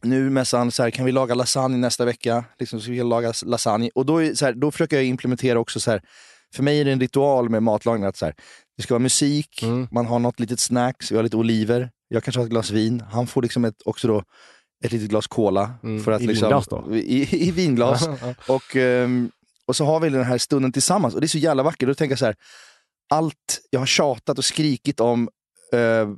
nu 0.03 0.30
mässar 0.30 0.59
han 0.59 0.70
så 0.70 0.82
här, 0.82 0.90
kan 0.90 1.05
vi 1.05 1.12
laga 1.12 1.34
lasagne 1.34 1.76
nästa 1.76 2.05
vecka? 2.05 2.44
Liksom, 2.59 2.80
så 2.80 2.90
vi 2.90 3.03
laga 3.03 3.32
lasagne. 3.44 3.90
Och 3.94 4.07
då, 4.07 4.22
är, 4.22 4.34
så 4.34 4.44
här, 4.44 4.53
då 4.53 4.70
försöker 4.70 4.96
jag 4.96 5.05
implementera 5.05 5.59
också 5.61 5.80
så 5.80 5.90
här, 5.90 6.03
för 6.55 6.62
mig 6.62 6.80
är 6.80 6.84
det 6.84 6.92
en 6.92 7.01
ritual 7.01 7.48
med 7.48 7.62
matlagning 7.62 8.05
att 8.05 8.16
så 8.16 8.24
här, 8.24 8.34
det 8.76 8.82
ska 8.82 8.94
vara 8.94 9.03
musik, 9.03 9.62
Mm. 9.62 9.88
man 9.90 10.07
har 10.07 10.18
något 10.18 10.40
litet 10.40 10.61
snacks, 10.61 11.12
vi 11.12 11.16
har 11.16 11.22
lite 11.22 11.36
oliver, 11.36 11.90
jag 12.09 12.24
kanske 12.24 12.40
har 12.40 12.44
ett 12.44 12.51
glas 12.51 12.70
vin, 12.70 13.01
han 13.11 13.26
får 13.26 13.42
liksom 13.42 13.64
ett, 13.64 13.82
också 13.84 14.09
då 14.09 14.22
ett 14.84 14.92
litet 14.92 15.09
glas 15.09 15.26
cola. 15.26 15.74
Mm, 15.82 16.05
För 16.05 16.12
att 16.12 16.22
i 16.22 16.26
liksom, 16.26 16.48
vinglas 16.48 16.68
då? 16.68 16.96
I, 16.96 17.48
i 17.48 17.51
vinglas. 17.51 18.09
Och, 18.48 18.76
ehm, 18.76 19.30
och 19.66 19.76
så 19.76 19.84
har 19.84 20.01
vi 20.01 20.09
den 20.09 20.24
här 20.24 20.38
stunden 20.38 20.72
tillsammans 20.72 21.14
och 21.14 21.20
det 21.20 21.26
är 21.26 21.28
så 21.28 21.38
jävla 21.38 21.62
vackert. 21.62 21.88
Då 21.88 21.94
tänker 21.94 22.12
jag 22.12 22.18
så 22.18 22.24
här, 22.26 22.36
allt 23.11 23.61
jag 23.70 23.80
har 23.80 23.86
tjatat 23.86 24.38
och 24.38 24.44
skrikit 24.44 25.01
om, 25.01 25.28
eh, 25.72 26.09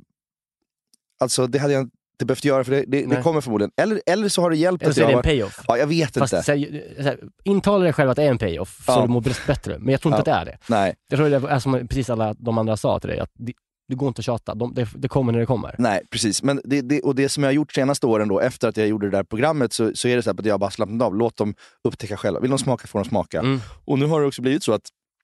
alltså 1.19 1.47
det 1.47 1.59
hade 1.59 1.73
jag 1.73 1.89
inte 2.15 2.25
behövt 2.25 2.45
göra, 2.45 2.63
för 2.63 2.71
det, 2.71 2.83
det, 2.87 3.05
det 3.05 3.21
kommer 3.21 3.41
förmodligen. 3.41 3.71
Eller, 3.77 4.01
eller 4.05 4.29
så 4.29 4.41
har 4.41 4.49
det 4.49 4.57
hjälpt 4.57 4.83
Eller 4.83 4.89
att 4.91 4.95
så 4.95 5.01
är 5.03 5.07
det 5.07 5.13
en 5.13 5.21
payoff. 5.21 5.59
Ja, 5.67 5.77
jag 5.77 5.87
vet 5.87 6.17
Fast 6.17 6.33
inte. 6.33 6.43
så 6.45 6.51
här, 6.51 6.83
så 6.97 7.03
här, 7.03 7.19
intala 7.43 7.83
dig 7.83 7.93
själv 7.93 8.09
att 8.09 8.15
det 8.15 8.23
är 8.23 8.29
en 8.29 8.37
payoff, 8.37 8.83
Ja. 8.87 8.93
så 8.93 9.01
du 9.01 9.07
mår 9.07 9.47
bättre. 9.47 9.79
Men 9.79 9.91
jag 9.91 10.01
tror 10.01 10.15
inte 10.17 10.31
Ja. 10.31 10.37
att 10.37 10.45
det 10.45 10.51
är 10.51 10.55
det. 10.57 10.57
Nej, 10.67 10.95
Jag 11.09 11.17
tror 11.17 11.29
det 11.29 11.35
är 11.49 11.59
som 11.59 11.87
precis 11.87 12.09
alla 12.09 12.33
de 12.33 12.57
andra 12.57 12.77
sa 12.77 12.99
till 12.99 13.09
dig, 13.09 13.19
att 13.19 13.29
det, 13.33 13.53
det 13.87 13.95
går 13.95 14.07
inte 14.07 14.19
att 14.19 14.25
tjata. 14.25 14.55
De, 14.55 14.73
det, 14.73 14.87
det 14.95 15.07
kommer 15.07 15.31
när 15.31 15.39
det 15.39 15.45
kommer. 15.45 15.75
nej, 15.77 16.01
precis. 16.11 16.43
Men 16.43 16.61
det, 16.63 16.81
det, 16.81 17.01
och 17.01 17.15
det 17.15 17.29
som 17.29 17.43
jag 17.43 17.47
har 17.47 17.53
gjort 17.53 17.73
senaste 17.73 18.07
åren 18.07 18.27
då, 18.27 18.39
efter 18.39 18.67
att 18.67 18.77
jag 18.77 18.87
gjorde 18.87 19.09
det 19.09 19.17
där 19.17 19.23
programmet, 19.23 19.73
så, 19.73 19.91
så 19.95 20.07
är 20.07 20.15
det 20.15 20.21
så 20.23 20.29
här 20.29 20.39
att 20.39 20.45
jag 20.45 20.59
bara 20.59 20.71
slappnat 20.71 21.05
av. 21.05 21.15
Låt 21.15 21.37
dem 21.37 21.55
upptäcka 21.83 22.17
själva. 22.17 22.39
Vill 22.39 22.49
de 22.49 22.59
smaka 22.59 22.87
får 22.87 22.99
de 22.99 23.09
smaka. 23.09 23.39
Mm. 23.39 23.59
Och 23.85 23.99
nu 23.99 24.05
har 24.05 24.21
det 24.21 24.27
också 24.27 24.41
blivit 24.41 24.63
så 24.63 24.73
att 24.73 24.81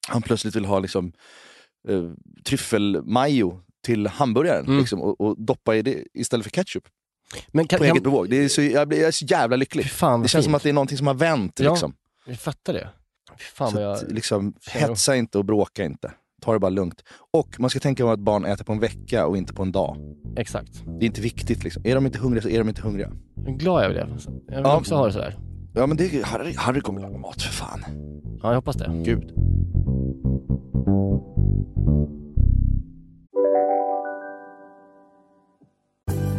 han 0.07 0.21
plötsligt 0.21 0.55
vill 0.55 0.65
ha 0.65 0.79
liksom, 0.79 1.11
eh, 1.89 2.03
tryffelmajo 2.45 3.59
till 3.89 4.07
hamburgaren 4.07 4.65
Mm. 4.65 4.79
liksom, 4.79 5.01
och, 5.01 5.21
och 5.21 5.35
doppa 5.41 5.75
i 5.75 5.81
det 5.81 6.03
istället 6.13 6.43
för 6.43 6.51
ketchup. 6.51 6.83
Men 7.47 7.67
kan, 7.67 7.77
På 7.77 7.83
eget 7.83 7.95
kan, 7.95 8.03
bevåg. 8.03 8.29
Det 8.29 8.43
är 8.43 8.47
så, 8.47 8.61
jag, 8.61 8.87
blir, 8.87 8.97
jag 8.99 9.07
är 9.07 9.11
så 9.11 9.25
jävla 9.25 9.55
lycklig. 9.55 9.85
fan 9.85 10.21
Det 10.21 10.27
känns 10.27 10.45
som 10.45 10.51
fint. 10.51 10.55
att 10.55 10.63
det 10.63 10.69
är 10.69 10.73
någonting 10.73 10.97
som 10.97 11.07
har 11.07 11.13
vänt. 11.13 11.59
Ja. 11.59 11.71
Liksom. 11.71 11.93
Jag 12.27 12.39
fattar 12.39 12.73
det. 12.73 12.89
Fan 13.53 13.71
Så 13.71 13.79
jag... 13.79 13.91
att, 13.93 14.11
liksom, 14.11 14.53
hetsa 14.71 15.15
inte 15.15 15.37
och 15.37 15.45
bråka 15.45 15.83
inte. 15.85 16.11
Ta 16.41 16.53
det 16.53 16.59
bara 16.59 16.69
lugnt. 16.69 17.03
Och 17.33 17.55
man 17.59 17.69
ska 17.69 17.79
tänka 17.79 18.03
på 18.03 18.09
att 18.11 18.19
barn 18.19 18.45
äter 18.45 18.63
på 18.65 18.71
en 18.73 18.79
vecka 18.79 19.25
och 19.27 19.37
inte 19.37 19.53
på 19.53 19.63
en 19.63 19.71
dag. 19.71 19.97
Exakt. 20.37 20.83
Det 20.85 21.05
är 21.05 21.07
inte 21.07 21.21
viktigt. 21.21 21.63
Liksom. 21.63 21.81
Är 21.85 21.95
de 21.95 22.05
inte 22.05 22.19
hungriga 22.19 22.41
så 22.41 22.49
är 22.49 22.57
de 22.59 22.69
inte 22.69 22.81
hungriga. 22.81 23.11
Jag 23.35 23.47
är 23.47 23.57
glad 23.57 23.83
över 23.83 23.93
det. 23.93 23.99
Jag 24.47 24.55
vill 24.55 24.63
Ja. 24.63 24.77
också 24.77 24.95
ha 24.95 25.05
det 25.05 25.11
sådär. 25.13 25.37
Ja 25.75 25.85
men 25.87 25.97
det, 25.97 26.25
Harry, 26.25 26.53
Harry 26.57 26.81
kommer 26.81 27.01
laga 27.01 27.17
mat 27.17 27.41
för 27.41 27.53
fan. 27.53 27.83
Ja, 28.41 28.47
jag 28.49 28.55
hoppas 28.55 28.75
det. 28.75 28.91
Gud. 29.05 29.33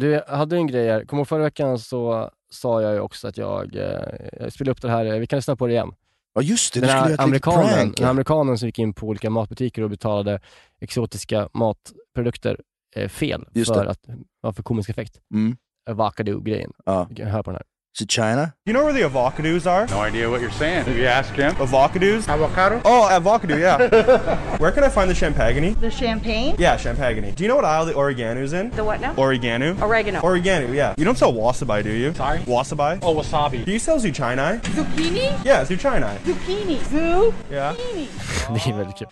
Du, 0.00 0.22
hade 0.28 0.56
en 0.56 0.66
grej 0.66 0.88
här. 0.88 1.04
Kommer 1.04 1.24
förra 1.24 1.42
veckan 1.42 1.78
så 1.78 2.30
sa 2.50 2.82
jag 2.82 2.94
ju 2.94 3.00
också 3.00 3.28
att 3.28 3.36
jag, 3.36 3.76
eh, 3.76 4.14
jag 4.40 4.52
spelade 4.52 4.70
upp 4.70 4.82
det 4.82 4.90
här, 4.90 5.18
vi 5.18 5.26
kan 5.26 5.36
lyssna 5.36 5.56
på 5.56 5.66
det 5.66 5.72
igen. 5.72 5.92
Ja 6.34 6.42
just 6.42 6.74
det, 6.74 6.80
Den 6.80 6.90
här 6.90 7.20
amerikanen, 7.20 7.68
prank. 7.68 7.96
den 7.96 8.04
här 8.04 8.10
amerikanen 8.10 8.58
som 8.58 8.68
gick 8.68 8.78
in 8.78 8.92
på 8.92 9.06
olika 9.06 9.30
matbutiker 9.30 9.82
och 9.82 9.90
betalade 9.90 10.40
exotiska 10.80 11.48
matprodukter 11.54 12.60
eh, 12.96 13.08
fel 13.08 13.44
Just 13.52 13.74
för 13.74 13.84
det. 13.84 13.90
att, 13.90 14.04
ja, 14.42 14.52
för 14.52 14.62
komisk 14.62 14.90
effekt. 14.90 15.20
Mm. 15.34 15.56
Avocado-grejen. 15.90 16.72
Ja. 16.84 17.06
Vi 17.10 17.14
kan 17.14 17.26
höra 17.26 17.42
på 17.42 17.50
den 17.50 17.56
här. 17.56 17.66
Is 17.94 18.02
it 18.02 18.08
China? 18.08 18.54
You 18.66 18.72
know 18.72 18.84
where 18.84 18.92
the 18.92 19.00
avocados 19.00 19.66
are? 19.66 19.84
No 19.88 20.00
idea 20.00 20.30
what 20.30 20.40
you're 20.40 20.52
saying. 20.52 20.84
Have 20.84 20.96
you 20.96 21.06
asked 21.06 21.34
him? 21.34 21.52
Avocados? 21.56 22.28
Avocado? 22.28 22.80
Oh, 22.84 23.08
avocado, 23.10 23.56
yeah. 23.56 24.56
where 24.58 24.70
can 24.70 24.84
I 24.84 24.88
find 24.88 25.10
the 25.10 25.14
champagne? 25.14 25.74
The 25.74 25.90
champagne? 25.90 26.54
Yeah, 26.56 26.76
champagne. 26.76 27.34
Do 27.34 27.42
you 27.42 27.48
know 27.48 27.56
what 27.56 27.64
aisle 27.64 27.86
the 27.86 27.94
oregano's 27.94 28.52
in? 28.52 28.70
The 28.70 28.84
what 28.84 29.00
now? 29.00 29.14
Oregano? 29.16 29.76
Oregano. 29.82 30.20
Oregano, 30.22 30.72
yeah. 30.72 30.94
You 30.96 31.04
don't 31.04 31.18
sell 31.18 31.32
wasabi, 31.32 31.82
do 31.82 31.90
you? 31.90 32.14
Sorry? 32.14 32.38
Wasabi? 32.40 33.00
Oh, 33.02 33.12
wasabi. 33.16 33.64
Do 33.64 33.72
you 33.72 33.80
sell 33.80 33.98
zucchini? 33.98 34.60
Zucchini? 34.60 35.44
Yeah, 35.44 35.64
zucchini. 35.64 36.16
Zucchini. 36.24 36.78
Zoo? 36.90 37.34
Yeah. 37.50 37.74
Det 38.54 38.70
är 38.70 38.76
väldigt 38.76 38.96
kul. 38.96 39.08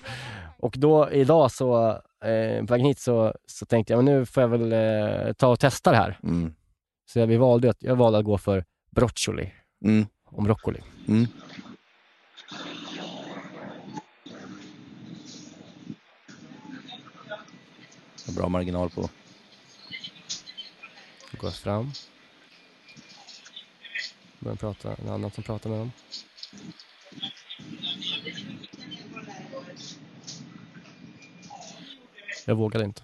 Och 0.58 0.74
då 0.78 1.10
idag 1.10 1.50
så, 1.50 1.88
eh, 2.24 2.60
på 2.66 2.74
vägen 2.74 2.86
hit 2.86 2.98
så, 3.00 3.34
så 3.46 3.66
tänkte 3.66 3.92
jag, 3.92 4.04
men 4.04 4.14
nu 4.14 4.26
får 4.26 4.40
jag 4.42 4.48
väl 4.48 4.72
eh, 4.72 5.32
ta 5.32 5.48
och 5.48 5.60
testa 5.60 5.90
det 5.90 5.96
här. 5.96 6.18
Mm. 6.22 6.52
Så 7.12 7.18
jag, 7.18 7.26
vi 7.26 7.36
valde, 7.36 7.70
att, 7.70 7.76
jag 7.80 7.96
valde 7.96 8.18
att 8.18 8.24
gå 8.24 8.38
för 8.38 8.64
broccioli, 8.90 9.52
Mm. 9.84 10.06
om 10.24 10.44
broccoli. 10.44 10.80
Mm. 11.08 11.26
Bra 18.36 18.48
marginal 18.48 18.90
på. 18.90 19.08
Går 21.40 21.50
fram. 21.50 21.92
Börjar 24.38 24.56
prata, 24.56 24.94
en 24.94 25.08
annan 25.08 25.30
som 25.30 25.42
pratar 25.44 25.70
med 25.70 25.78
dem. 25.78 25.92
Jag 32.46 32.54
vågade 32.54 32.84
inte. 32.84 33.02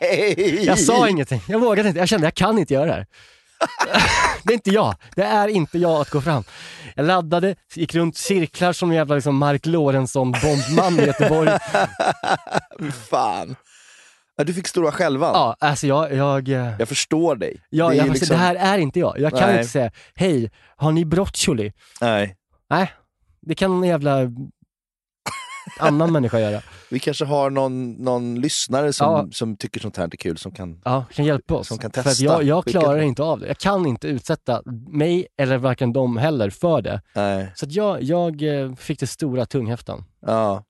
Jag 0.64 0.78
sa 0.78 1.08
ingenting. 1.08 1.42
Jag 1.48 1.58
vågade 1.60 1.88
inte. 1.88 1.98
Jag 2.00 2.08
kände 2.08 2.26
jag 2.26 2.34
kan 2.34 2.58
inte 2.58 2.74
göra 2.74 2.86
det 2.86 2.92
här. 2.92 3.06
Det 4.44 4.52
är 4.52 4.54
inte 4.54 4.70
jag. 4.70 4.94
Det 5.16 5.22
är 5.22 5.48
inte 5.48 5.78
jag 5.78 6.00
att 6.00 6.10
gå 6.10 6.20
fram. 6.20 6.44
Jag 6.94 7.06
laddade, 7.06 7.54
gick 7.74 7.94
runt 7.94 8.16
cirklar 8.16 8.72
som 8.72 8.90
en 8.90 8.96
jävla 8.96 9.14
liksom 9.14 9.36
Mark 9.36 9.66
Lorentzon-bombman 9.66 11.00
i 11.00 11.06
Göteborg. 11.06 11.50
Fan. 13.10 13.56
Du 14.44 14.54
fick 14.54 14.68
stora 14.68 14.92
självan. 14.92 15.30
Ja, 15.34 15.56
alltså 15.60 15.86
jag... 15.86 16.14
Jag, 16.14 16.48
eh, 16.48 16.72
Jag 16.78 16.88
förstår 16.88 17.36
dig. 17.36 17.60
ja, 17.70 17.88
Det 17.88 17.94
jag, 17.94 18.02
alltså, 18.08 18.12
liksom- 18.12 18.36
det 18.36 18.42
här 18.42 18.54
är 18.54 18.78
inte 18.78 18.98
jag. 19.00 19.18
Jag 19.18 19.30
kan 19.32 19.48
Nej. 19.48 19.56
inte 19.58 19.68
säga, 19.68 19.90
hej, 20.14 20.50
har 20.76 20.92
ni 20.92 21.04
broccioli? 21.04 21.72
Nej. 22.00 22.36
Nej, 22.70 22.92
det 23.42 23.54
kan 23.54 23.70
någon 23.70 23.88
jävla 23.88 24.18
annan 25.78 26.12
människa 26.12 26.40
göra. 26.40 26.62
Vi 26.90 26.98
kanske 26.98 27.24
har 27.24 27.50
någon, 27.50 27.92
någon 27.92 28.40
lyssnare 28.40 28.92
som, 28.92 29.06
Ja. 29.12 29.28
som 29.32 29.56
tycker 29.56 29.80
sånt 29.80 29.96
här 29.96 30.04
är 30.04 30.16
kul, 30.16 30.38
som 30.38 30.52
kan... 30.52 30.80
Ja, 30.84 31.04
kan 31.14 31.24
hjälpa 31.24 31.54
oss. 31.54 31.68
Som 31.68 31.78
kan 31.78 31.90
För 31.90 32.02
testa. 32.02 32.24
jag, 32.24 32.42
jag 32.42 32.64
Skicka 32.64 32.80
klarar 32.80 32.98
till- 32.98 33.08
inte 33.08 33.22
av 33.22 33.40
det. 33.40 33.46
Jag 33.46 33.58
kan 33.58 33.86
inte 33.86 34.08
utsätta 34.08 34.62
mig, 34.90 35.26
eller 35.38 35.56
varken 35.58 35.92
dem 35.92 36.16
heller, 36.16 36.50
för 36.50 36.82
det. 36.82 37.02
Nej. 37.14 37.52
Så 37.54 37.66
jag, 37.68 38.02
jag 38.02 38.42
eh, 38.62 38.74
fick 38.74 39.00
det 39.00 39.06
stora 39.06 39.46
tunghäftan. 39.46 40.04
Ja. 40.26 40.64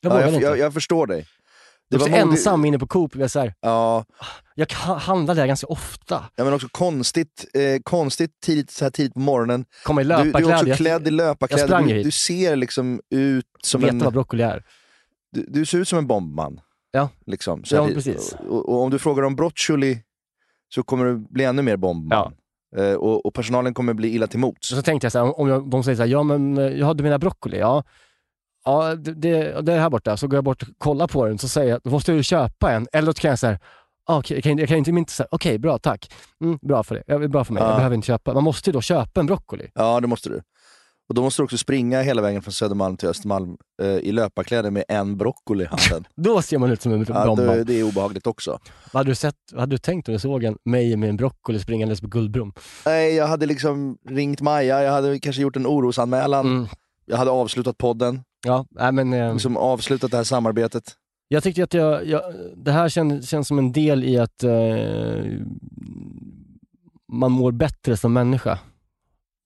Jag 0.00 0.12
ja, 0.12 0.20
jag, 0.30 0.42
jag, 0.42 0.58
jag 0.58 0.74
förstår 0.74 1.06
dig. 1.06 1.26
Jag 1.88 1.98
var 1.98 2.08
ensam 2.08 2.64
inne 2.64 2.78
på 2.78 2.86
Coop. 2.86 3.16
Jag, 3.16 3.30
så 3.30 3.40
här, 3.40 3.54
Ja. 3.60 4.04
jag 4.54 4.70
handlar 4.72 5.34
där 5.34 5.46
ganska 5.46 5.66
ofta. 5.66 6.24
ja, 6.36 6.44
men 6.44 6.52
också 6.52 6.68
konstigt, 6.70 7.44
eh, 7.54 7.80
konstigt 7.82 8.30
tidigt, 8.44 8.70
så 8.70 8.84
här 8.84 8.90
tidigt 8.90 9.14
på 9.14 9.20
morgonen. 9.20 9.64
Komma 9.84 10.00
i 10.00 10.04
Du, 10.04 10.08
du 10.08 10.14
är 10.14 10.24
löparkläder. 10.24 10.54
också 10.62 10.74
klädd 10.76 11.08
i 11.08 11.10
löparkläder. 11.10 11.82
Du, 11.82 12.02
du 12.02 12.10
ser 12.10 12.56
liksom 12.56 13.00
ut 13.10 13.46
som 13.62 13.80
Vet 13.80 13.90
en... 13.90 13.98
vad 13.98 14.12
broccoli 14.12 14.42
är? 14.42 14.62
Du, 15.32 15.44
du 15.48 15.66
ser 15.66 15.78
ut 15.78 15.88
som 15.88 15.98
en 15.98 16.06
bombman. 16.06 16.60
Ja. 16.90 17.08
Liksom. 17.26 17.64
Så 17.64 17.74
Ja, 17.76 17.86
precis. 17.86 18.34
Och, 18.48 18.68
och 18.68 18.82
om 18.82 18.90
du 18.90 18.98
frågar 18.98 19.22
om 19.22 19.36
broccioli 19.36 20.02
så 20.74 20.82
kommer 20.82 21.04
du 21.04 21.16
bli 21.30 21.44
ännu 21.44 21.62
mer 21.62 21.76
bombman. 21.76 22.34
Eh, 22.76 22.92
och, 22.94 23.26
och 23.26 23.34
personalen 23.34 23.74
kommer 23.74 23.94
bli 23.94 24.08
illa 24.14 24.26
till 24.26 24.38
mots. 24.38 24.68
Så 24.68 24.82
tänkte 24.82 25.04
jag 25.04 25.12
så 25.12 25.18
här, 25.24 25.40
om 25.40 25.48
jag, 25.48 25.70
de 25.70 25.84
säger 25.84 25.96
så 25.96 26.02
här, 26.02 26.08
ja 26.10 26.22
men 26.22 26.58
eh, 26.58 26.64
jag 26.64 26.86
hade 26.86 27.02
mina 27.02 27.18
broccoli, 27.18 27.58
ja. 27.58 27.84
Ja, 28.64 28.94
det, 28.94 29.12
det, 29.12 29.60
det 29.62 29.72
är 29.72 29.78
här 29.78 29.90
borta. 29.90 30.16
Så 30.16 30.28
går 30.28 30.36
jag 30.36 30.44
bort 30.44 30.62
och 30.62 30.68
kollar 30.78 31.06
på 31.06 31.26
den, 31.26 31.38
så 31.38 31.48
säger 31.48 31.70
jag, 31.70 31.80
då 31.84 31.90
måste 31.90 32.12
du 32.12 32.22
köpa 32.22 32.72
en. 32.72 32.86
Eller 32.92 33.06
då 33.06 33.12
kan 33.12 33.30
jag 33.30 33.38
säga, 33.38 33.58
ah, 34.06 34.18
okej, 34.18 34.36
jag 34.36 34.44
kan, 34.44 34.58
jag 34.58 34.68
kan 34.68 34.78
inte 34.78 34.90
inte 34.90 35.12
säga, 35.12 35.26
okej, 35.30 35.58
bra, 35.58 35.78
tack. 35.78 36.12
Mm, 36.44 36.58
bra 36.62 36.82
för 36.82 37.02
det. 37.06 37.28
Bra 37.28 37.44
för 37.44 37.52
mig. 37.52 37.62
Ja. 37.62 37.68
Jag 37.68 37.76
behöver 37.76 37.96
inte 37.96 38.06
köpa. 38.06 38.34
Man 38.34 38.44
måste 38.44 38.70
ju 38.70 38.72
då 38.72 38.80
köpa 38.80 39.20
en 39.20 39.26
broccoli. 39.26 39.70
Ja, 39.74 40.00
det 40.00 40.06
måste 40.06 40.28
du. 40.28 40.42
Och 41.08 41.14
då 41.14 41.22
måste 41.22 41.42
du 41.42 41.44
också 41.44 41.58
springa 41.58 42.02
hela 42.02 42.22
vägen 42.22 42.42
från 42.42 42.52
Södermalm 42.52 42.96
till 42.96 43.08
Östermalm 43.08 43.56
eh, 43.82 43.88
i 43.88 44.12
löparkläder 44.12 44.70
med 44.70 44.84
en 44.88 45.16
broccoli 45.16 45.64
i 45.64 45.66
handen. 45.66 46.06
Då 46.16 46.42
ser 46.42 46.58
man 46.58 46.70
ut 46.70 46.82
som 46.82 46.92
en 46.92 47.06
ja, 47.08 47.24
då, 47.24 47.64
det 47.64 47.80
är 47.80 47.82
obehagligt 47.82 48.26
också. 48.26 48.58
Vad 48.92 49.00
hade 49.00 49.10
du, 49.10 49.14
sett, 49.14 49.36
vad 49.52 49.60
hade 49.60 49.74
du 49.74 49.78
tänkt 49.78 50.08
om 50.08 50.14
du 50.14 50.20
såg 50.20 50.44
en, 50.44 50.58
mig 50.64 50.96
med 50.96 51.08
en 51.08 51.16
broccoli 51.16 51.58
springandes 51.58 52.00
på 52.00 52.06
Guldbrom? 52.06 52.52
Nej, 52.86 53.14
jag 53.14 53.26
hade 53.26 53.46
liksom 53.46 53.98
ringt 54.08 54.40
Maja, 54.40 54.82
jag 54.82 54.92
hade 54.92 55.18
kanske 55.18 55.42
gjort 55.42 55.56
en 55.56 55.66
orosanmälan. 55.66 56.46
Mm. 56.46 56.66
Jag 57.04 57.16
hade 57.16 57.30
avslutat 57.30 57.78
podden, 57.78 58.22
Ja, 58.46 58.66
nej 58.70 58.92
men... 58.92 59.12
Eh, 59.12 59.32
liksom 59.32 59.56
avslutat 59.56 60.10
det 60.10 60.16
här 60.16 60.24
samarbetet. 60.24 60.84
Jag 61.28 61.42
tyckte 61.42 61.64
att 61.64 61.74
jag, 61.74 62.06
jag 62.06 62.22
det 62.56 62.72
här 62.72 62.88
känns, 62.88 63.28
känns 63.28 63.48
som 63.48 63.58
en 63.58 63.72
del 63.72 64.04
i 64.04 64.18
att 64.18 64.42
eh, 64.42 65.24
man 67.12 67.32
mår 67.32 67.52
bättre 67.52 67.96
som 67.96 68.12
människa 68.12 68.58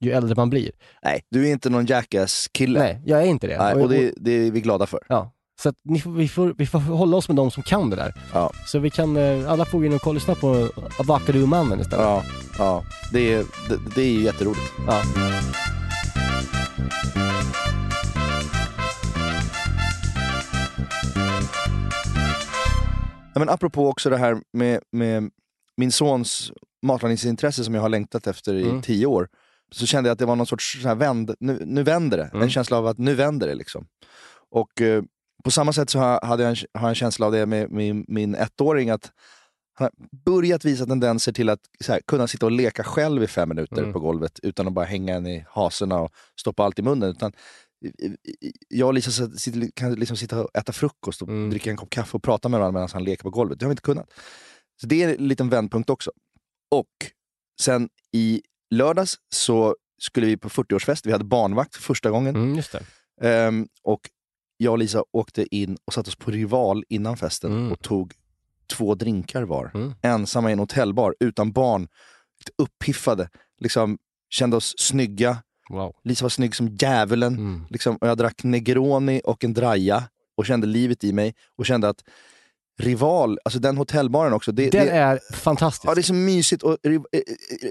ju 0.00 0.12
äldre 0.12 0.34
man 0.34 0.50
blir. 0.50 0.70
Nej, 1.02 1.22
du 1.30 1.48
är 1.48 1.52
inte 1.52 1.70
någon 1.70 1.86
jackass-kille. 1.86 2.78
Nej, 2.78 3.02
jag 3.06 3.22
är 3.22 3.26
inte 3.26 3.46
det. 3.46 3.58
Nej, 3.58 3.74
Och- 3.74 3.88
det, 3.88 4.12
det 4.16 4.30
är 4.30 4.50
vi 4.50 4.60
glada 4.60 4.86
för. 4.86 5.00
Ja, 5.08 5.32
så 5.62 5.68
att 5.68 5.76
ni, 5.84 6.00
får- 6.00 6.10
vi, 6.12 6.28
får, 6.28 6.54
vi 6.58 6.66
får 6.66 6.78
hålla 6.78 7.16
oss 7.16 7.28
med 7.28 7.36
de 7.36 7.50
som 7.50 7.62
kan 7.62 7.90
det 7.90 7.96
där. 7.96 8.14
Ja. 8.32 8.50
Så 8.66 8.78
vi 8.78 8.90
kan, 8.90 9.16
eh, 9.16 9.50
alla 9.50 9.64
får 9.64 9.78
gå 9.78 9.84
in 9.84 9.94
och 9.94 10.00
kolla, 10.00 10.14
lyssna 10.14 10.34
på 10.34 10.68
Avakadumannen 11.00 11.80
istället. 11.80 12.04
Ja, 12.04 12.22
ja. 12.58 12.84
Det, 13.12 13.34
är, 13.34 13.44
det, 13.68 13.78
det 13.94 14.02
är 14.02 14.20
jätteroligt. 14.22 14.72
Ja. 14.86 15.02
Ja, 23.36 23.38
men 23.40 23.48
apropå 23.48 23.88
också 23.88 24.10
det 24.10 24.16
här 24.16 24.40
med, 24.52 24.80
med 24.92 25.30
min 25.76 25.92
sons 25.92 26.52
matlagningsintresse 26.82 27.64
som 27.64 27.74
jag 27.74 27.82
har 27.82 27.88
längtat 27.88 28.26
efter 28.26 28.54
i 28.54 28.62
Mm. 28.62 28.82
tio 28.82 29.06
år. 29.06 29.28
Så 29.72 29.86
kände 29.86 30.08
jag 30.08 30.12
att 30.12 30.18
det 30.18 30.26
var 30.26 30.36
någon 30.36 30.46
sorts 30.46 30.82
så 30.82 30.88
här 30.88 30.94
vänd, 30.94 31.34
nu, 31.40 31.62
nu 31.66 31.82
vänder 31.82 32.16
det. 32.16 32.24
Mm. 32.24 32.42
En 32.42 32.50
känsla 32.50 32.78
av 32.78 32.86
att 32.86 32.98
nu 32.98 33.14
vänder 33.14 33.46
det. 33.46 33.54
Liksom. 33.54 33.86
Och 34.50 34.80
eh, 34.80 35.02
på 35.44 35.50
samma 35.50 35.72
sätt 35.72 35.90
så 35.90 35.98
har, 35.98 36.20
hade 36.26 36.42
jag 36.42 36.50
en, 36.50 36.56
har 36.74 36.80
jag 36.82 36.88
en 36.88 36.94
känsla 36.94 37.26
av 37.26 37.32
det 37.32 37.46
med 37.46 37.70
min, 37.70 38.04
min 38.08 38.34
ettåring. 38.34 38.90
Att 38.90 39.10
han 39.74 39.84
har 39.84 40.06
börjat 40.24 40.64
visa 40.64 40.86
tendenser 40.86 41.32
till 41.32 41.48
att 41.48 41.60
här, 41.88 42.00
kunna 42.06 42.26
sitta 42.26 42.46
och 42.46 42.52
leka 42.52 42.84
själv 42.84 43.22
i 43.22 43.26
fem 43.26 43.48
minuter 43.48 43.78
Mm. 43.78 43.92
på 43.92 44.00
golvet 44.00 44.40
utan 44.42 44.66
att 44.66 44.72
bara 44.72 44.84
hänga 44.84 45.14
en 45.14 45.26
i 45.26 45.44
haserna 45.48 46.00
och 46.00 46.10
stoppa 46.40 46.64
allt 46.64 46.78
i 46.78 46.82
munnen. 46.82 47.10
Utan, 47.10 47.32
jag 48.68 48.86
och 48.86 48.94
Lisa 48.94 49.10
så- 49.10 49.30
sitter, 49.30 49.70
kan 49.74 49.94
liksom 49.94 50.16
sitta 50.16 50.44
och 50.44 50.50
äta 50.56 50.72
frukost 50.72 51.22
och 51.22 51.28
Mm. 51.28 51.50
dricka 51.50 51.70
en 51.70 51.76
kopp 51.76 51.90
kaffe 51.90 52.16
och 52.16 52.22
prata 52.22 52.48
med 52.48 52.60
varandra 52.60 52.80
medan 52.80 52.88
han 52.92 53.04
leker 53.04 53.22
på 53.22 53.30
golvet. 53.30 53.58
Det 53.58 53.64
har 53.64 53.68
vi 53.68 53.72
inte 53.72 53.82
kunnat. 53.82 54.10
Så 54.80 54.86
det 54.86 55.02
är 55.02 55.16
en 55.18 55.28
liten 55.28 55.48
vändpunkt 55.48 55.90
också. 55.90 56.10
Och 56.70 56.86
sen 57.60 57.88
i 58.12 58.42
lördags 58.70 59.16
så 59.34 59.76
skulle 60.02 60.26
vi 60.26 60.36
på 60.36 60.48
40-årsfest. 60.48 61.06
Vi 61.06 61.12
hade 61.12 61.24
barnvakt 61.24 61.74
för 61.76 61.82
första 61.82 62.10
gången. 62.10 62.36
Mm. 62.36 62.62
Ehm, 63.22 63.66
och 63.82 64.00
jag 64.56 64.72
och 64.72 64.78
Lisa 64.78 65.04
åkte 65.12 65.54
in 65.56 65.76
och 65.84 65.94
satte 65.94 66.08
oss 66.08 66.16
på 66.16 66.30
Rival 66.30 66.84
innan 66.88 67.16
festen 67.16 67.52
Mm. 67.52 67.72
och 67.72 67.80
tog 67.82 68.12
två 68.72 68.94
drinkar 68.94 69.42
var. 69.42 69.70
Mm. 69.74 69.94
Ensamma 70.02 70.50
i 70.50 70.52
en 70.52 70.58
hotellbar, 70.58 71.14
utan 71.20 71.52
barn. 71.52 71.88
Lite 72.38 72.52
uppiffade. 72.58 73.28
Liksom, 73.60 73.98
kände 74.30 74.56
oss 74.56 74.74
snygga. 74.78 75.42
Wow. 75.70 75.94
Lisa 76.04 76.24
var 76.24 76.28
snygg 76.30 76.54
som 76.54 76.68
djävulen. 76.80 77.34
Mm. 77.34 77.62
Liksom, 77.70 77.96
och 77.96 78.08
jag 78.08 78.18
drack 78.18 78.44
Negroni 78.44 79.20
och 79.24 79.44
en 79.44 79.54
draja 79.54 80.02
och 80.36 80.46
kände 80.46 80.66
livet 80.66 81.04
i 81.04 81.12
mig. 81.12 81.34
Och 81.58 81.66
kände 81.66 81.88
att 81.88 82.02
Rival, 82.78 83.38
alltså 83.44 83.58
den 83.58 83.76
hotellbaren 83.76 84.32
också. 84.32 84.52
Det, 84.52 84.70
Den 84.70 84.86
det, 84.86 84.92
är 84.92 85.20
fantastisk. 85.34 85.90
Ja, 85.90 85.94
det 85.94 86.00
är 86.00 86.02
så 86.02 86.14
mysigt. 86.14 86.62
Och 86.62 86.76
eh, 86.86 86.92
eh, 86.92 87.00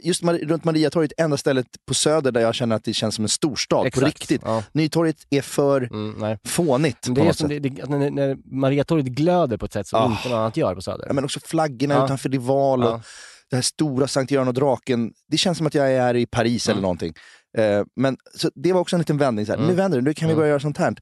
just 0.03 0.23
runt 0.23 0.63
Mariatorget, 0.63 1.11
enda 1.17 1.37
stället 1.37 1.67
på 1.87 1.93
Söder 1.93 2.31
där 2.31 2.41
jag 2.41 2.55
känner 2.55 2.75
att 2.75 2.83
det 2.83 2.93
känns 2.93 3.15
som 3.15 3.25
en 3.25 3.29
storstad 3.29 3.81
på 3.81 3.87
Exakt, 3.87 4.05
riktigt. 4.05 4.41
ja. 4.45 4.63
Nytorget 4.71 5.17
är 5.29 5.41
för 5.41 5.81
Mm, 5.81 6.15
nej. 6.17 6.37
fånigt 6.47 7.07
på 7.07 7.13
det 7.13 7.21
är 7.21 7.31
som 7.33 7.49
det, 7.49 7.59
det, 7.59 7.85
när, 7.89 8.11
när 8.11 8.37
Mariatorget 8.55 9.05
glöder 9.05 9.57
på 9.57 9.65
ett 9.65 9.73
sätt 9.73 9.87
som 9.87 9.99
Ah. 10.01 10.05
inte 10.17 10.29
något 10.29 10.35
annat 10.35 10.57
gör 10.57 10.75
på 10.75 10.81
Söder. 10.81 11.05
Ja, 11.07 11.13
men 11.13 11.23
också 11.23 11.39
flaggorna 11.39 11.93
Ja. 11.93 12.05
utanför 12.05 12.29
Rival 12.29 12.83
och 12.83 12.89
Ja. 12.89 13.01
det 13.49 13.55
här 13.55 13.63
stora 13.63 14.07
Sankt 14.07 14.31
Göran 14.31 14.47
och 14.47 14.53
draken. 14.53 15.11
Det 15.27 15.37
känns 15.37 15.57
som 15.57 15.67
att 15.67 15.73
jag 15.75 15.91
är 15.91 16.15
i 16.15 16.25
Paris 16.25 16.69
eller 16.69 16.81
någonting. 16.81 17.13
Eh, 17.57 17.83
men 17.95 18.17
så 18.35 18.51
det 18.55 18.73
var 18.73 18.81
också 18.81 18.95
en 18.95 18.99
liten 18.99 19.17
vändning. 19.17 19.45
Så 19.45 19.51
här, 19.51 19.57
Mm. 19.57 19.69
Nu 19.69 19.75
vänder 19.75 19.97
det, 19.97 20.03
nu 20.03 20.13
kan 20.13 20.27
vi 20.27 20.31
Mm. 20.31 20.39
börja 20.39 20.49
göra 20.49 20.59
sånt 20.59 20.77
här. 20.77 20.95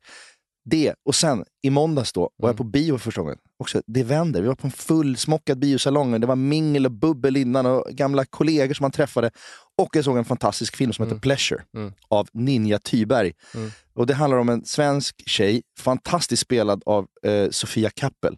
Det, 0.65 0.93
och 1.05 1.15
sen 1.15 1.45
i 1.63 1.69
måndags 1.69 2.13
då 2.13 2.21
var 2.21 2.49
Mm. 2.49 2.53
jag 2.53 2.57
på 2.57 2.63
bio 2.63 2.97
för 2.97 3.03
första 3.03 3.21
gången. 3.21 3.37
Också, 3.59 3.81
det 3.87 4.03
vänder. 4.03 4.41
Vi 4.41 4.47
var 4.47 4.55
på 4.55 4.67
en 4.67 4.71
fullsmockad 4.71 5.59
biosalong. 5.59 6.19
Det 6.21 6.27
var 6.27 6.35
mingel 6.35 6.85
och 6.85 6.91
bubbel 6.91 7.37
innan 7.37 7.65
och 7.65 7.85
gamla 7.91 8.25
kollegor 8.25 8.73
som 8.73 8.83
man 8.83 8.91
träffade. 8.91 9.31
Och 9.77 9.95
jag 9.95 10.05
såg 10.05 10.17
en 10.17 10.25
fantastisk 10.25 10.75
film 10.75 10.93
som 10.93 11.05
heter 11.07 11.19
Pleasure 11.19 11.61
Mm. 11.77 11.93
av 12.07 12.27
Ninja 12.33 12.79
Thyberg. 12.79 13.33
Mm. 13.55 13.71
Och 13.95 14.07
det 14.07 14.13
handlar 14.13 14.37
om 14.37 14.49
en 14.49 14.65
svensk 14.65 15.23
tjej, 15.29 15.61
fantastiskt 15.79 16.41
spelad 16.41 16.83
av 16.85 17.07
eh, 17.25 17.49
Sofia 17.49 17.89
Kappel. 17.89 18.37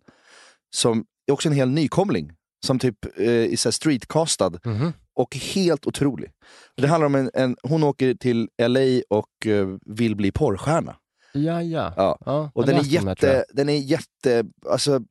Som 0.75 1.05
är 1.27 1.31
också 1.33 1.49
en 1.49 1.55
hel 1.55 1.69
nykomling. 1.69 2.31
Som 2.65 2.79
typ 2.79 3.05
eh, 3.17 3.27
är 3.27 3.71
streetcastad. 3.71 4.51
Mhm. 4.65 4.93
Och 5.15 5.35
helt 5.35 5.87
otrolig. 5.87 6.31
Det 6.77 6.87
handlar 6.87 7.05
om 7.05 7.15
en, 7.15 7.31
en, 7.33 7.57
hon 7.63 7.83
åker 7.83 8.13
till 8.13 8.49
LA 8.61 9.01
och 9.09 9.47
eh, 9.47 9.67
vill 9.85 10.15
bli 10.15 10.31
porrstjärna. 10.31 10.95
Ja, 11.33 11.61
ja. 11.61 11.93
Ja. 11.97 12.17
ja 12.25 12.51
Och 12.53 12.65
den 12.65 12.75
är, 12.75 12.83
det 12.83 12.99
här, 12.99 13.07
jätte, 13.07 13.45
den 13.53 13.69
är 13.69 13.77
jätte, 13.77 14.45
alltså, 14.69 15.01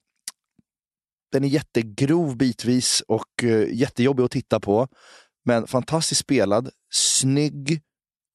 den 1.33 1.45
är 1.45 1.49
jättegrov 1.49 2.37
bitvis 2.37 3.03
och 3.09 3.43
uh, 3.43 3.75
jättejobbig 3.75 4.25
att 4.25 4.31
titta 4.31 4.61
på. 4.61 4.89
Men 5.45 5.67
fantastiskt 5.67 6.21
spelad, 6.21 6.71
snygg, 6.95 7.81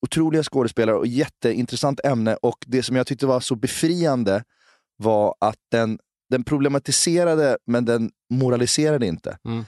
otroliga 0.01 0.43
skådespelare 0.43 0.95
och 0.95 1.07
jätteintressant 1.07 1.99
ämne. 2.05 2.35
Och 2.35 2.65
det 2.67 2.83
som 2.83 2.95
jag 2.95 3.07
tyckte 3.07 3.27
var 3.27 3.39
så 3.39 3.55
befriande 3.55 4.43
var 4.97 5.35
att 5.39 5.59
den, 5.71 5.99
den 6.29 6.43
problematiserade 6.43 7.57
men 7.67 7.85
den 7.85 8.11
moraliserade 8.33 9.05
inte. 9.07 9.37
Mm. 9.45 9.65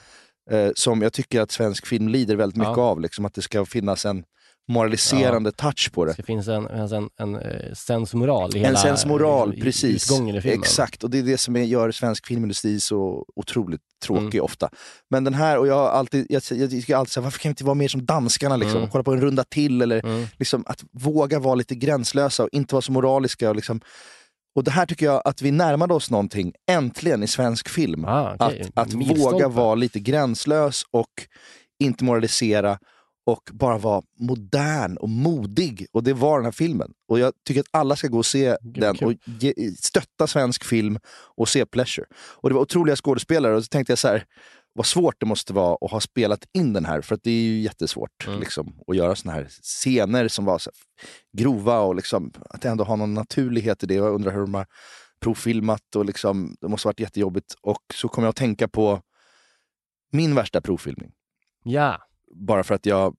Eh, 0.51 0.72
som 0.76 1.01
jag 1.01 1.14
tycker 1.14 1.41
att 1.41 1.51
svensk 1.51 1.86
film 1.88 2.07
lider 2.07 2.36
väldigt 2.36 2.57
mycket 2.57 2.78
Ja. 2.78 2.84
av. 2.84 3.01
Liksom 3.01 3.26
att 3.26 3.34
det 3.34 3.41
ska 3.41 3.66
finnas 3.66 4.05
en 4.05 4.24
moraliserande 4.68 5.51
touch 5.51 5.91
på 5.93 6.05
det. 6.05 6.14
Det 6.18 6.24
finns 6.24 6.47
en, 6.47 6.68
en, 6.68 6.91
en, 6.93 7.09
en 7.18 7.36
eh, 7.36 7.74
sensmoral 7.74 8.55
i 8.55 8.59
hela 8.59 8.70
En 8.70 8.78
sensmoral, 8.78 9.53
i- 9.57 9.62
precis. 9.62 10.12
utgången 10.12 10.36
i 10.36 10.41
filmen. 10.41 10.59
Exakt, 10.59 11.03
och 11.03 11.09
det 11.09 11.20
är 11.20 11.24
det 11.24 11.38
som 11.38 11.55
gör 11.55 11.91
svensk 11.91 12.26
filmindustri 12.28 12.80
så 12.80 13.26
otroligt 13.36 13.82
tråkig 14.05 14.36
Mm. 14.36 14.43
ofta. 14.45 14.70
Men 15.09 15.24
den 15.24 15.34
här, 15.34 15.57
och 15.57 15.68
jag 15.68 15.80
alltid, 15.80 16.26
jag, 16.30 16.41
jag 16.49 16.70
tycker 16.70 16.95
alltid 16.95 17.16
här, 17.16 17.22
varför 17.24 17.39
kan 17.39 17.49
vi 17.49 17.51
inte 17.51 17.64
vara 17.64 17.76
mer 17.76 17.88
som 17.88 18.05
danskarna 18.05 18.55
liksom? 18.57 18.78
Mm. 18.78 18.84
Och 18.84 18.91
kolla 18.91 19.03
på 19.03 19.14
en 19.14 19.22
runda 19.22 19.43
till 19.43 19.82
eller 19.82 20.05
Mm. 20.05 20.26
liksom 20.39 20.64
att 20.68 20.84
våga 20.91 21.39
vara 21.39 21.55
lite 21.55 21.76
gränslösa 21.76 22.43
och 22.43 22.49
inte 22.51 22.76
vara 22.76 22.82
så 22.82 22.91
moraliska. 22.91 23.49
Och, 23.49 23.55
liksom, 23.55 23.82
och 24.55 24.63
det 24.63 24.71
här 24.71 24.85
tycker 24.85 25.05
jag 25.05 25.21
att 25.25 25.41
vi 25.41 25.51
närmade 25.51 25.93
oss 25.93 26.11
någonting, 26.11 26.53
äntligen 26.71 27.23
i 27.23 27.27
svensk 27.27 27.69
film. 27.69 28.05
Ah, 28.05 28.35
okej. 28.39 28.71
Att, 28.73 28.87
att 28.87 28.93
våga 28.93 29.47
vara 29.47 29.75
lite 29.75 29.99
gränslös 29.99 30.83
och 30.91 31.27
inte 31.79 32.03
moralisera 32.03 32.79
och 33.25 33.49
bara 33.51 33.77
vara 33.77 34.01
modern 34.19 34.97
och 34.97 35.09
modig. 35.09 35.87
Och 35.91 36.03
det 36.03 36.13
var 36.13 36.37
den 36.37 36.45
här 36.45 36.51
filmen. 36.51 36.91
Och 37.07 37.19
jag 37.19 37.33
tycker 37.47 37.61
att 37.61 37.67
alla 37.71 37.95
ska 37.95 38.07
gå 38.07 38.17
och 38.17 38.25
se 38.25 38.57
den 38.61 38.95
kul. 38.95 39.07
och 39.07 39.13
ge, 39.25 39.53
stötta 39.79 40.27
svensk 40.27 40.63
film 40.63 40.99
och 41.37 41.49
se 41.49 41.65
Pleasure. 41.65 42.05
Och 42.13 42.49
det 42.49 42.55
var 42.55 42.61
otroliga 42.61 42.95
skådespelare 42.95 43.55
och 43.55 43.63
så 43.63 43.67
tänkte 43.67 43.91
jag 43.91 43.99
så 43.99 44.07
här, 44.07 44.25
vad 44.74 44.86
svårt 44.86 45.15
det 45.19 45.26
måste 45.26 45.53
vara 45.53 45.78
att 45.82 45.91
ha 45.91 45.99
spelat 45.99 46.45
in 46.53 46.74
den 46.74 46.86
här, 46.86 47.01
för 47.01 47.15
att 47.15 47.24
det 47.24 47.32
är 47.32 47.41
ju 47.43 47.59
jättesvårt 47.59 48.28
Mm. 48.28 48.39
liksom, 48.39 48.74
att 48.88 48.95
göra 48.95 49.15
såna 49.15 49.34
här 49.34 49.47
scener 49.61 50.28
som 50.28 50.45
var 50.45 50.57
så 50.59 50.72
grova 51.38 51.80
och 51.80 51.95
liksom, 51.95 52.34
att 52.49 52.65
ändå 52.65 52.84
ha 52.84 52.95
någon 52.95 53.13
naturlighet 53.13 53.84
i 53.84 53.86
det. 53.86 53.93
Jag 53.93 54.13
undrar 54.13 54.32
hur 54.32 54.39
de 54.41 54.53
har 54.53 54.65
provfilmat 55.22 55.95
och 55.95 56.05
liksom, 56.05 56.55
det 56.61 56.67
måste 56.67 56.88
ha 56.88 56.89
varit 56.89 56.99
jättejobbigt. 56.99 57.55
Och 57.61 57.82
så 57.93 58.07
kom 58.07 58.24
jag 58.24 58.30
att 58.30 58.36
tänka 58.36 58.67
på 58.67 59.01
min 60.11 60.36
värsta 60.36 60.61
provfilmning. 60.61 61.11
Ja. 61.63 62.01
Bara 62.36 62.63
för 62.63 62.76
att 62.76 62.86
jag, 62.86 63.15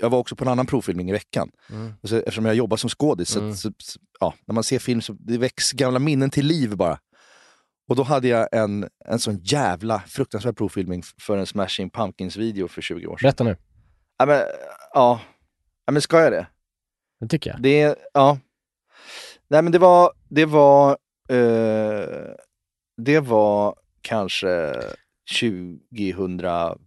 jag 0.00 0.10
var 0.10 0.18
också 0.18 0.36
på 0.36 0.44
en 0.44 0.48
annan 0.50 0.66
provfilmning 0.66 1.08
i 1.08 1.12
veckan. 1.12 1.50
Mm. 1.70 1.92
Så, 2.02 2.16
eftersom 2.16 2.44
jag 2.44 2.54
jobbar 2.54 2.76
som 2.76 2.90
skådis, 2.90 3.36
Mm. 3.36 3.54
så, 3.56 3.72
så, 3.78 3.98
ja, 4.20 4.34
när 4.46 4.54
man 4.54 4.64
ser 4.64 4.78
film 4.78 5.00
så 5.00 5.12
det 5.12 5.38
väcks 5.38 5.72
gamla 5.72 5.98
minnen 5.98 6.30
till 6.30 6.46
liv 6.46 6.76
bara. 6.76 6.98
Och 7.90 7.96
då 7.96 8.02
hade 8.02 8.28
jag 8.28 8.48
en, 8.52 8.88
en 9.04 9.18
sån 9.18 9.38
jävla 9.42 10.00
fruktansvärd 10.00 10.56
provfilmning 10.56 11.02
för 11.20 11.36
en 11.36 11.46
Smashing 11.46 11.90
Pumpkins-video 11.90 12.68
för 12.68 12.82
20 12.82 13.06
år 13.06 13.16
sedan. 13.16 13.26
Berätta 13.26 13.44
nu. 13.44 13.56
Ja, 14.18 14.26
men, 14.26 14.42
ja. 14.94 15.20
ja, 15.86 15.92
men 15.92 16.02
ska 16.02 16.20
jag 16.20 16.32
det? 16.32 16.46
Det 17.20 17.28
tycker 17.28 17.50
jag. 17.50 17.62
Det, 17.62 17.98
ja. 18.12 18.38
Nej 19.48 19.62
men 19.62 19.72
det 19.72 19.78
var, 19.78 20.12
det 20.28 20.44
var, 20.44 20.90
eh, 21.28 22.34
det 22.96 23.20
var 23.20 23.76
kanske 24.00 24.74
2001 25.40 26.78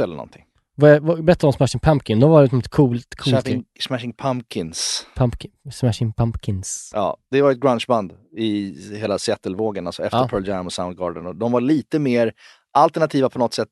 eller 0.00 0.14
någonting. 0.14 0.44
Vad, 0.76 1.02
vad, 1.02 1.24
berätta 1.24 1.46
om 1.46 1.52
Smashing 1.52 1.80
Pumpkin. 1.80 2.20
De 2.20 2.30
var 2.30 2.42
liksom 2.42 2.58
ett 2.58 2.68
coolt, 2.68 3.14
coolt 3.14 3.28
Smashing, 3.28 3.64
Smashing 3.80 4.12
Pumpkins. 4.12 5.06
Pumpkin, 5.14 5.50
Smashing 5.72 6.12
Pumpkins. 6.12 6.90
Ja, 6.94 7.16
det 7.30 7.42
var 7.42 7.50
ett 7.52 7.60
grungeband 7.60 8.12
i 8.36 8.76
hela 8.96 9.18
Seattle-vågen, 9.18 9.86
alltså 9.86 10.02
efter 10.04 10.18
Ja. 10.18 10.28
Pearl 10.28 10.48
Jam 10.48 10.66
och 10.66 10.72
Soundgarden. 10.72 11.26
Och 11.26 11.36
de 11.36 11.52
var 11.52 11.60
lite 11.60 11.98
mer 11.98 12.32
alternativa 12.72 13.28
på 13.30 13.38
något 13.38 13.54
sätt. 13.54 13.68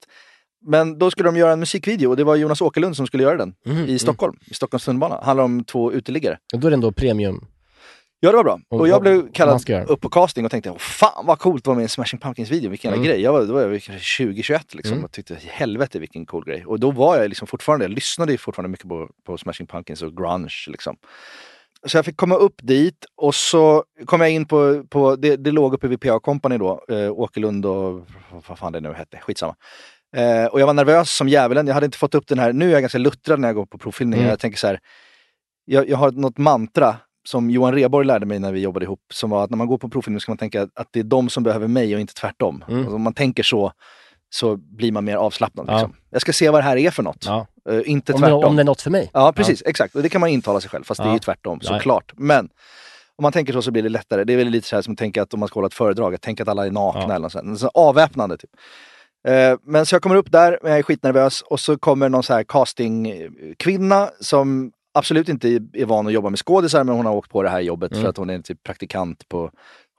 Men 0.66 0.98
då 0.98 1.10
skulle 1.10 1.28
de 1.28 1.36
göra 1.36 1.52
en 1.52 1.60
musikvideo 1.60 2.10
och 2.10 2.16
det 2.16 2.24
var 2.24 2.36
Jonas 2.36 2.60
Åkerlund 2.60 2.96
som 2.96 3.06
skulle 3.06 3.22
göra 3.22 3.36
den 3.36 3.54
Mhm, 3.66 3.84
i 3.86 3.98
Stockholm, 3.98 4.36
i 4.46 4.54
Stockholms 4.54 4.84
tunnelbana. 4.84 5.20
Handlar 5.22 5.44
om 5.44 5.64
två 5.64 5.92
uteliggare. 5.92 6.38
Och 6.54 6.60
då 6.60 6.66
är 6.66 6.70
det 6.70 6.74
ändå 6.74 6.92
premium. 6.92 7.46
Ja, 8.24 8.30
det 8.30 8.36
var 8.36 8.44
bra. 8.44 8.60
Och 8.68 8.80
Och 8.80 8.88
jag 8.88 9.00
blev 9.02 9.32
kallad 9.32 9.70
upp 9.88 10.00
på 10.00 10.08
casting 10.08 10.44
och 10.44 10.50
tänkte, 10.50 10.74
fan 10.78 11.26
vad 11.26 11.38
coolt 11.38 11.62
att 11.62 11.66
vara 11.66 11.74
med 11.76 11.82
i 11.82 11.84
en 11.84 11.88
Smashing 11.88 12.20
Pumpkins-video, 12.20 12.70
vilken 12.70 12.90
jävla 12.90 13.02
Mm. 13.04 13.12
grej. 13.12 13.22
Jag 13.22 13.32
var, 13.32 13.42
då 13.46 13.52
var 13.54 13.60
jag 13.60 13.82
kanske 13.82 14.22
20-21 14.24 14.74
liksom 14.76 14.92
Mm. 14.92 15.04
och 15.04 15.12
tyckte, 15.12 15.38
helvete 15.46 15.98
vilken 15.98 16.26
cool 16.26 16.44
grej. 16.44 16.64
Och 16.66 16.80
då 16.80 16.90
var 16.90 17.16
jag 17.16 17.28
liksom 17.28 17.46
fortfarande, 17.46 17.84
jag 17.84 17.92
lyssnade 17.92 18.38
fortfarande 18.38 18.68
mycket 18.68 18.88
på, 18.88 19.08
på 19.26 19.38
Smashing 19.38 19.66
Pumpkins 19.66 20.02
och 20.02 20.16
grunge 20.16 20.48
liksom. 20.68 20.96
så 21.86 21.98
jag 21.98 22.04
fick 22.04 22.16
komma 22.16 22.34
upp 22.36 22.54
dit 22.62 23.06
och 23.16 23.34
så 23.34 23.84
kom 24.04 24.20
jag 24.20 24.30
in 24.30 24.46
på, 24.46 24.84
på 24.90 25.16
det, 25.16 25.36
det 25.36 25.50
låg 25.50 25.74
uppe 25.74 25.88
vid 25.88 26.00
PA 26.00 26.20
Company 26.20 26.58
då, 26.58 26.84
eh, 26.88 27.10
Åkerlund 27.12 27.66
och 27.66 28.06
vad 28.48 28.58
fan 28.58 28.72
det 28.72 28.80
nu 28.80 28.92
hette, 28.92 29.18
skitsamma. 29.18 29.54
Eh, 30.16 30.44
och 30.46 30.60
jag 30.60 30.66
var 30.66 30.74
nervös 30.74 31.10
som 31.16 31.28
djävulen, 31.28 31.66
jag 31.66 31.74
hade 31.74 31.86
inte 31.86 31.98
fått 31.98 32.14
upp 32.14 32.26
den 32.26 32.38
här, 32.38 32.52
nu 32.52 32.68
är 32.68 32.72
jag 32.72 32.80
ganska 32.82 32.98
luttrad 32.98 33.40
när 33.40 33.48
jag 33.48 33.54
går 33.54 33.66
på 33.66 33.78
provfilmningar. 33.78 34.22
Mm. 34.22 34.30
Jag 34.30 34.38
tänker 34.38 34.58
så 34.58 34.66
här, 34.66 34.78
jag, 35.64 35.88
jag 35.88 35.96
har 35.96 36.10
något 36.12 36.38
mantra 36.38 36.96
som 37.24 37.50
Johan 37.50 37.74
Reborg 37.74 38.06
lärde 38.06 38.26
mig 38.26 38.38
när 38.38 38.52
vi 38.52 38.60
jobbade 38.60 38.84
ihop, 38.84 39.00
som 39.12 39.30
var 39.30 39.44
att 39.44 39.50
när 39.50 39.56
man 39.56 39.66
går 39.66 39.78
på 39.78 39.88
provfilmning 39.88 40.20
ska 40.20 40.30
man 40.32 40.38
tänka 40.38 40.62
att 40.74 40.88
det 40.90 41.00
är 41.00 41.04
de 41.04 41.28
som 41.28 41.42
behöver 41.42 41.68
mig 41.68 41.94
och 41.94 42.00
inte 42.00 42.14
tvärtom. 42.14 42.64
Mm. 42.68 42.86
Och 42.88 42.94
om 42.94 43.02
man 43.02 43.14
tänker 43.14 43.42
så, 43.42 43.72
så 44.30 44.56
blir 44.56 44.92
man 44.92 45.04
mer 45.04 45.16
avslappnad. 45.16 45.66
Ja. 45.68 45.72
Liksom. 45.72 45.92
Jag 46.10 46.20
ska 46.22 46.32
se 46.32 46.50
vad 46.50 46.60
det 46.60 46.64
här 46.64 46.76
är 46.76 46.90
för 46.90 47.02
något. 47.02 47.24
Ja. 47.26 47.46
Eh, 47.70 47.80
inte 47.84 48.12
Om 48.12 48.20
det, 48.20 48.26
tvärtom. 48.26 48.44
om 48.44 48.56
det 48.56 48.62
är 48.62 48.64
något 48.64 48.82
för 48.82 48.90
mig. 48.90 49.10
Ja, 49.12 49.32
precis. 49.32 49.62
Exakt. 49.66 49.94
Och 49.94 50.02
det 50.02 50.08
kan 50.08 50.20
man 50.20 50.30
intala 50.30 50.60
sig 50.60 50.70
själv, 50.70 50.84
fast 50.84 50.98
det 51.00 51.04
är 51.04 51.08
Ja. 51.08 51.12
ju 51.14 51.18
tvärtom, 51.18 51.58
Ja, 51.62 51.68
ja. 51.72 51.78
såklart. 51.78 52.12
Men 52.16 52.48
om 53.16 53.22
man 53.22 53.32
tänker 53.32 53.52
så 53.52 53.62
så 53.62 53.70
blir 53.70 53.82
det 53.82 53.88
lättare. 53.88 54.24
Det 54.24 54.32
är 54.32 54.36
väl 54.36 54.48
lite 54.48 54.68
så 54.68 54.76
här 54.76 54.82
som 54.82 54.92
att 54.92 54.98
tänka 54.98 55.22
att 55.22 55.34
om 55.34 55.40
man 55.40 55.48
ska 55.48 55.54
hålla 55.56 55.66
ett 55.66 55.74
föredrag, 55.74 56.14
att 56.14 56.20
tänka 56.22 56.42
att 56.42 56.48
alla 56.48 56.66
är 56.66 56.70
nakna 56.70 57.00
Ja. 57.00 57.04
eller 57.06 57.18
något 57.18 57.32
sånt. 57.32 57.60
Så 57.60 57.68
avväpnande 57.74 58.36
typ. 58.36 58.50
Eh, 59.28 59.56
Men 59.62 59.86
så 59.86 59.94
jag 59.94 60.02
kommer 60.02 60.16
upp 60.16 60.32
där, 60.32 60.58
jag 60.62 60.78
är 60.78 60.82
skitnervös 60.82 61.42
och 61.42 61.60
så 61.60 61.78
kommer 61.78 62.08
någon 62.08 62.22
så 62.22 62.34
här 62.34 62.44
castingkvinna 62.44 64.10
som 64.20 64.72
absolut 64.94 65.28
inte 65.28 65.48
är 65.72 65.84
van 65.84 66.06
att 66.06 66.12
jobba 66.12 66.30
med 66.30 66.38
skådisar, 66.38 66.84
men 66.84 66.94
hon 66.94 67.06
har 67.06 67.12
åkt 67.12 67.30
på 67.30 67.42
det 67.42 67.48
här 67.50 67.60
jobbet 67.60 67.92
Mm. 67.92 68.02
för 68.02 68.10
att 68.10 68.16
hon 68.16 68.30
är 68.30 68.38
typ 68.38 68.62
praktikant 68.62 69.28
på 69.28 69.50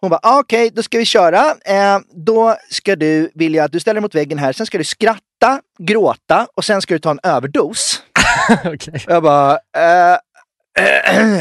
hon 0.01 0.09
bara, 0.09 0.19
ah, 0.23 0.39
okej, 0.39 0.69
då 0.73 0.83
ska 0.83 0.97
vi 0.97 1.05
köra. 1.05 1.39
Eh, 1.65 1.99
då 2.25 2.55
ska 2.69 2.95
du, 2.95 3.31
vill 3.35 3.55
jag 3.55 3.65
att 3.65 3.71
du 3.71 3.79
ställer 3.79 3.93
dig 3.93 4.01
mot 4.01 4.15
väggen 4.15 4.37
här, 4.37 4.53
sen 4.53 4.65
ska 4.65 4.77
du 4.77 4.83
skratta, 4.83 5.61
gråta 5.79 6.47
och 6.55 6.63
sen 6.63 6.81
ska 6.81 6.93
du 6.93 6.99
ta 6.99 7.11
en 7.11 7.19
överdos. 7.23 8.03
Jag 9.07 9.23
bara, 9.23 9.51
eh, 9.53 10.17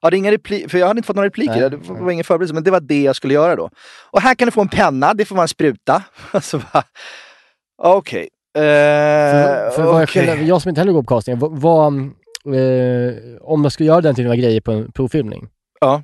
jag 0.00 0.06
hade 0.06 0.16
inga 0.16 0.30
replik, 0.32 0.70
för 0.70 0.78
jag 0.78 0.86
hade 0.86 0.98
inte 0.98 1.06
fått 1.06 1.16
några 1.16 1.26
repliker, 1.26 1.60
Nej, 1.60 1.70
det 1.70 1.76
var 1.76 2.10
ingen 2.10 2.24
förberedelse, 2.24 2.54
men 2.54 2.62
det 2.64 2.70
var 2.70 2.80
det 2.80 3.02
jag 3.02 3.16
skulle 3.16 3.34
göra 3.34 3.56
då. 3.56 3.70
Och 4.10 4.20
här 4.20 4.34
kan 4.34 4.46
du 4.46 4.52
få 4.52 4.60
en 4.60 4.68
penna, 4.68 5.14
det 5.14 5.24
får 5.24 5.34
vara 5.34 5.44
en 5.44 5.48
spruta. 5.48 6.02
bara, 6.72 6.84
okej. 7.82 8.28
Eh, 8.56 8.60
För, 8.62 9.70
för 9.70 9.82
vad 9.82 10.08
jag, 10.46 10.62
som 10.62 10.68
inte 10.68 10.80
heller 10.80 10.92
går 10.92 11.02
på 11.02 11.14
casting, 11.14 11.38
vad, 11.38 12.10
eh, 12.46 13.14
om 13.40 13.60
man 13.62 13.70
ska 13.70 13.84
göra 13.84 14.00
den 14.00 14.14
typen 14.14 14.30
av 14.30 14.36
grejer 14.36 14.60
på 14.60 14.72
en 14.72 14.92
provfilmning, 14.92 15.48
Ja. 15.80 16.02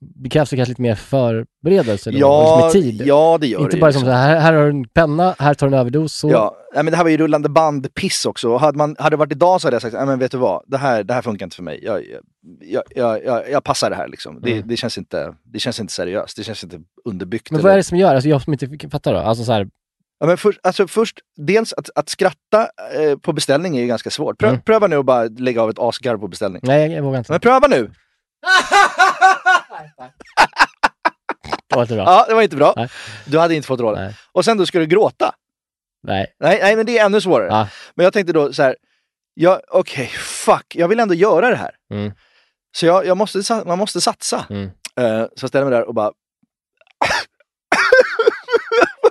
det 0.00 0.28
krävs 0.28 0.50
det 0.50 0.56
kanske 0.56 0.70
lite 0.70 0.82
mer 0.82 0.94
förberedelse 0.94 2.10
då, 2.10 2.18
Ja, 2.18 2.60
liksom 2.64 2.80
med 2.82 2.86
tid? 2.96 3.06
ja, 3.06 3.38
det 3.40 3.46
gör 3.46 3.60
Inte 3.60 3.76
det 3.76 3.80
bara 3.80 3.90
ju 3.90 3.92
som 3.92 4.00
liksom. 4.02 4.12
så 4.12 4.16
här, 4.18 4.40
här 4.40 4.52
har 4.52 4.62
du 4.62 4.68
en 4.70 4.84
penna, 4.88 5.34
här 5.38 5.54
tar 5.54 5.68
du 5.68 5.74
en 5.74 5.80
överdos. 5.80 6.12
Så. 6.14 6.30
Ja, 6.30 6.56
nej, 6.74 6.84
men 6.84 6.90
det 6.90 6.96
här 6.96 7.04
var 7.04 7.10
ju 7.10 7.16
rullande 7.16 7.48
band-piss 7.48 8.26
också. 8.26 8.56
Hade, 8.56 8.78
man, 8.78 8.96
hade 8.98 9.10
det 9.16 9.18
varit 9.18 9.32
idag 9.32 9.60
så 9.60 9.66
hade 9.66 9.74
jag 9.74 9.82
sagt, 9.82 9.94
nej 9.94 10.06
men 10.06 10.18
vet 10.18 10.30
du 10.32 10.38
vad, 10.38 10.62
det 10.66 10.76
här, 10.78 11.04
det 11.04 11.14
här 11.14 11.22
funkar 11.22 11.46
inte 11.46 11.56
för 11.56 11.62
mig. 11.62 11.80
Jag, 11.82 12.02
jag, 12.60 12.82
jag, 12.94 13.24
jag, 13.24 13.50
jag 13.50 13.64
passar 13.64 13.90
det 13.90 13.96
här 13.96 14.08
liksom. 14.08 14.40
Det, 14.42 14.52
Mm. 14.52 14.68
det, 14.68 14.76
känns 14.76 14.98
inte, 14.98 15.34
det 15.44 15.58
känns 15.58 15.80
inte 15.80 15.92
seriöst, 15.92 16.36
det 16.36 16.42
känns 16.42 16.64
inte 16.64 16.80
underbyggt. 17.04 17.50
Men 17.50 17.58
eller- 17.60 17.64
vad 17.68 17.72
är 17.72 17.76
det 17.76 17.82
som 17.84 17.98
gör, 17.98 18.14
alltså 18.14 18.28
jag 18.28 18.42
som 18.42 18.52
inte 18.52 18.88
fattar 18.90 19.12
då, 19.14 19.18
alltså 19.18 19.44
så 19.44 19.52
här, 19.52 19.68
Ja, 20.20 20.26
men 20.26 20.36
först, 20.36 20.60
alltså 20.62 20.86
först, 20.86 21.18
dels 21.36 21.72
att, 21.72 21.90
att 21.94 22.08
skratta 22.08 22.68
eh, 22.94 23.18
på 23.18 23.32
beställning 23.32 23.76
är 23.76 23.80
ju 23.80 23.86
ganska 23.86 24.10
svårt. 24.10 24.38
Prö, 24.38 24.48
Mm. 24.48 24.60
Pröva 24.62 24.86
nu 24.86 24.96
att 24.96 25.04
bara 25.04 25.24
lägga 25.24 25.62
av 25.62 25.70
ett 25.70 25.78
asgarv 25.78 26.18
på 26.18 26.28
beställning. 26.28 26.60
nej 26.64 26.92
jag, 26.92 27.02
vågar 27.02 27.18
inte. 27.18 27.32
Men 27.32 27.40
pröva 27.40 27.66
nu! 27.68 27.90
Det 31.68 31.76
var 31.76 31.82
inte 31.82 31.94
bra. 31.94 32.04
Ja, 32.04 32.24
det 32.28 32.34
var 32.34 32.42
inte 32.42 32.56
bra. 32.56 32.72
Nej. 32.76 32.88
Du 33.26 33.38
hade 33.38 33.54
inte 33.54 33.66
fått 33.68 33.80
rollen. 33.80 34.04
Nej. 34.04 34.14
Och 34.32 34.44
sen 34.44 34.58
då 34.58 34.66
ska 34.66 34.78
du 34.78 34.86
gråta. 34.86 35.34
Nej. 36.02 36.26
Nej, 36.40 36.58
nej 36.62 36.76
men 36.76 36.86
det 36.86 36.98
är 36.98 37.06
ännu 37.06 37.20
svårare. 37.20 37.48
Ja. 37.48 37.68
Men 37.94 38.04
jag 38.04 38.12
tänkte 38.12 38.32
då 38.32 38.52
så 38.52 38.62
här, 38.62 38.76
ja, 39.34 39.60
okej, 39.68 40.06
fuck, 40.16 40.66
jag 40.74 40.88
vill 40.88 41.00
ändå 41.00 41.14
göra 41.14 41.50
det 41.50 41.56
här. 41.56 41.70
Mm. 41.92 42.12
Så 42.76 42.86
jag, 42.86 43.06
jag 43.06 43.16
måste, 43.16 43.62
man 43.66 43.78
måste 43.78 44.00
satsa. 44.00 44.46
Mm. 44.50 44.64
Eh, 45.00 45.22
så 45.36 45.44
jag 45.44 45.48
ställer 45.48 45.64
mig 45.64 45.72
där 45.78 45.88
och 45.88 45.94
bara 45.94 46.12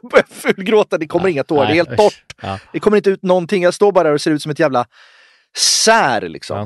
börjar 0.12 0.26
fulgråta, 0.30 0.98
det 0.98 1.08
kommer 1.08 1.30
inga 1.30 1.44
tårar, 1.44 1.66
det 1.66 1.72
är 1.72 1.76
helt 1.76 1.98
torrt. 1.98 2.24
Ja. 2.42 2.60
Det 2.74 2.80
kommer 2.80 2.98
inte 2.98 3.10
ut 3.10 3.24
någonting, 3.24 3.64
jag 3.64 3.74
står 3.74 3.92
bara 3.92 4.04
där 4.04 4.14
och 4.14 4.22
ser 4.22 4.32
ut 4.32 4.42
som 4.42 4.52
ett 4.52 4.60
jävla 4.60 4.86
sär 5.58 6.22
liksom. 6.22 6.58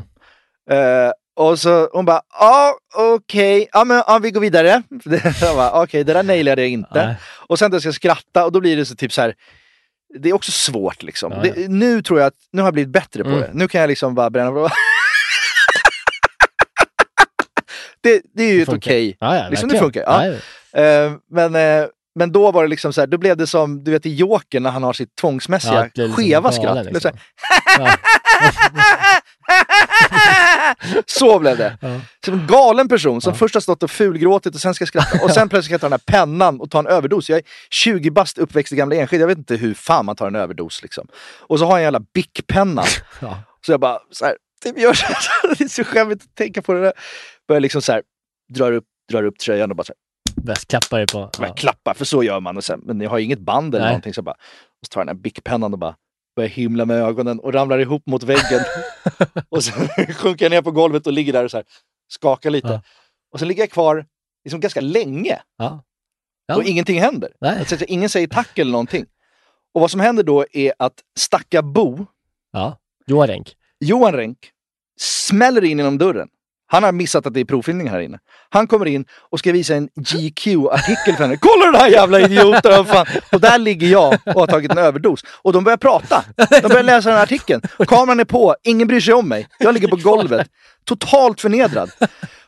Eh, 0.71 1.11
och 1.35 1.59
så 1.59 1.89
hon 1.93 2.05
bara, 2.05 2.21
ja 2.39 2.77
okej, 2.95 3.67
ja 3.71 3.83
men 3.83 4.03
ja, 4.07 4.19
vi 4.19 4.31
går 4.31 4.41
vidare. 4.41 4.83
okej, 5.73 6.03
det 6.03 6.13
där 6.13 6.23
nailade 6.23 6.61
jag 6.61 6.69
inte. 6.69 7.05
Nej. 7.05 7.15
Och 7.47 7.59
sen 7.59 7.71
då 7.71 7.79
ska 7.79 7.87
jag 7.87 7.95
skratta 7.95 8.45
och 8.45 8.51
då 8.51 8.59
blir 8.59 8.77
det 8.77 8.85
så 8.85 8.95
typ 8.95 9.13
så 9.13 9.21
här. 9.21 9.35
Det 10.19 10.29
är 10.29 10.33
också 10.33 10.51
svårt 10.51 11.03
liksom. 11.03 11.31
Ja, 11.31 11.39
Det, 11.41 11.67
nu 11.69 12.01
tror 12.01 12.19
jag 12.19 12.27
att, 12.27 12.33
nu 12.51 12.61
har 12.61 12.67
jag 12.67 12.73
blivit 12.73 12.91
bättre 12.93 13.23
på 13.23 13.29
Mm. 13.29 13.41
det. 13.41 13.49
Nu 13.53 13.67
kan 13.67 13.81
jag 13.81 13.87
liksom 13.87 14.15
bara 14.15 14.29
bränna 14.29 14.51
på 14.51 14.69
det, 18.01 18.21
det 18.35 18.43
är 18.43 18.53
ju 18.53 18.61
ett 18.61 18.69
funkar. 18.69 18.89
okej. 18.91 19.17
Ja, 19.19 19.35
ja, 19.37 19.49
liksom 19.49 19.69
det 19.69 19.79
funkar. 19.79 20.01
Ja. 20.01 20.25
Ja, 20.25 20.33
Eh, 20.81 21.11
men, 21.31 21.55
eh, 21.55 21.85
men 22.15 22.31
då 22.31 22.51
var 22.51 22.63
det 22.63 22.69
liksom 22.69 22.93
så 22.93 23.01
här, 23.01 23.07
då 23.07 23.17
blev 23.17 23.37
det 23.37 23.47
som 23.47 23.83
du 23.83 23.91
vet 23.91 24.05
i 24.05 24.13
Joker 24.13 24.59
när 24.59 24.69
han 24.69 24.83
har 24.83 24.93
sitt 24.93 25.15
tvångsmässiga 25.15 25.73
Ja, 25.73 25.87
liksom 25.93 26.13
skeva 26.13 26.51
skratt. 26.51 26.85
Liksom. 26.85 27.11
så 31.05 31.39
blev 31.39 31.57
det. 31.57 31.77
Ja. 31.81 32.01
Som 32.25 32.33
en 32.33 32.47
galen 32.47 32.87
person 32.87 33.21
som 33.21 33.35
först 33.35 33.53
har 33.53 33.61
stått 33.61 33.83
och 33.83 33.91
fulgråtit 33.91 34.55
och 34.55 34.61
sen 34.61 34.73
ska 34.73 34.85
skratta 34.85 35.23
och 35.23 35.31
sen 35.31 35.49
plötsligt 35.49 35.65
ska 35.65 35.73
jag 35.73 35.81
ta 35.81 35.89
den 35.89 35.99
här 36.07 36.19
pennan 36.19 36.61
och 36.61 36.71
ta 36.71 36.79
en 36.79 36.87
överdos. 36.87 37.29
Jag 37.29 37.37
är 37.37 37.43
20 37.69 38.09
bast 38.09 38.37
uppväxt 38.37 38.73
i 38.73 38.75
gamla 38.75 38.95
Enskede, 38.95 39.21
jag 39.21 39.27
vet 39.27 39.37
inte 39.37 39.55
hur 39.55 39.73
fan 39.73 40.05
man 40.05 40.15
tar 40.15 40.27
en 40.27 40.35
överdos 40.35 40.81
liksom. 40.81 41.07
Och 41.39 41.59
så 41.59 41.65
har 41.65 41.71
jag 41.71 41.79
en 41.79 41.83
jävla 41.83 42.05
Bic-penna. 42.13 42.83
Ja. 43.21 43.43
Så 43.65 43.71
jag 43.71 43.79
bara 43.79 43.99
så 44.11 44.25
här, 44.25 44.35
typ 44.63 44.79
gör 44.79 44.93
så 44.93 45.05
här, 45.05 45.15
det 45.57 45.63
är 45.63 45.67
så 45.67 45.83
skämmigt 45.83 46.23
att 46.23 46.35
tänka 46.35 46.61
på 46.61 46.73
det 46.73 46.81
där. 46.81 46.93
Börjar 47.47 47.59
liksom 47.59 47.81
så 47.81 47.91
här, 47.91 48.01
drar 48.53 48.71
upp, 48.71 48.83
drar 49.11 49.23
upp 49.23 49.39
tröjan 49.39 49.69
och 49.69 49.75
bara 49.77 49.83
så 49.83 49.93
här, 49.93 50.02
Bäst 50.35 50.67
klappar 50.67 50.99
det 50.99 51.11
på. 51.11 51.29
börjar 51.39 51.53
klappa, 51.53 51.93
för 51.93 52.05
så 52.05 52.23
gör 52.23 52.39
man. 52.39 52.57
Och 52.57 52.63
sen, 52.63 52.81
men 52.83 53.01
jag 53.01 53.09
har 53.09 53.19
inget 53.19 53.39
band 53.39 53.75
eller 53.75 53.85
Nej. 53.85 53.91
någonting. 53.91 54.13
Så 54.13 54.21
bara, 54.21 54.31
och 54.81 54.85
så 54.85 54.89
tar 54.89 55.01
jag 55.01 55.07
den 55.07 55.15
här 55.17 55.21
Bic-pennan 55.21 55.73
och 55.73 55.79
bara 55.79 55.95
börjar 56.35 56.49
himla 56.49 56.85
med 56.85 56.97
ögonen 57.01 57.39
och 57.39 57.53
ramlar 57.53 57.79
ihop 57.79 58.05
mot 58.05 58.23
väggen. 58.23 58.61
och 59.49 59.63
sen 59.63 59.87
sjunker 60.13 60.45
jag 60.45 60.49
ner 60.49 60.61
på 60.61 60.71
golvet 60.71 61.07
och 61.07 61.13
ligger 61.13 61.33
där 61.33 61.43
och 61.43 61.51
så 61.51 61.57
här, 61.57 61.65
skakar 62.07 62.49
lite. 62.49 62.67
Ja. 62.67 62.81
Och 63.33 63.39
sen 63.39 63.47
ligger 63.47 63.63
jag 63.63 63.69
kvar 63.71 64.05
liksom 64.43 64.59
ganska 64.59 64.81
länge 64.81 65.39
Ja. 65.57 65.83
Ja. 66.45 66.55
och 66.55 66.63
ingenting 66.63 66.99
händer. 67.01 67.29
Alltså, 67.39 67.85
ingen 67.87 68.09
säger 68.09 68.27
tack 68.27 68.57
eller 68.57 68.71
någonting. 68.71 69.05
Och 69.73 69.81
vad 69.81 69.91
som 69.91 69.99
händer 69.99 70.23
då 70.23 70.45
är 70.51 70.73
att 70.79 70.93
stacka 71.19 71.61
Bo, 71.61 72.05
Ja. 72.51 72.77
Johan 73.07 73.27
Renck. 73.27 73.55
Johan 73.79 74.13
Renck, 74.13 74.37
smäller 74.99 75.63
in 75.63 75.77
genom 75.77 75.97
dörren. 75.97 76.27
Han 76.73 76.83
har 76.83 76.91
missat 76.91 77.25
att 77.25 77.33
det 77.33 77.39
är 77.39 77.45
provfilmning 77.45 77.89
här 77.89 77.99
inne. 77.99 78.19
Han 78.49 78.67
kommer 78.67 78.85
in 78.85 79.05
och 79.31 79.39
ska 79.39 79.51
visa 79.51 79.75
en 79.75 79.89
GQ-artikel 79.95 81.15
för 81.15 81.23
henne. 81.23 81.37
Kolla 81.41 81.65
den 81.65 81.75
här 81.75 81.87
jävla 81.87 82.19
idioten! 82.19 82.71
vad 82.71 82.87
Fan. 82.87 83.05
Och 83.31 83.39
där 83.41 83.57
ligger 83.57 83.87
jag 83.87 84.13
och 84.25 84.33
har 84.33 84.47
tagit 84.47 84.71
en 84.71 84.77
överdos. 84.77 85.19
Och 85.41 85.53
de 85.53 85.63
börjar 85.63 85.77
prata. 85.77 86.23
De 86.61 86.67
börjar 86.67 86.83
läsa 86.83 87.09
den 87.09 87.17
här 87.17 87.23
artikeln. 87.23 87.61
Kameran 87.87 88.19
är 88.19 88.25
på, 88.25 88.55
ingen 88.63 88.87
bryr 88.87 88.99
sig 88.99 89.13
om 89.13 89.27
mig. 89.29 89.47
Jag 89.59 89.73
ligger 89.73 89.87
på 89.87 89.95
golvet. 89.95 90.47
Totalt 90.85 91.41
förnedrad. 91.41 91.91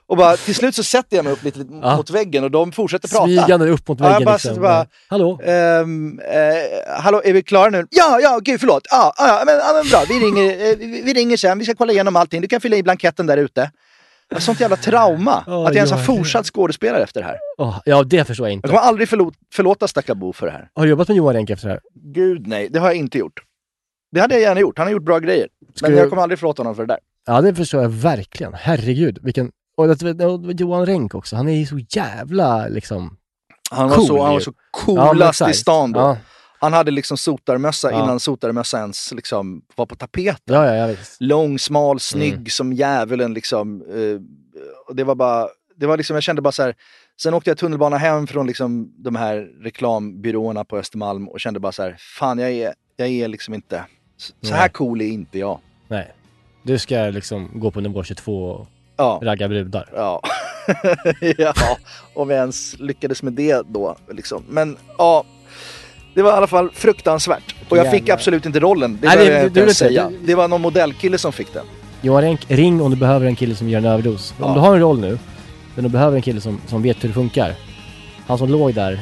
Och 0.07 0.17
bara, 0.17 0.37
till 0.37 0.55
slut 0.55 0.75
så 0.75 0.83
sätter 0.83 1.15
jag 1.15 1.23
mig 1.23 1.33
upp 1.33 1.43
lite 1.43 1.59
Ja. 1.81 1.97
mot 1.97 2.09
väggen 2.09 2.43
och 2.43 2.51
de 2.51 2.71
fortsätter 2.71 3.07
prata. 3.07 3.25
Smygande 3.25 3.69
upp 3.69 3.87
mot 3.87 3.99
Ja, 3.99 4.05
jag 4.05 4.11
väggen 4.13 4.25
bara 4.25 4.33
liksom. 4.33 4.61
bara, 4.61 4.85
Hallå? 5.07 5.39
Ehm, 5.45 6.19
eh, 6.19 7.01
hallå, 7.01 7.21
är 7.25 7.33
vi 7.33 7.43
klara 7.43 7.69
nu? 7.69 7.85
Ja, 7.89 8.19
ja, 8.21 8.39
gud 8.43 8.59
förlåt. 8.59 8.87
Ja, 8.91 9.13
ja, 9.17 9.27
ja, 9.27 9.43
men, 9.45 9.55
ja, 9.55 9.73
men 9.73 9.89
bra. 9.89 10.03
Vi 10.09 10.19
ringer, 10.25 10.71
eh, 10.71 10.77
vi, 10.77 11.01
vi 11.05 11.13
ringer 11.13 11.37
sen. 11.37 11.59
Vi 11.59 11.65
ska 11.65 11.75
kolla 11.75 11.93
igenom 11.93 12.15
allting. 12.15 12.41
Du 12.41 12.47
kan 12.47 12.61
fylla 12.61 12.75
i 12.75 12.83
blanketten 12.83 13.25
där 13.25 13.37
ute. 13.37 13.71
Jag 14.35 14.39
har 14.41 14.45
Sånt 14.45 14.59
jävla 14.59 14.75
trauma. 14.77 15.43
Åh, 15.47 15.53
att 15.59 15.65
jag 15.65 15.75
ens 15.75 15.91
har 15.91 15.99
ja. 15.99 16.03
fortsatt 16.05 16.45
skådespelare 16.45 17.03
efter 17.03 17.21
det 17.21 17.27
här. 17.27 17.37
Åh, 17.57 17.79
ja, 17.85 18.03
det 18.03 18.25
förstår 18.25 18.47
jag 18.47 18.51
Jag 18.51 18.57
inte. 18.57 18.67
kommer 18.67 18.81
aldrig 18.81 19.09
förlåt, 19.09 19.33
förlåta 19.53 19.87
stackar 19.87 20.15
Bo 20.15 20.33
för 20.33 20.45
det 20.45 20.51
här. 20.51 20.69
Har 20.73 20.83
du 20.83 20.89
jobbat 20.89 21.07
med 21.07 21.17
Johan 21.17 21.33
Renck 21.33 21.49
efter 21.49 21.67
det 21.67 21.73
här? 21.73 21.81
Gud 21.93 22.47
nej, 22.47 22.67
det 22.71 22.79
har 22.79 22.87
jag 22.87 22.95
inte 22.95 23.17
gjort. 23.17 23.39
Det 24.11 24.19
hade 24.21 24.33
jag 24.33 24.41
gärna 24.41 24.59
gjort. 24.61 24.77
Han 24.77 24.87
har 24.87 24.91
gjort 24.91 25.03
bra 25.03 25.19
grejer. 25.19 25.47
Ska 25.75 25.87
Men 25.89 25.97
jag 25.97 26.09
kommer 26.09 26.21
aldrig 26.23 26.39
förlåta 26.39 26.59
honom 26.63 26.75
för 26.75 26.85
det 26.85 26.93
där. 26.93 26.99
Ja, 27.25 27.41
det 27.41 27.55
förstår 27.55 27.81
jag 27.81 27.89
verkligen. 27.89 28.53
Herregud, 28.53 29.19
vilken... 29.21 29.51
Och 29.77 29.85
och 29.85 30.53
Johan 30.53 30.85
Renck 30.85 31.15
också, 31.15 31.35
han 31.35 31.47
är 31.47 31.53
ju 31.53 31.65
så 31.65 31.79
jävla 31.89 32.67
liksom... 32.67 33.17
Han 33.71 33.89
var, 33.89 33.95
Cool 33.95 34.07
så, 34.07 34.23
han 34.23 34.33
var 34.33 34.39
så 34.39 34.53
Ja, 34.87 35.09
coolast 35.11 35.41
i 35.41 35.43
exakt. 35.43 35.57
stan 35.57 35.91
då. 35.91 35.99
Ja. 35.99 36.17
Han 36.65 36.73
hade 36.73 36.91
liksom 36.91 37.17
sotarmössa 37.17 37.91
Ja. 37.91 38.03
innan 38.03 38.19
sotarmössa 38.19 38.79
ens 38.79 39.11
liksom 39.13 39.61
var 39.75 39.85
på 39.85 39.95
tapeten. 39.95 40.55
Ja, 40.55 40.75
ja, 40.75 40.95
lång, 41.19 41.59
smal, 41.59 41.99
snygg 41.99 42.33
Mm. 42.33 42.45
som 42.45 42.73
djävulen 42.73 43.33
liksom. 43.33 43.81
Eh, 43.81 44.21
det 44.95 45.03
var 45.03 45.15
bara, 45.15 45.47
det 45.75 45.85
var 45.87 45.97
liksom, 45.97 46.13
jag 46.15 46.23
kände 46.23 46.41
bara 46.41 46.51
så 46.51 46.63
här. 46.63 46.75
Sen 47.21 47.33
åkte 47.33 47.49
jag 47.49 47.57
tunnelbana 47.57 47.97
hem 47.97 48.27
från 48.27 48.47
liksom 48.47 48.93
de 48.97 49.15
här 49.15 49.47
reklambyråerna 49.63 50.63
på 50.65 50.77
Östermalm 50.77 51.27
och 51.29 51.39
kände 51.39 51.59
bara 51.59 51.71
så 51.71 51.83
här, 51.83 51.95
fan 51.99 52.39
jag 52.39 52.51
är, 52.51 52.73
jag 52.95 53.07
är 53.07 53.27
liksom 53.27 53.53
inte, 53.53 53.85
så 54.17 54.33
så 54.41 54.53
här 54.53 54.59
Nej. 54.61 54.69
cool 54.69 55.01
är 55.01 55.05
inte 55.07 55.39
jag. 55.39 55.59
Nej. 55.87 56.13
Du 56.63 56.79
ska 56.79 56.95
liksom 56.97 57.49
gå 57.53 57.71
på 57.71 57.81
nivå 57.81 58.03
22 58.03 58.43
och 58.45 58.67
Ja. 58.97 59.19
ragga 59.23 59.47
brudar. 59.47 59.89
Ja. 59.95 60.21
ja, 61.37 61.53
om 62.13 62.29
jag 62.29 62.39
ens 62.39 62.79
lyckades 62.79 63.23
med 63.23 63.33
det 63.33 63.61
då. 63.67 63.97
Liksom. 64.11 64.43
Men 64.49 64.77
ja, 64.97 65.23
det 66.15 66.21
var 66.21 66.31
i 66.31 66.33
alla 66.33 66.47
fall 66.47 66.69
fruktansvärt. 66.73 67.55
Och 67.69 67.77
jag 67.77 67.85
fick 67.91 67.99
Jävlar. 68.01 68.13
absolut 68.15 68.45
inte 68.45 68.59
rollen, 68.59 68.97
det 69.01 69.07
Nej, 69.07 69.17
behöver 69.17 69.25
det- 69.25 69.31
jag 69.37 69.43
du- 69.43 69.47
inte 69.47 69.59
du 69.59 69.63
ens 69.63 69.79
det, 69.79 69.85
säga. 69.87 70.09
du- 70.09 70.17
Det 70.25 70.35
var 70.35 70.47
någon 70.47 70.61
modellkille 70.61 71.17
som 71.17 71.33
fick 71.33 71.53
den. 71.53 71.65
Johan 72.01 72.21
Renck, 72.21 72.41
ring 72.47 72.81
om 72.81 72.91
du 72.91 72.97
behöver 72.97 73.25
en 73.25 73.35
kille 73.35 73.55
som 73.55 73.69
gör 73.69 73.79
en 73.79 73.85
överdos. 73.85 74.33
Om 74.39 74.49
Ja. 74.49 74.53
du 74.53 74.59
har 74.59 74.73
en 74.75 74.79
roll 74.81 74.99
nu, 74.99 75.19
men 75.75 75.83
du 75.83 75.89
behöver 75.89 76.15
en 76.15 76.21
kille 76.21 76.41
som, 76.41 76.61
som 76.67 76.81
vet 76.81 77.03
hur 77.03 77.07
det 77.09 77.13
funkar. 77.13 77.53
Han 78.27 78.37
som 78.37 78.49
låg 78.49 78.73
där 78.73 78.99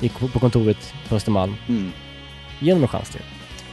i, 0.00 0.08
på 0.08 0.38
kontoret 0.40 0.94
på 1.08 1.14
Östermalm. 1.16 1.54
Mm. 1.68 1.92
Ge 2.58 2.72
honom 2.72 2.82
en 2.82 2.88
chans 2.88 3.08
till. 3.10 3.20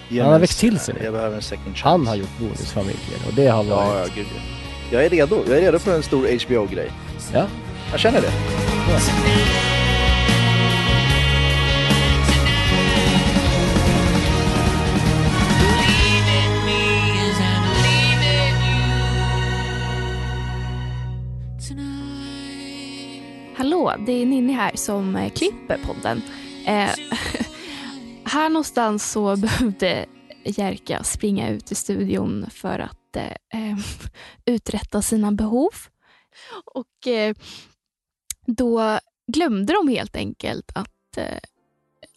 Ge 0.10 0.20
han 0.20 0.26
mig 0.26 0.30
har 0.30 0.36
en- 0.36 0.42
växt 0.42 0.60
till 0.60 0.80
sig 0.80 0.94
nu. 1.00 1.04
Jag 1.04 1.14
behöver 1.14 1.36
en 1.36 1.42
second 1.42 1.76
chance. 1.78 1.88
Han 1.88 2.08
har 2.08 2.16
gjort 2.16 2.38
bonusfamiljer 2.40 3.20
och 3.28 3.34
det 3.34 3.48
har 3.48 3.64
varit... 3.64 3.90
Ja, 3.94 4.00
ja, 4.00 4.06
gud 4.16 4.26
ja. 4.36 4.42
Jag 4.92 5.06
är 5.06 5.10
redo. 5.10 5.44
Jag 5.48 5.58
är 5.58 5.62
redo 5.62 5.80
för 5.80 5.96
en 5.96 6.04
stor 6.04 6.28
HBO-grej. 6.48 6.92
Ja. 7.34 7.46
Jag 7.92 8.00
känner 8.00 8.22
det. 8.22 8.32
Hallå, 23.88 24.04
det 24.06 24.12
är 24.12 24.26
Ninni 24.26 24.54
här 24.54 24.76
som 24.76 25.16
eh, 25.16 25.30
klipper 25.30 25.78
podden. 25.78 26.22
Eh, 26.66 26.90
här 28.24 28.50
någonstans 28.50 29.12
så 29.12 29.36
behövde 29.42 30.06
Jerka 30.44 31.04
springa 31.04 31.50
ut 31.50 31.72
i 31.72 31.76
studion 31.76 32.46
för 32.50 32.80
att 32.80 33.16
eh, 33.16 33.26
eh, 33.62 33.78
uträtta 34.46 35.02
sina 35.02 35.32
behov. 35.32 35.72
Och 36.66 37.08
eh, 37.08 37.36
då 38.46 39.00
glömde 39.28 39.74
de 39.74 39.88
helt 39.88 40.16
enkelt 40.16 40.72
att 40.76 41.18
eh, 41.18 41.40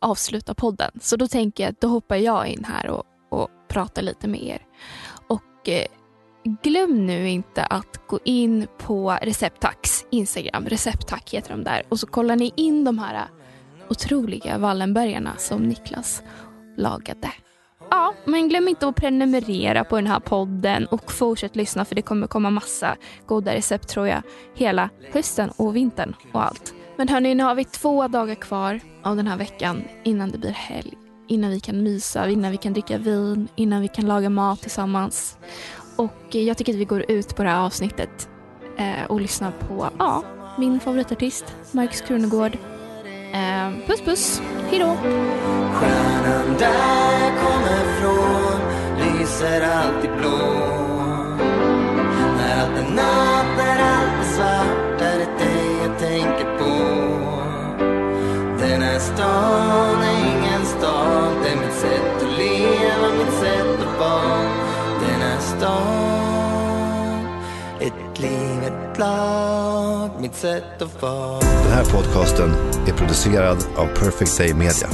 avsluta 0.00 0.54
podden. 0.54 0.90
Så 1.00 1.16
då 1.16 1.28
tänker 1.28 1.62
jag 1.64 1.70
att 1.70 1.80
då 1.80 1.88
hoppar 1.88 2.16
jag 2.16 2.48
in 2.48 2.64
här 2.64 2.86
och, 2.86 3.04
och 3.30 3.48
pratar 3.68 4.02
lite 4.02 4.28
med 4.28 4.42
er. 4.42 4.66
Och 5.28 5.68
eh, 5.68 5.86
glöm 6.44 7.06
nu 7.06 7.28
inte 7.28 7.64
att 7.64 8.06
gå 8.06 8.18
in 8.24 8.66
på 8.78 9.18
Receptax 9.22 10.04
Instagram. 10.10 10.66
Receptack 10.66 11.30
heter 11.34 11.50
de 11.50 11.64
där. 11.64 11.82
Och 11.88 12.00
så 12.00 12.06
kollar 12.06 12.36
ni 12.36 12.52
in 12.56 12.84
de 12.84 12.98
här 12.98 13.28
otroliga 13.88 14.58
Wallenbergarna 14.58 15.36
som 15.36 15.62
Niklas 15.62 16.22
lagade. 16.76 17.30
Ja, 17.90 18.14
men 18.24 18.48
glöm 18.48 18.68
inte 18.68 18.88
att 18.88 18.96
prenumerera 18.96 19.84
på 19.84 19.96
den 19.96 20.06
här 20.06 20.20
podden 20.20 20.86
och 20.86 21.12
fortsätt 21.12 21.56
lyssna 21.56 21.84
för 21.84 21.94
det 21.94 22.02
kommer 22.02 22.26
komma 22.26 22.50
massa 22.50 22.96
goda 23.26 23.54
recept 23.54 23.88
tror 23.88 24.08
jag 24.08 24.22
hela 24.54 24.90
hösten 25.12 25.50
och 25.56 25.76
vintern 25.76 26.14
och 26.32 26.44
allt. 26.44 26.74
Men 26.96 27.08
hörni, 27.08 27.34
nu 27.34 27.44
har 27.44 27.54
vi 27.54 27.64
två 27.64 28.08
dagar 28.08 28.34
kvar 28.34 28.80
av 29.02 29.16
den 29.16 29.26
här 29.26 29.36
veckan 29.36 29.84
innan 30.04 30.30
det 30.30 30.38
blir 30.38 30.50
helg. 30.50 30.94
Innan 31.28 31.50
vi 31.50 31.60
kan 31.60 31.82
mysa, 31.82 32.28
innan 32.28 32.50
vi 32.50 32.56
kan 32.56 32.72
dricka 32.72 32.98
vin, 32.98 33.48
innan 33.56 33.80
vi 33.80 33.88
kan 33.88 34.06
laga 34.06 34.30
mat 34.30 34.60
tillsammans. 34.60 35.38
Och 36.00 36.34
jag 36.34 36.56
tycker 36.56 36.72
att 36.72 36.78
vi 36.78 36.84
går 36.84 37.04
ut 37.10 37.36
på 37.36 37.42
det 37.42 37.48
här 37.48 37.60
avsnittet 37.60 38.28
eh, 38.76 39.04
och 39.08 39.20
lyssnar 39.20 39.50
på 39.50 39.88
ja, 39.98 40.24
min 40.58 40.80
favoritartist, 40.80 41.44
Marcus 41.72 42.00
Krunegård. 42.00 42.58
Eh, 43.32 43.86
puss 43.86 44.00
puss, 44.00 44.42
hejdå! 44.70 44.96
Stjärnan 45.72 46.56
där 46.58 47.30
kommer 47.42 48.00
från 48.00 48.60
lyser 48.98 49.62
alltid 49.62 50.10
blå 50.10 50.38
När 52.36 52.60
allt 52.60 52.78
är 52.78 52.94
natt, 52.94 53.46
när 53.56 53.78
allt 53.78 54.20
är 54.20 54.32
svart 54.34 55.00
är 55.00 55.18
det 55.18 55.44
dig 55.44 55.76
jag 55.82 55.98
tänker 55.98 56.58
på 56.58 56.72
Den 58.58 58.82
här 58.82 58.98
stan 58.98 59.99
liv, 69.00 70.10
mitt 70.20 70.34
sätt 70.34 70.82
att 70.82 71.02
vara 71.02 71.40
Den 71.40 71.72
här 71.72 71.84
podcasten 71.84 72.50
är 72.86 72.92
producerad 72.92 73.56
av 73.76 73.86
Perfect 73.86 74.38
Day 74.38 74.54
Media. 74.54 74.88